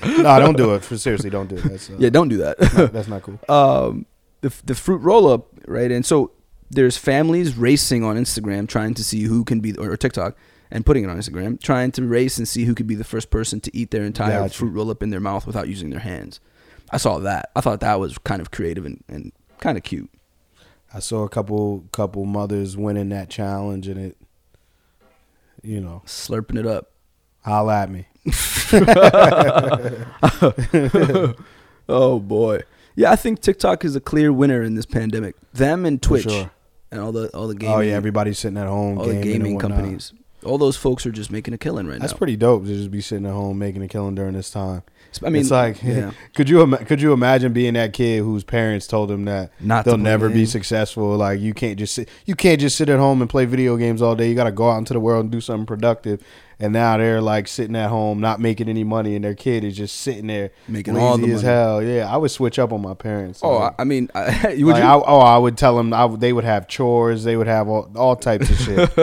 no, 0.03 0.39
don't 0.39 0.57
do 0.57 0.75
it. 0.75 0.85
Seriously, 0.85 1.31
don't 1.31 1.49
do 1.49 1.57
it. 1.57 1.91
Uh, 1.91 1.95
yeah, 1.99 2.11
don't 2.11 2.29
do 2.29 2.39
that. 2.39 2.59
that's 2.93 3.09
not 3.09 3.23
cool. 3.23 3.39
um, 3.49 4.07
the 4.41 4.53
the 4.65 4.75
fruit 4.75 4.99
roll 4.99 5.29
up, 5.29 5.49
right? 5.67 5.91
And 5.91 6.05
so 6.05 6.33
there's 6.71 6.97
families 6.97 7.57
racing 7.57 8.03
on 8.03 8.17
Instagram 8.17 8.67
trying 8.69 8.95
to 8.95 9.05
see 9.05 9.23
who 9.23 9.45
can 9.45 9.61
be 9.61 9.77
or, 9.77 9.93
or 9.93 9.97
TikTok 9.97 10.37
and 10.71 10.87
putting 10.87 11.05
it 11.05 11.11
on 11.11 11.19
Instagram, 11.19 11.61
trying 11.61 11.93
to 11.93 12.03
race 12.07 12.39
and 12.39 12.49
see 12.49 12.65
who 12.65 12.75
could 12.75 12.87
be 12.87 12.95
the 12.95 13.05
first 13.05 13.31
person 13.31 13.61
to 13.61 13.77
eat 13.77 13.91
their 13.91 14.05
entire 14.05 14.41
Gotcha. 14.41 14.55
fruit 14.59 14.71
roll 14.71 14.91
up 14.91 15.03
in 15.03 15.11
their 15.11 15.21
mouth 15.21 15.47
without 15.47 15.69
using 15.69 15.91
their 15.91 16.01
hands. 16.01 16.41
I 16.91 16.97
saw 16.97 17.19
that. 17.21 17.51
I 17.55 17.61
thought 17.61 17.81
that 17.81 18.01
was 18.01 18.17
kind 18.19 18.41
of 18.41 18.51
creative 18.51 18.85
and, 18.87 19.05
and 19.09 19.33
kind 19.63 19.79
of 19.79 19.85
cute. 19.85 20.11
I 20.93 20.99
saw 20.99 21.23
a 21.25 21.29
couple 21.29 21.85
couple 21.93 22.25
mothers 22.27 22.77
winning 22.77 23.09
that 23.11 23.31
challenge, 23.31 23.89
and 23.89 23.99
it, 23.99 24.17
you 25.63 25.81
know, 25.81 26.03
Slurping 26.05 26.59
it 26.59 26.67
up. 26.67 26.91
holla 27.43 27.83
at 27.83 27.91
me. 27.91 28.07
oh 31.89 32.19
boy. 32.19 32.61
Yeah, 32.95 33.11
I 33.11 33.17
think 33.17 33.41
TikTok 33.41 33.87
is 33.87 33.97
a 33.97 34.01
clear 34.01 34.31
winner 34.33 34.63
in 34.63 34.75
this 34.75 34.85
pandemic. 34.85 35.35
Them 35.55 35.87
and 35.87 36.03
Twitch 36.03 36.25
sure. 36.25 36.51
and 36.91 37.01
all 37.01 37.13
the 37.13 37.29
all 37.29 37.49
the 37.49 37.55
gaming 37.55 37.75
Oh 37.77 37.81
yeah, 37.81 37.95
everybody's 37.95 38.39
sitting 38.39 38.59
at 38.59 38.67
home. 38.67 38.99
all 38.99 39.07
the 39.07 39.23
gaming, 39.23 39.59
companies. 39.59 40.13
All 40.45 40.59
those 40.59 40.77
folks 40.77 41.07
are 41.07 41.13
just 41.13 41.31
making 41.31 41.55
a 41.55 41.59
killing 41.59 41.87
right 41.87 41.93
That's 41.93 42.01
now. 42.01 42.07
That's 42.09 42.19
pretty 42.19 42.37
dope 42.37 42.65
to 42.65 42.75
just 42.75 42.91
be 42.91 43.01
sitting 43.01 43.27
at 43.27 43.33
home 43.33 43.59
making 43.59 43.83
a 43.83 43.89
killing 43.89 44.15
during 44.15 44.35
this 44.35 44.51
time. 44.51 44.83
I 45.25 45.29
mean, 45.29 45.43
it's 45.43 45.51
like, 45.51 45.83
yeah. 45.83 46.13
could 46.35 46.49
you 46.49 46.67
could 46.87 47.01
you 47.01 47.13
imagine 47.13 47.53
being 47.53 47.75
that 47.75 47.93
kid 47.93 48.21
whose 48.21 48.45
parents 48.45 48.87
told 48.87 49.11
him 49.11 49.27
that 49.27 49.53
Not 49.61 49.85
they'll 49.85 49.99
never 49.99 50.29
be 50.29 50.47
successful? 50.47 51.17
Like 51.17 51.41
you 51.41 51.55
can't 51.55 51.79
just 51.79 51.95
sit 51.95 52.09
you 52.25 52.35
can't 52.35 52.61
just 52.61 52.77
sit 52.77 52.89
at 52.89 52.99
home 52.99 53.21
and 53.21 53.29
play 53.29 53.45
video 53.45 53.77
games 53.77 54.01
all 54.01 54.15
day. 54.15 54.29
You 54.29 54.35
got 54.35 54.45
to 54.45 54.53
go 54.53 54.71
out 54.71 54.79
into 54.79 54.95
the 54.95 55.01
world 55.01 55.25
and 55.25 55.33
do 55.33 55.41
something 55.41 55.67
productive. 55.67 56.23
And 56.63 56.73
now 56.73 56.97
they're 56.97 57.21
like 57.21 57.49
sitting 57.49 57.75
at 57.75 57.89
home, 57.91 58.21
not 58.21 58.41
making 58.41 58.69
any 58.69 58.85
money, 58.85 59.17
and 59.17 59.25
their 59.25 59.35
kid 59.35 59.65
is 59.65 59.77
just 59.77 59.97
sitting 60.01 60.29
there 60.29 60.53
Making 60.69 60.97
all 60.97 61.19
the 61.19 61.25
as 61.33 61.43
money. 61.43 61.55
hell. 61.55 61.83
Yeah, 61.83 62.09
I 62.09 62.17
would 62.17 62.31
switch 62.31 62.57
up 62.61 62.73
on 62.73 62.81
my 62.81 62.95
parents. 62.95 63.41
Oh, 63.43 63.59
Like, 63.59 63.75
I, 63.81 63.85
mean, 63.85 64.09
I, 64.15 64.53
you 64.57 64.67
would 64.67 64.75
like, 64.75 64.83
you? 64.85 64.89
I, 64.89 64.95
oh, 64.95 65.19
I 65.19 65.37
would 65.39 65.59
tell 65.59 65.77
them 65.77 65.93
I 65.93 66.07
they 66.07 66.33
would 66.33 66.45
have 66.45 66.69
chores. 66.69 67.25
They 67.25 67.37
would 67.37 67.49
have 67.49 67.67
all, 67.69 67.91
all 67.97 68.15
types 68.15 68.49
of 68.49 68.57
shit. 68.59 68.95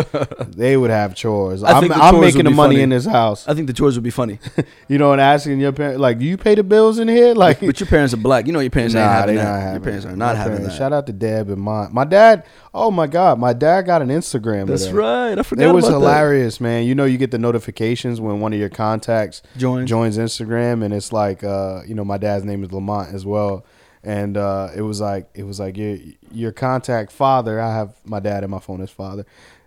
they 0.56 0.78
would 0.78 0.90
have 0.90 1.16
chores. 1.16 1.62
I 1.62 1.74
I'm, 1.74 1.82
think 1.82 1.94
the 1.94 2.00
I'm 2.00 2.14
chores 2.16 2.34
making 2.34 2.46
the 2.46 2.52
money 2.52 2.76
funny. 2.76 2.84
in 2.84 2.90
this 2.92 3.06
house. 3.06 3.46
I 3.46 3.54
think 3.54 3.68
the 3.68 3.74
chores 3.74 3.96
would 3.96 4.04
be 4.06 4.10
funny. 4.10 4.40
You 4.88 4.98
know, 4.98 5.12
and 5.12 5.22
asking 5.22 5.60
your 5.60 5.72
parents, 5.72 6.00
like, 6.00 6.18
do 6.18 6.26
you 6.26 6.36
pay 6.36 6.56
the 6.56 6.64
bills 6.64 6.98
in 6.98 7.08
here? 7.08 7.36
Like, 7.36 7.60
but 7.60 7.80
your 7.80 7.86
parents 7.86 8.12
are 8.14 8.18
black. 8.18 8.48
You 8.48 8.54
know 8.54 8.60
your 8.60 8.72
parents 8.72 8.96
ain't 8.96 9.06
nah, 9.06 9.12
having 9.12 9.36
they 9.36 9.42
that. 9.42 9.48
not 9.52 9.60
having 9.60 9.74
your 9.74 9.84
parents 9.84 10.06
are 10.06 10.16
not 10.16 10.36
My 10.36 10.42
having 10.42 10.58
parents- 10.58 10.74
that. 10.76 10.78
Shout 10.80 10.94
out 10.94 11.06
to 11.08 11.14
Deb 11.14 11.50
and 11.50 11.62
mine. 11.62 11.90
My 11.92 12.06
dad. 12.06 12.44
Oh 12.74 12.92
my 12.92 13.08
God, 13.08 13.40
my 13.40 13.54
dad 13.54 13.84
got 13.84 14.02
an 14.02 14.10
Instagram. 14.10 14.68
That's 14.68 14.86
today. 14.86 14.96
right. 14.96 15.40
I 15.40 15.44
forgot 15.44 15.70
It 15.70 15.74
was 15.74 15.88
hilarious, 15.88 16.62
man. 16.62 16.86
You 16.86 16.94
know, 16.94 17.06
you 17.06 17.18
get 17.18 17.32
the 17.32 17.40
notifications 17.40 18.22
when 18.22 18.40
one 18.42 18.54
of 18.54 18.60
your 18.60 18.70
contacts 18.70 19.42
that. 19.42 19.60
Join. 19.60 19.88
joins 19.88 20.18
Instagram, 20.18 20.84
and 20.84 20.94
it's 20.94 21.12
like, 21.12 21.44
uh, 21.44 21.82
you 21.88 21.96
know, 21.96 22.06
my 22.06 22.18
dad's 22.18 22.46
name 22.46 22.64
is 22.64 22.72
Lamont 22.72 23.14
as 23.14 23.26
well, 23.26 23.66
and 24.04 24.38
uh, 24.38 24.70
it 24.76 24.82
was 24.82 25.02
like, 25.02 25.30
it 25.34 25.44
was 25.44 25.60
like 25.60 25.78
your 25.78 25.98
your 26.32 26.52
contact 26.52 27.12
father. 27.12 27.60
I 27.60 27.74
have 27.74 27.96
my 28.06 28.20
dad 28.20 28.44
in 28.44 28.52
my 28.52 28.60
phone 28.60 28.82
as 28.82 28.92
father. 28.92 29.26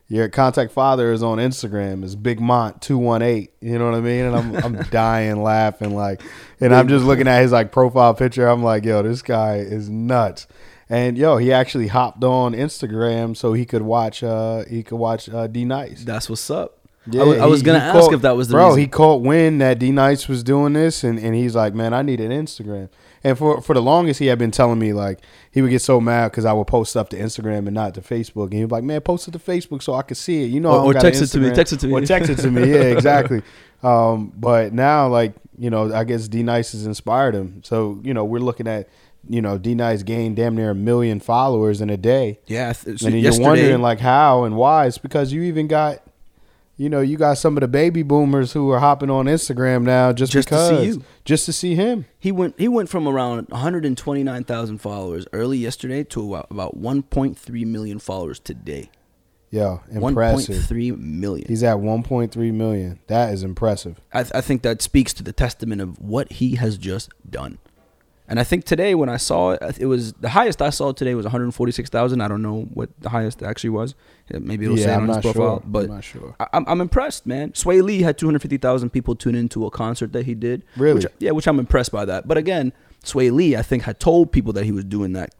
Your 0.09 0.29
contact 0.29 0.73
father 0.73 1.11
is 1.11 1.23
on 1.23 1.39
Instagram 1.39 2.05
is 2.05 2.17
Big 2.17 2.39
Mont 2.39 2.83
two 2.83 2.99
one 2.99 3.23
eight. 3.23 3.53
You 3.61 3.79
know 3.79 3.87
what 3.87 3.95
I 3.95 4.01
mean? 4.01 4.27
And 4.27 4.37
I'm 4.37 4.57
I'm 4.57 4.83
dying 4.91 5.43
laughing 5.43 5.95
like, 5.95 6.23
and 6.61 6.75
I'm 6.75 6.87
just 6.87 7.05
looking 7.05 7.27
at 7.27 7.41
his 7.43 7.51
like 7.51 7.73
profile 7.73 8.15
picture. 8.15 8.47
I'm 8.47 8.63
like, 8.63 8.85
yo, 8.85 9.03
this 9.03 9.23
guy 9.23 9.57
is 9.57 9.89
nuts. 9.89 10.47
And 10.89 11.17
yo, 11.17 11.37
he 11.39 11.53
actually 11.53 11.87
hopped 11.89 12.23
on 12.25 12.53
Instagram 12.53 13.37
so 13.37 13.53
he 13.53 13.65
could 13.65 13.83
watch. 13.83 14.23
Uh, 14.23 14.65
he 14.65 14.83
could 14.83 14.97
watch 14.99 15.29
uh, 15.29 15.47
D 15.47 15.65
Nice. 15.65 16.05
That's 16.05 16.29
what's 16.29 16.51
up. 16.51 16.79
Yeah, 17.11 17.23
I 17.23 17.25
was, 17.25 17.39
I 17.41 17.47
was 17.47 17.61
he- 17.61 17.67
gonna 17.67 17.81
he 17.93 17.99
ask 17.99 18.13
if 18.13 18.23
that 18.23 18.37
was 18.37 18.47
the 18.49 18.53
bro. 18.53 18.67
reason. 18.69 18.81
He 18.81 18.87
caught 18.87 19.23
wind 19.23 19.61
that 19.61 19.79
D 19.79 19.91
Nice 19.91 20.29
was 20.29 20.43
doing 20.45 20.73
this, 20.75 21.03
and, 21.03 21.19
and 21.19 21.35
he's 21.35 21.57
like, 21.57 21.75
man, 21.75 21.93
I 21.95 22.03
need 22.03 22.21
an 22.21 22.31
Instagram. 22.31 22.91
And 23.25 23.37
for 23.39 23.61
for 23.61 23.75
the 23.75 23.83
longest, 23.83 24.21
he 24.21 24.27
had 24.27 24.39
been 24.39 24.51
telling 24.51 24.79
me 24.79 24.93
like 24.93 25.19
he 25.51 25.63
would 25.63 25.71
get 25.71 25.83
so 25.83 26.01
mad 26.01 26.31
because 26.31 26.45
I 26.45 26.53
would 26.53 26.67
post 26.67 26.91
stuff 26.91 27.09
to 27.11 27.19
Instagram 27.19 27.67
and 27.67 27.73
not 27.73 27.95
to 27.95 28.01
Facebook. 28.03 28.45
And 28.47 28.55
he 28.55 28.65
was 28.65 28.71
like, 28.73 28.85
man, 28.85 29.01
post 29.01 29.27
it 29.29 29.33
to 29.33 29.39
Facebook 29.39 29.83
so 29.83 29.95
I 29.95 30.03
could 30.03 30.17
see 30.17 30.45
it. 30.45 30.47
You 30.49 30.61
know, 30.61 30.71
Or- 30.73 30.91
or 30.91 30.95
text 30.95 31.23
it 31.23 31.29
to 31.29 31.39
me, 31.39 31.51
text 31.51 31.73
it 31.73 31.81
to 31.81 31.87
me. 31.89 31.93
or 31.95 32.01
text 32.03 32.31
it 32.31 32.37
to 32.39 32.51
me. 32.51 32.71
Yeah, 32.71 32.77
exactly. 32.97 33.43
Um, 33.83 34.33
but 34.37 34.73
now, 34.73 35.09
like 35.09 35.35
you 35.59 35.71
know, 35.71 35.93
I 35.93 36.05
guess 36.05 36.29
D 36.29 36.43
Nice 36.45 36.71
has 36.73 36.87
inspired 36.87 37.35
him. 37.35 37.63
So 37.65 38.01
you 38.05 38.15
know, 38.15 38.25
we're 38.25 38.39
looking 38.41 38.69
at 38.69 38.89
you 39.29 39.41
know 39.43 39.59
D 39.59 39.75
Nice 39.75 40.03
gained 40.03 40.37
damn 40.37 40.55
near 40.57 40.71
a 40.71 40.75
million 40.75 41.21
followers 41.21 41.81
in 41.81 41.91
a 41.91 41.97
day. 41.97 42.39
yeah. 42.47 42.73
So 42.73 42.91
and 42.91 42.99
then 42.99 43.17
you're 43.19 43.39
wondering 43.41 43.81
like 43.83 44.01
how 44.01 44.45
and 44.45 44.57
why. 44.57 44.87
It's 44.87 44.99
because 44.99 45.33
you 45.33 45.43
even 45.43 45.69
got, 45.69 46.03
you 46.77 46.89
know, 46.89 47.01
you 47.01 47.17
got 47.17 47.39
some 47.39 47.57
of 47.57 47.61
the 47.61 47.69
baby 47.69 48.03
boomers 48.03 48.53
who 48.53 48.71
are 48.71 48.81
hopping 48.81 49.11
on 49.11 49.27
Instagram 49.27 49.83
now 49.85 50.13
just, 50.13 50.33
Just 50.33 50.49
to 50.49 50.55
because, 50.55 50.81
see 50.81 50.87
you. 50.87 51.05
just 51.25 51.47
to 51.47 51.53
see 51.53 51.75
him. 51.75 52.07
he 52.19 52.33
went 52.33 52.55
he 52.59 52.67
went 52.69 52.89
from 52.89 53.07
around 53.07 53.49
129,000 53.51 54.79
followers 54.79 55.27
early 55.33 55.59
yesterday 55.59 56.03
to 56.05 56.35
about, 56.35 56.47
about 56.51 56.81
1.3 56.81 57.67
million 57.67 57.99
followers 57.99 58.39
today. 58.41 58.91
Yeah, 59.51 59.79
impressive. 59.91 60.57
1.3 60.65 60.99
million. 60.99 61.47
He's 61.47 61.63
at 61.63 61.77
1.3 61.77 62.53
million. 62.55 63.01
That 63.09 63.35
is 63.35 63.43
impressive. 63.43 64.01
I, 64.13 64.23
th- 64.23 64.33
I 64.35 64.41
think 64.41 64.63
that 64.63 64.81
speaks 64.81 65.13
to 65.13 65.23
the 65.23 65.33
testament 65.35 65.83
of 65.83 66.01
what 66.01 66.33
he 66.33 66.55
has 66.57 66.79
just 66.79 67.11
done. 67.29 67.59
And 68.33 68.41
I 68.41 68.45
think 68.45 68.65
today 68.65 68.95
when 68.95 69.11
I 69.11 69.19
saw 69.19 69.51
it, 69.51 69.79
it 69.79 69.85
was 69.85 70.15
the 70.15 70.31
highest 70.31 70.63
I 70.63 70.71
saw 70.71 70.93
today 70.93 71.15
was 71.15 71.27
146,000. 71.27 72.23
I 72.23 72.29
don't 72.29 72.41
know 72.41 72.63
what 72.73 72.89
the 72.99 73.11
highest 73.11 73.43
actually 73.43 73.69
was. 73.69 73.95
Maybe 74.31 74.65
it'll 74.65 74.79
say 74.79 74.85
yeah, 74.85 74.95
it 74.95 75.03
I'm 75.03 75.11
on 75.11 75.17
his 75.17 75.23
profile. 75.23 75.61
sure. 75.61 75.63
But 75.67 75.85
I'm 75.85 75.91
not 75.91 76.05
sure. 76.05 76.35
I, 76.41 76.47
I'm, 76.55 76.65
I'm 76.67 76.81
impressed, 76.81 77.27
man. 77.27 77.53
Swae 77.53 77.83
Lee 77.83 78.01
had 78.01 78.17
250,000 78.17 78.89
people 78.89 79.15
tune 79.17 79.35
into 79.35 79.67
a 79.67 79.71
concert 79.71 80.15
that 80.15 80.25
he 80.25 80.35
did. 80.35 80.63
Really? 80.79 80.95
Which, 80.95 81.07
yeah, 81.19 81.33
which 81.33 81.47
I'm 81.47 81.59
impressed 81.59 81.93
by 81.93 82.07
that. 82.07 82.27
But 82.27 82.39
again, 82.39 82.73
Swae 83.05 83.31
Lee, 83.31 83.55
I 83.55 83.61
think, 83.61 83.83
had 83.83 84.01
told 84.01 84.33
people 84.33 84.55
that 84.55 84.65
he 84.65 84.73
was 84.73 84.85
doing 84.85 85.13
that 85.13 85.35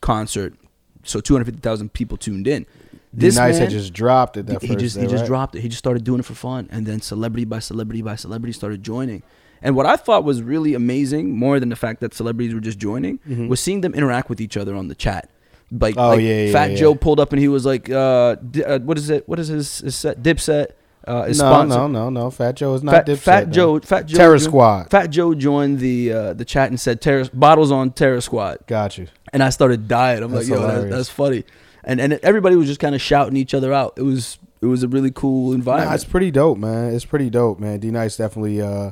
concert, 0.00 0.54
so 1.02 1.18
250,000 1.18 1.92
people 1.94 2.16
tuned 2.16 2.46
in. 2.46 2.64
D 3.12 3.26
Nice 3.26 3.36
man, 3.36 3.54
had 3.54 3.70
just 3.70 3.92
dropped 3.92 4.36
it 4.36 4.46
that 4.46 4.62
he 4.62 4.76
just 4.76 4.94
day, 4.94 5.02
he 5.02 5.08
just 5.08 5.26
dropped 5.26 5.56
it. 5.56 5.62
He 5.62 5.68
just 5.68 5.80
started 5.80 6.04
doing 6.04 6.20
it 6.20 6.24
for 6.24 6.34
fun, 6.34 6.68
and 6.70 6.86
then 6.86 7.00
celebrity 7.00 7.44
by 7.44 7.58
celebrity 7.58 8.02
by 8.02 8.14
celebrity 8.14 8.52
started 8.52 8.84
joining. 8.84 9.24
And 9.66 9.74
what 9.74 9.84
I 9.86 9.96
thought 9.96 10.22
was 10.24 10.42
really 10.42 10.74
amazing, 10.74 11.36
more 11.36 11.58
than 11.60 11.68
the 11.70 11.76
fact 11.76 12.00
that 12.00 12.14
celebrities 12.14 12.54
were 12.54 12.60
just 12.60 12.78
joining, 12.78 13.18
was 13.48 13.58
seeing 13.60 13.80
them 13.82 13.92
interact 13.94 14.28
with 14.30 14.40
each 14.40 14.56
other 14.56 14.74
on 14.76 14.86
the 14.88 14.94
chat. 14.94 15.28
Like, 15.72 15.96
Mm-hmm. 15.96 16.00
Oh, 16.00 16.08
like 16.10 16.20
yeah, 16.20 16.40
yeah, 16.44 16.52
Fat 16.52 16.70
yeah. 16.70 16.76
Joe 16.76 16.94
pulled 16.94 17.18
up 17.18 17.32
and 17.32 17.40
he 17.40 17.48
was 17.48 17.66
like, 17.66 17.90
uh, 17.90 18.36
di- 18.36 18.62
uh, 18.62 18.78
"What 18.78 18.96
is 18.98 19.10
it? 19.10 19.28
What 19.28 19.38
is 19.40 19.48
his, 19.48 19.78
his 19.80 19.96
set? 19.96 20.22
Dipset." 20.22 20.68
Uh, 21.08 21.24
is 21.28 21.38
No, 21.40 21.50
sponsored. 21.50 21.78
no, 21.78 21.86
no, 21.88 22.10
no. 22.10 22.30
Fat 22.30 22.56
Joe 22.56 22.74
is 22.74 22.82
not 22.84 22.92
Fat, 22.92 23.06
Dipset, 23.06 23.18
Fat. 23.18 23.50
Joe, 23.50 23.80
Fat 23.80 24.06
Joe, 24.06 24.16
Terror 24.16 24.38
jo- 24.38 24.44
Squad. 24.44 24.90
Fat 24.90 25.06
Joe 25.08 25.34
joined 25.34 25.78
the 25.80 26.12
uh, 26.12 26.32
the 26.34 26.44
chat 26.44 26.68
and 26.70 26.78
said, 26.80 27.00
"Terror 27.00 27.24
bottles 27.34 27.70
on 27.72 27.90
Terror 27.90 28.20
Squad." 28.20 28.58
Got 28.68 28.98
you. 28.98 29.06
and 29.32 29.42
I 29.42 29.50
started 29.50 29.88
dying. 29.88 30.22
I'm 30.22 30.30
That's 30.30 30.48
like, 30.48 30.60
yo, 30.60 30.66
that's, 30.66 30.90
that's 30.90 31.08
funny, 31.08 31.42
and 31.82 32.00
and 32.00 32.12
everybody 32.22 32.54
was 32.54 32.66
just 32.68 32.78
kind 32.80 32.94
of 32.94 33.00
shouting 33.00 33.36
each 33.36 33.52
other 33.54 33.72
out. 33.72 33.94
It 33.96 34.02
was 34.02 34.38
it 34.60 34.66
was 34.66 34.82
a 34.84 34.88
really 34.88 35.10
cool 35.10 35.48
Nah, 35.50 35.54
environment. 35.56 35.94
it's 35.96 36.04
pretty 36.04 36.30
dope, 36.30 36.58
man. 36.58 36.94
It's 36.94 37.04
pretty 37.04 37.30
dope, 37.30 37.58
man. 37.60 37.78
D 37.80 37.90
Nice 37.90 38.16
definitely, 38.16 38.60
uh, 38.62 38.90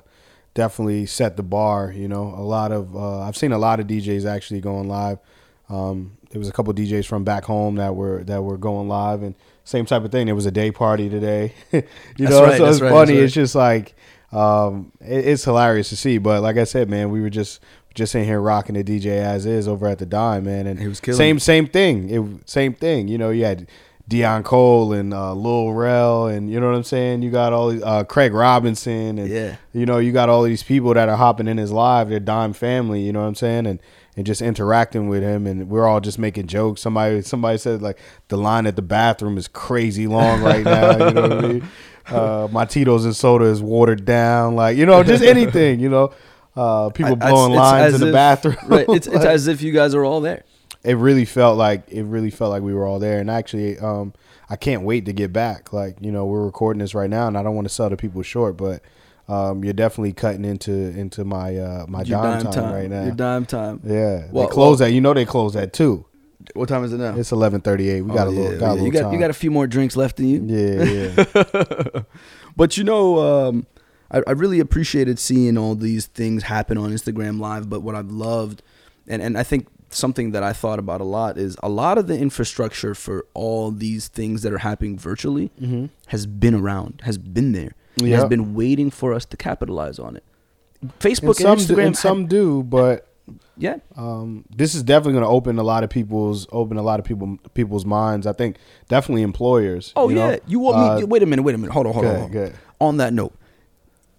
definitely 0.54 1.06
set 1.06 1.36
the 1.36 1.42
bar. 1.42 1.92
You 1.92 2.08
know, 2.08 2.22
a 2.22 2.42
lot 2.42 2.72
of 2.72 2.96
uh, 2.96 3.20
I've 3.20 3.36
seen 3.36 3.52
a 3.52 3.58
lot 3.58 3.80
of 3.80 3.86
DJs 3.86 4.24
actually 4.24 4.60
going 4.60 4.88
live. 4.88 5.18
Um, 5.68 6.16
there 6.30 6.38
was 6.38 6.48
a 6.48 6.52
couple 6.52 6.72
DJs 6.74 7.06
from 7.06 7.24
back 7.24 7.44
home 7.44 7.76
that 7.76 7.94
were 7.94 8.24
that 8.24 8.42
were 8.42 8.56
going 8.56 8.88
live, 8.88 9.22
and 9.22 9.34
same 9.64 9.86
type 9.86 10.04
of 10.04 10.12
thing. 10.12 10.26
There 10.26 10.34
was 10.34 10.46
a 10.46 10.50
day 10.50 10.70
party 10.70 11.08
today. 11.08 11.54
you 11.72 11.82
That's 12.18 12.30
know, 12.30 12.44
right, 12.44 12.58
so 12.58 12.66
it's 12.66 12.80
right, 12.80 12.90
funny. 12.90 13.14
right. 13.14 13.22
It's 13.22 13.34
just 13.34 13.54
like 13.54 13.94
um, 14.32 14.92
it, 15.00 15.26
it's 15.26 15.44
hilarious 15.44 15.88
to 15.90 15.96
see. 15.96 16.18
But 16.18 16.42
like 16.42 16.56
I 16.56 16.64
said, 16.64 16.88
man, 16.90 17.10
we 17.10 17.20
were 17.20 17.30
just 17.30 17.60
just 17.94 18.14
in 18.14 18.24
here 18.24 18.40
rocking 18.40 18.74
the 18.74 18.84
DJ 18.84 19.06
as 19.06 19.46
is 19.46 19.68
over 19.68 19.86
at 19.86 19.98
the 19.98 20.06
dime, 20.06 20.44
man, 20.44 20.66
and 20.66 20.80
He 20.80 20.88
was 20.88 21.00
killing 21.00 21.16
same 21.16 21.38
same 21.38 21.66
thing. 21.66 22.10
It 22.10 22.48
same 22.48 22.74
thing. 22.74 23.08
You 23.08 23.18
know, 23.18 23.30
you 23.30 23.44
had 23.44 23.68
Deon 24.08 24.44
Cole 24.44 24.92
and 24.92 25.14
uh, 25.14 25.32
Lil 25.34 25.72
Rel, 25.72 26.26
and 26.26 26.50
you 26.50 26.60
know 26.60 26.68
what 26.68 26.76
I'm 26.76 26.84
saying. 26.84 27.22
You 27.22 27.30
got 27.30 27.52
all 27.54 27.70
these, 27.70 27.82
uh, 27.82 28.04
Craig 28.04 28.34
Robinson, 28.34 29.18
and 29.18 29.28
Yeah. 29.28 29.56
you 29.72 29.86
know 29.86 29.96
you 29.98 30.12
got 30.12 30.28
all 30.28 30.42
these 30.42 30.62
people 30.62 30.92
that 30.94 31.08
are 31.08 31.16
hopping 31.16 31.48
in 31.48 31.56
his 31.56 31.72
live. 31.72 32.10
Their 32.10 32.20
dime 32.20 32.52
family. 32.52 33.00
You 33.00 33.12
know 33.12 33.22
what 33.22 33.28
I'm 33.28 33.34
saying, 33.34 33.66
and 33.66 33.80
and 34.16 34.26
just 34.26 34.42
interacting 34.42 35.08
with 35.08 35.22
him, 35.22 35.46
and 35.46 35.68
we're 35.70 35.86
all 35.88 36.00
just 36.00 36.18
making 36.18 36.48
jokes. 36.48 36.82
Somebody 36.82 37.22
somebody 37.22 37.56
said 37.56 37.80
like 37.80 37.98
the 38.28 38.36
line 38.36 38.66
at 38.66 38.76
the 38.76 38.82
bathroom 38.82 39.38
is 39.38 39.48
crazy 39.48 40.06
long 40.06 40.42
right 40.42 40.64
now. 40.64 40.90
You 40.92 41.14
know 41.14 41.22
what 41.22 41.32
I 41.32 41.40
mean? 41.48 41.68
Uh, 42.06 42.46
my 42.52 42.66
Tito's 42.66 43.06
and 43.06 43.16
soda 43.16 43.46
is 43.46 43.62
watered 43.62 44.04
down. 44.04 44.54
Like 44.54 44.76
you 44.76 44.84
know, 44.84 45.02
just 45.02 45.24
anything. 45.24 45.80
You 45.80 45.88
know, 45.88 46.12
uh, 46.54 46.90
people 46.90 47.16
I- 47.18 47.28
I- 47.28 47.30
blowing 47.30 47.52
it's 47.52 47.58
lines 47.58 47.94
in 47.94 48.00
the 48.02 48.08
if- 48.08 48.12
bathroom. 48.12 48.56
Right. 48.66 48.84
It's 48.90 49.06
it's 49.06 49.16
Like, 49.16 49.24
as 49.24 49.46
if 49.48 49.62
you 49.62 49.72
guys 49.72 49.94
are 49.94 50.04
all 50.04 50.20
there. 50.20 50.42
It 50.84 50.94
really 50.94 51.24
felt 51.24 51.56
like 51.56 51.82
it 51.90 52.02
really 52.04 52.30
felt 52.30 52.50
like 52.50 52.62
we 52.62 52.74
were 52.74 52.86
all 52.86 52.98
there. 52.98 53.18
And 53.20 53.30
actually 53.30 53.78
um 53.78 54.12
i 54.50 54.56
can't 54.56 54.82
wait 54.82 55.06
to 55.06 55.12
get 55.12 55.32
back. 55.32 55.72
Like 55.72 55.96
you 56.00 56.12
know 56.12 56.26
we're 56.26 56.44
recording 56.44 56.80
this 56.80 56.94
right 56.94 57.08
now 57.10 57.26
and 57.28 57.36
i 57.38 57.42
don't 57.42 57.54
want 57.54 57.66
to 57.66 57.72
sell 57.74 57.88
the 57.90 57.96
people 57.96 58.22
short 58.22 58.56
but 58.56 58.82
um 59.26 59.64
you're 59.64 59.72
definitely 59.72 60.12
cutting 60.12 60.44
into 60.44 60.72
into 60.72 61.24
my 61.24 61.56
uh 61.56 61.86
my 61.88 62.02
Your 62.02 62.22
dime, 62.22 62.52
time, 62.52 62.72
right 62.72 62.90
now. 62.90 63.04
Your 63.04 63.14
dime 63.14 63.46
time. 63.46 63.80
yeah. 63.84 64.26
Well- 64.30 64.46
they 64.46 64.52
close 64.52 64.80
at 64.82 64.92
you 64.92 65.00
know 65.00 65.14
they 65.14 65.24
close 65.24 65.56
at 65.56 65.72
two. 65.72 66.04
What 66.52 66.68
time 66.68 66.84
is 66.84 66.92
it 66.92 66.98
now? 66.98 67.16
it's 67.16 67.30
11:38 67.30 68.02
we 68.04 68.14
got 68.14 68.26
Oh, 68.26 68.30
a 68.30 68.32
little 68.32 68.52
yeah, 68.52 68.58
got 68.58 68.68
a 68.68 68.72
little 68.74 68.86
you 68.86 68.92
got 68.92 69.02
time. 69.04 69.12
you 69.14 69.18
got 69.18 69.30
a 69.30 69.34
few 69.34 69.50
more 69.50 69.66
drinks 69.66 69.96
left 69.96 70.20
in 70.20 70.26
you. 70.28 70.44
yeah 70.46 71.14
yeah. 71.24 72.00
But 72.56 72.76
you 72.76 72.84
know, 72.84 73.18
um, 73.48 73.66
I, 74.10 74.22
I 74.26 74.32
really 74.32 74.60
appreciated 74.60 75.18
seeing 75.18 75.56
all 75.58 75.74
these 75.74 76.06
things 76.06 76.44
happen 76.44 76.78
on 76.78 76.90
Instagram 76.92 77.40
Live. 77.40 77.68
But 77.68 77.80
what 77.80 77.94
I've 77.96 78.10
loved, 78.12 78.62
and, 79.08 79.20
and 79.22 79.36
I 79.36 79.42
think 79.42 79.66
something 79.94 80.32
that 80.32 80.42
I 80.42 80.52
thought 80.52 80.78
about 80.78 81.00
a 81.00 81.04
lot 81.04 81.38
is 81.38 81.56
a 81.62 81.68
lot 81.68 81.98
of 81.98 82.06
the 82.06 82.18
infrastructure 82.18 82.94
for 82.94 83.26
all 83.34 83.70
these 83.70 84.08
things 84.08 84.42
that 84.42 84.52
are 84.52 84.58
happening 84.58 84.98
virtually 84.98 85.50
mm-hmm. 85.60 85.86
has 86.08 86.26
been 86.26 86.54
around, 86.54 87.02
has 87.04 87.18
been 87.18 87.52
there, 87.52 87.72
It 87.96 88.10
has 88.10 88.24
been 88.26 88.54
waiting 88.54 88.90
for 88.90 89.14
us 89.14 89.24
to 89.26 89.36
capitalize 89.36 89.98
on 89.98 90.16
it. 90.16 90.24
and 90.82 90.98
Facebook 90.98 91.36
some 91.36 91.58
and 91.58 91.68
do, 91.68 91.74
Instagram, 91.74 91.86
and 91.86 91.96
some 91.96 92.26
do 92.26 92.62
but 92.62 93.08
yeah, 93.56 93.76
um, 93.96 94.44
this 94.54 94.74
is 94.74 94.82
definitely 94.82 95.12
going 95.14 95.24
to 95.24 95.28
open 95.30 95.58
a 95.58 95.62
lot 95.62 95.84
of 95.84 95.90
people's 95.90 96.46
open 96.52 96.76
a 96.76 96.82
lot 96.82 97.00
of 97.00 97.06
people 97.06 97.38
people's 97.54 97.86
minds. 97.86 98.26
I 98.26 98.32
think 98.32 98.56
definitely 98.88 99.22
employers. 99.22 99.92
Oh 99.96 100.08
you 100.08 100.16
know? 100.16 100.30
yeah, 100.30 100.38
you 100.46 100.58
want 100.58 100.76
Uh, 100.76 100.96
me? 100.98 101.04
Wait 101.04 101.22
a 101.22 101.26
minute, 101.26 101.42
wait 101.42 101.54
a 101.54 101.58
minute. 101.58 101.72
Hold 101.72 101.86
on, 101.86 101.94
hold 101.94 102.06
on. 102.06 102.20
hold 102.20 102.36
on. 102.36 102.52
On 102.80 102.96
that 102.98 103.14
note, 103.14 103.34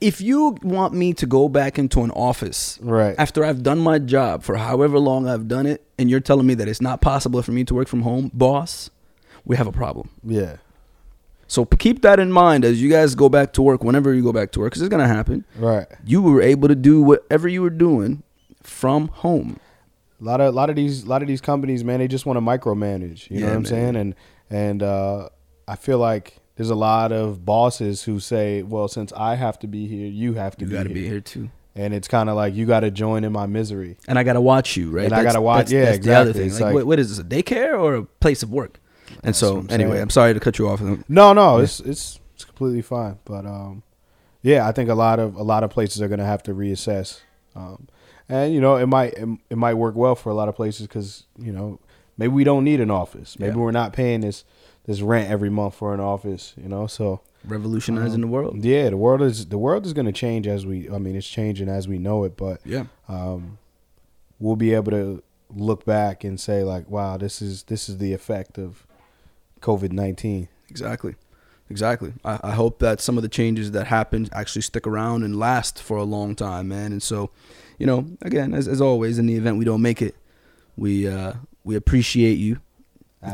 if 0.06 0.22
you 0.22 0.58
want 0.62 0.94
me 0.94 1.14
to 1.14 1.26
go 1.26 1.50
back 1.50 1.80
into 1.80 2.04
an 2.04 2.12
office 2.12 2.78
Right. 2.82 3.16
after 3.18 3.44
I've 3.44 3.64
done 3.64 3.80
my 3.80 3.98
job 4.00 4.44
for 4.44 4.56
however 4.58 5.00
long 5.00 5.28
I've 5.28 5.48
done 5.48 5.66
it, 5.66 5.84
and 5.98 6.10
you're 6.10 6.20
telling 6.20 6.46
me 6.46 6.54
that 6.56 6.68
it's 6.68 6.82
not 6.82 7.02
possible 7.02 7.42
for 7.42 7.52
me 7.52 7.64
to 7.66 7.74
work 7.74 7.88
from 7.88 8.02
home, 8.04 8.30
boss, 8.34 8.90
we 9.46 9.56
have 9.58 9.68
a 9.68 9.72
problem. 9.72 10.10
Yeah. 10.24 10.58
So 11.48 11.66
keep 11.66 12.02
that 12.02 12.20
in 12.20 12.32
mind 12.32 12.66
as 12.66 12.82
you 12.82 12.90
guys 12.90 13.14
go 13.16 13.30
back 13.30 13.54
to 13.54 13.62
work. 13.62 13.84
Whenever 13.84 14.14
you 14.14 14.24
go 14.24 14.34
back 14.34 14.52
to 14.54 14.60
work, 14.60 14.72
because 14.72 14.82
it's 14.82 14.90
gonna 14.90 15.08
happen. 15.08 15.46
Right. 15.58 15.86
You 16.06 16.22
were 16.22 16.42
able 16.42 16.68
to 16.68 16.76
do 16.76 17.02
whatever 17.02 17.48
you 17.48 17.62
were 17.62 17.70
doing 17.88 18.24
from 18.64 19.10
home. 19.10 19.60
A 20.22 20.24
lot 20.24 20.42
of 20.42 20.48
a 20.54 20.56
lot 20.56 20.70
of 20.72 20.76
these 20.76 21.04
a 21.04 21.08
lot 21.08 21.22
of 21.22 21.28
these 21.28 21.42
companies, 21.42 21.84
man, 21.84 22.00
they 22.00 22.08
just 22.08 22.26
want 22.26 22.38
to 22.38 22.42
micromanage. 22.42 23.30
You 23.30 23.40
know 23.42 23.46
Yeah, 23.46 23.52
what 23.52 23.58
I'm 23.58 23.66
saying? 23.66 23.96
And 23.96 24.16
and 24.50 24.82
uh, 24.82 25.30
I 25.68 25.76
feel 25.76 26.00
like 26.00 26.38
there's 26.56 26.70
a 26.70 26.76
lot 26.76 27.12
of 27.12 27.46
bosses 27.46 28.04
who 28.04 28.20
say, 28.20 28.62
"Well, 28.64 28.88
since 28.88 29.12
I 29.14 29.36
have 29.36 29.60
to 29.60 29.68
be 29.68 29.88
here, 29.88 30.08
you 30.08 30.34
have 30.36 30.56
to 30.58 30.66
You 30.66 30.70
be, 30.72 30.76
got 30.78 30.84
to 30.84 30.90
here. 30.90 30.96
be 30.96 31.08
here 31.08 31.20
too. 31.22 31.50
And 31.78 31.94
it's 31.94 32.08
kind 32.08 32.30
of 32.30 32.38
like 32.38 32.54
you 32.56 32.66
got 32.66 32.80
to 32.82 32.92
join 32.92 33.26
in 33.26 33.34
my 33.34 33.46
misery. 33.48 33.98
And 34.08 34.18
I 34.18 34.24
gotta 34.24 34.40
watch 34.40 34.78
you, 34.78 34.92
right? 34.92 35.06
And 35.06 35.14
I 35.14 35.24
gotta 35.24 35.42
watch- 35.42 35.70
yeah, 35.72 35.98
the 35.98 36.16
other 36.16 36.30
exactly. 36.30 36.34
thing. 36.50 36.52
Like, 36.54 36.62
like- 36.62 36.74
what, 36.74 36.86
what 36.88 37.00
is 37.00 37.10
this? 37.10 37.20
A 37.20 37.24
daycare 37.28 37.78
or 37.78 37.96
a 37.96 38.04
place 38.04 38.42
of 38.44 38.50
work? 38.50 38.80
And 39.24 39.36
so, 39.36 39.58
I'm 39.58 39.68
anyway, 39.70 39.92
saying. 39.92 40.02
I'm 40.04 40.10
sorry 40.10 40.34
to 40.34 40.40
cut 40.40 40.58
you 40.58 40.70
off. 40.70 40.80
No, 41.10 41.34
no, 41.34 41.58
it's 41.60 41.80
it's 41.82 42.20
it's 42.36 42.46
completely 42.46 42.82
fine. 42.82 43.20
But 43.26 43.46
um, 43.46 43.84
yeah, 44.42 44.66
I 44.68 44.72
think 44.72 44.90
a 44.90 44.96
lot 44.96 45.20
of 45.20 45.36
a 45.36 45.44
lot 45.44 45.64
of 45.66 45.70
places 45.70 46.02
are 46.02 46.08
gonna 46.08 46.26
have 46.26 46.44
to 46.44 46.54
reassess. 46.54 47.20
Um, 47.58 47.88
and 48.30 48.54
you 48.54 48.62
know, 48.62 48.78
it 48.78 48.88
might 48.88 49.14
it, 49.16 49.28
it 49.50 49.58
might 49.58 49.74
work 49.74 49.96
well 49.96 50.16
for 50.16 50.30
a 50.30 50.34
lot 50.34 50.48
of 50.48 50.56
places 50.56 50.88
because 50.88 51.26
you 51.38 51.52
know 51.52 51.80
maybe 52.18 52.32
we 52.34 52.46
don't 52.46 52.64
need 52.64 52.80
an 52.80 52.90
office. 52.90 53.38
Maybe 53.38 53.52
Yeah. 53.56 53.62
we're 53.62 53.72
not 53.72 53.92
paying 53.92 54.22
this 54.22 54.46
this 54.86 55.02
rent 55.02 55.30
every 55.30 55.50
month 55.50 55.76
for 55.76 55.94
an 55.94 56.00
office. 56.00 56.54
You 56.62 56.70
know, 56.70 56.88
so 56.88 57.22
Revolutionizing 57.44 58.22
the 58.22 58.28
world. 58.28 58.64
yeah, 58.64 58.90
the 58.90 58.98
world 58.98 59.22
is 59.22 59.48
the 59.48 59.58
world 59.58 59.86
is 59.86 59.94
gonna 59.94 60.12
change 60.12 60.48
as 60.48 60.66
we. 60.66 60.90
I 60.90 60.98
mean, 60.98 61.16
it's 61.16 61.28
changing 61.28 61.70
as 61.70 61.88
we 61.88 61.98
know 62.00 62.24
it, 62.24 62.36
but 62.38 62.60
Yeah. 62.66 62.86
um, 63.08 63.58
we'll 64.40 64.56
be 64.56 64.74
able 64.74 64.92
to 64.92 65.22
look 65.56 65.86
back 65.86 66.24
and 66.24 66.40
say 66.40 66.64
like, 66.64 66.90
wow, 66.90 67.18
this 67.18 67.42
is 67.42 67.64
this 67.64 67.88
is 67.88 68.00
the 68.00 68.14
effect 68.14 68.58
of 68.58 68.86
COVID 69.62 69.92
nineteen. 69.92 70.48
Exactly. 70.70 71.16
Exactly. 71.70 72.14
I, 72.24 72.40
I 72.44 72.52
hope 72.52 72.78
that 72.80 73.02
some 73.02 73.18
of 73.18 73.24
the 73.24 73.30
changes 73.30 73.72
that 73.72 73.88
happen 73.88 74.30
actually 74.32 74.62
stick 74.62 74.86
around 74.86 75.24
and 75.24 75.38
last 75.40 75.82
for 75.82 75.98
a 75.98 76.04
long 76.04 76.36
time, 76.36 76.68
man. 76.68 76.92
And 76.92 77.02
so, 77.02 77.32
you 77.80 77.88
know, 77.88 78.06
again, 78.22 78.54
as, 78.54 78.68
as 78.68 78.82
always, 78.82 79.18
in 79.18 79.26
the 79.26 79.34
event 79.36 79.58
we 79.58 79.66
don't 79.66 79.82
make 79.82 80.00
it, 80.00 80.16
we 80.78 81.08
uh, 81.08 81.34
we 81.64 81.76
appreciate 81.76 82.38
you. 82.38 82.60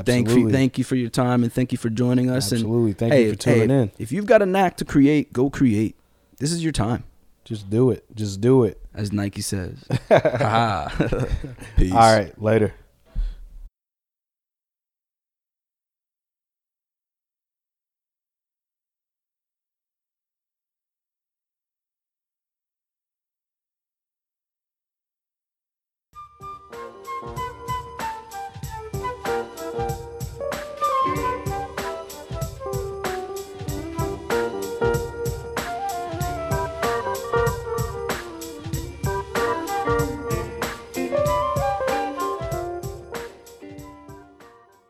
Thank 0.05 0.29
you, 0.29 0.49
thank 0.51 0.77
you 0.77 0.83
for 0.83 0.95
your 0.95 1.09
time 1.09 1.43
and 1.43 1.51
thank 1.51 1.71
you 1.71 1.77
for 1.77 1.89
joining 1.89 2.29
us. 2.29 2.51
Absolutely. 2.51 2.91
And 2.91 2.97
Thank 2.97 3.13
hey, 3.13 3.25
you 3.25 3.31
for 3.31 3.37
tuning 3.37 3.69
hey, 3.69 3.81
in. 3.83 3.91
If 3.99 4.11
you've 4.11 4.25
got 4.25 4.41
a 4.41 4.45
knack 4.45 4.77
to 4.77 4.85
create, 4.85 5.31
go 5.33 5.49
create. 5.49 5.95
This 6.37 6.51
is 6.51 6.63
your 6.63 6.71
time, 6.71 7.03
Just 7.43 7.69
do 7.69 7.91
it. 7.91 8.03
Just 8.15 8.41
do 8.41 8.63
it. 8.63 8.81
as 8.93 9.11
Nike 9.11 9.41
says. 9.41 9.83
Ha 10.09 10.19
ha. 10.37 11.25
Peace. 11.77 11.91
All 11.91 11.99
right. 11.99 12.41
Later. 12.41 12.73